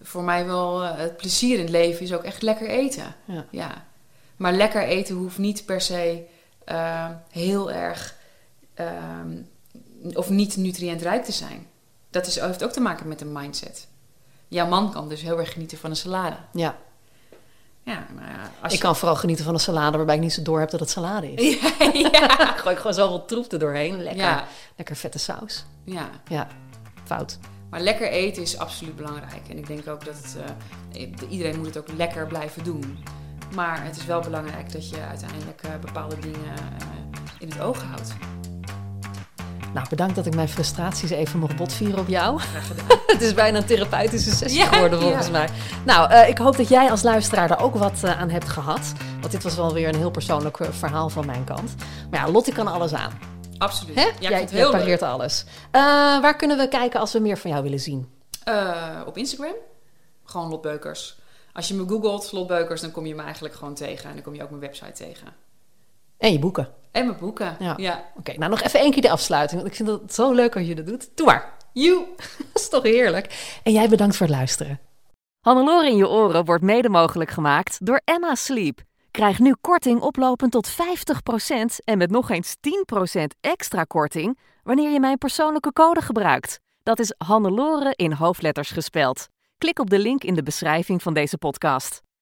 Voor 0.02 0.24
mij 0.24 0.46
wel 0.46 0.84
eh, 0.84 0.98
het 0.98 1.18
plezier 1.18 1.54
in 1.56 1.62
het 1.62 1.70
leven 1.70 2.02
is 2.02 2.14
ook 2.14 2.24
echt 2.24 2.42
lekker 2.42 2.68
eten. 2.70 3.16
Ja. 3.26 3.46
Ja. 3.52 3.86
Maar 4.36 4.54
lekker 4.54 4.84
eten 4.84 5.16
hoeft 5.16 5.38
niet 5.38 5.66
per 5.66 5.82
se 5.82 6.24
eh, 6.66 7.10
heel 7.32 7.72
erg. 7.72 8.16
ehm, 8.74 9.38
of 10.14 10.30
niet 10.30 10.56
nutriëntrijk 10.58 11.24
te 11.26 11.32
zijn. 11.32 11.68
Dat 12.10 12.28
is, 12.28 12.40
heeft 12.40 12.64
ook 12.64 12.72
te 12.72 12.80
maken 12.82 13.08
met 13.08 13.22
een 13.22 13.32
mindset. 13.32 13.88
Jouw 14.48 14.68
man 14.68 14.92
kan 14.92 15.10
dus 15.10 15.22
heel 15.22 15.40
erg 15.40 15.54
genieten 15.54 15.78
van 15.78 15.90
een 15.90 15.96
salade. 15.96 16.36
Ja, 16.54 16.78
Ja, 17.84 18.06
maar 18.16 18.30
ja, 18.30 18.52
als 18.62 18.72
ik 18.74 18.80
je- 18.80 18.84
kan 18.86 18.96
vooral 18.96 19.16
genieten 19.16 19.46
van 19.46 19.54
een 19.54 19.60
salade 19.60 19.98
waarbij 19.98 20.16
ik 20.16 20.22
niet 20.22 20.34
zo 20.34 20.42
door 20.42 20.60
heb 20.60 20.70
dat 20.70 20.80
het 20.80 20.90
salade 20.90 21.34
is. 21.34 21.60
ja, 22.12 22.28
Gooi 22.62 22.74
ik 22.76 22.78
gewoon 22.82 22.94
zoveel 22.94 23.26
troep 23.26 23.52
er 23.52 23.60
doorheen. 23.60 23.98
Lekker, 24.04 24.22
ja, 24.22 24.46
lekker 24.76 24.96
vette 24.96 25.20
saus. 25.20 25.66
ja. 25.84 26.10
Ja, 26.28 26.48
fout. 27.04 27.38
Maar 27.70 27.80
lekker 27.82 28.08
eten 28.10 28.42
is 28.42 28.58
absoluut 28.58 28.96
belangrijk. 28.96 29.42
En 29.50 29.58
ik 29.58 29.68
denk 29.68 29.88
ook 29.88 30.06
dat 30.06 30.16
het, 30.16 30.38
eh, 30.94 31.08
iedereen 31.30 31.58
moet 31.58 31.66
het 31.66 31.78
ook 31.78 31.92
lekker 31.98 32.28
blijven 32.28 32.64
doen. 32.64 33.04
Maar 33.56 33.84
het 33.86 33.98
is 33.98 34.06
wel 34.06 34.22
belangrijk 34.22 34.72
dat 34.72 34.90
je 34.90 35.02
uiteindelijk 35.10 35.62
eh, 35.64 35.72
bepaalde 35.82 36.20
dingen 36.20 36.54
eh, 36.58 36.86
in 37.40 37.50
het 37.50 37.60
oog 37.60 37.84
houdt. 37.84 38.14
Nou, 39.74 39.88
bedankt 39.90 40.16
dat 40.16 40.26
ik 40.26 40.36
mijn 40.36 40.50
frustraties 40.50 41.10
even 41.10 41.40
mocht 41.40 41.56
botvieren 41.56 42.00
op 42.00 42.08
jou. 42.08 42.40
Het 43.08 43.22
is 43.22 43.34
bijna 43.34 43.58
een 43.58 43.66
therapeutische 43.66 44.32
sessie 44.32 44.60
Ja, 44.60 44.66
geworden 44.66 45.02
volgens 45.02 45.26
ja. 45.26 45.32
mij. 45.32 45.50
Nou, 45.86 46.12
eh, 46.12 46.30
ik 46.30 46.38
hoop 46.38 46.58
dat 46.58 46.70
jij 46.70 46.90
als 46.90 47.04
luisteraar 47.04 47.48
daar 47.48 47.64
ook 47.64 47.76
wat 47.76 48.04
eh, 48.04 48.20
aan 48.20 48.30
hebt 48.30 48.50
gehad. 48.50 48.94
Want 49.20 49.32
dit 49.32 49.44
was 49.44 49.56
wel 49.56 49.74
weer 49.74 49.88
een 49.88 49.96
heel 49.96 50.12
persoonlijk 50.12 50.60
eh, 50.60 50.70
verhaal 50.72 51.10
van 51.10 51.26
mijn 51.26 51.44
kant. 51.44 51.76
Maar 52.10 52.20
ja, 52.20 52.32
Lottie 52.32 52.54
kan 52.54 52.68
alles 52.68 52.94
aan. 52.94 53.20
Absoluut. 53.58 53.96
Hè? 53.96 54.02
Ja, 54.02 54.30
jij 54.30 54.48
jij 54.52 54.70
pareert 54.70 55.02
alles. 55.02 55.46
Waar 56.22 56.36
kunnen 56.36 56.58
we 56.58 56.68
kijken 56.68 57.00
als 57.00 57.14
we 57.14 57.20
meer 57.20 57.38
van 57.38 57.52
jou 57.52 57.64
willen 57.64 57.80
zien? 57.80 58.10
Op 59.06 59.18
Instagram. 59.18 59.56
Gewoon 60.24 60.50
Lot 60.50 60.62
Beukers. 60.62 61.20
Als 61.54 61.68
je 61.68 61.74
me 61.74 61.88
googelt, 61.88 62.32
Lot 62.32 62.48
Beukers, 62.48 62.82
dan 62.82 62.92
kom 62.92 63.06
je 63.06 63.16
me 63.16 63.22
eigenlijk 63.22 63.54
gewoon 63.54 63.74
tegen. 63.74 64.10
En 64.10 64.14
dan 64.14 64.24
kom 64.24 64.36
je 64.36 64.44
ook 64.44 64.50
mijn 64.50 64.62
website 64.62 64.92
tegen. 64.92 65.28
En 66.22 66.32
je 66.32 66.40
boeken. 66.40 66.70
En 66.92 67.06
mijn 67.06 67.18
boeken. 67.20 67.56
Ja. 67.60 67.74
ja. 67.78 68.04
Oké, 68.18 68.34
nou 68.38 68.52
nog 68.52 68.62
even 68.62 68.80
één 68.80 68.92
keer 68.92 69.02
de 69.02 69.10
afsluiting. 69.12 69.62
Want 69.62 69.74
ik 69.74 69.86
vind 69.86 70.02
het 70.02 70.14
zo 70.14 70.32
leuk 70.32 70.56
als 70.56 70.68
je 70.68 70.76
dat 70.76 70.86
doet. 70.86 71.10
Doe 71.16 71.26
maar. 71.26 71.54
You. 71.74 72.06
Dat 72.54 72.62
is 72.62 72.70
toch 72.70 72.84
heerlijk. 72.84 73.60
En 73.64 73.72
jij 73.72 73.90
bedankt 73.90 74.16
voor 74.16 74.28
het 74.28 74.36
luisteren. 74.36 74.80
Hannelore 75.40 75.88
in 75.88 75.96
je 75.96 76.10
oren 76.10 76.46
wordt 76.46 76.64
mede 76.64 76.90
mogelijk 76.90 77.30
gemaakt 77.30 77.86
door 77.86 78.02
Emma 78.06 78.36
Sleep. 78.36 78.82
Krijg 79.12 79.40
nu 79.40 79.56
korting 79.62 80.02
oplopend 80.02 80.52
tot 80.52 80.72
50% 80.72 80.76
en 81.84 81.98
met 81.98 82.12
nog 82.12 82.30
eens 82.30 82.56
10% 83.16 83.22
extra 83.42 83.84
korting 83.84 84.40
wanneer 84.64 84.90
je 84.92 85.00
mijn 85.00 85.18
persoonlijke 85.18 85.74
code 85.74 86.02
gebruikt. 86.02 86.60
Dat 86.84 87.00
is 87.00 87.14
Hannelore 87.18 87.94
in 87.96 88.12
hoofdletters 88.12 88.70
gespeld. 88.70 89.28
Klik 89.58 89.80
op 89.80 89.90
de 89.90 90.00
link 90.00 90.24
in 90.24 90.36
de 90.36 90.44
beschrijving 90.44 91.02
van 91.02 91.14
deze 91.14 91.38
podcast. 91.38 92.02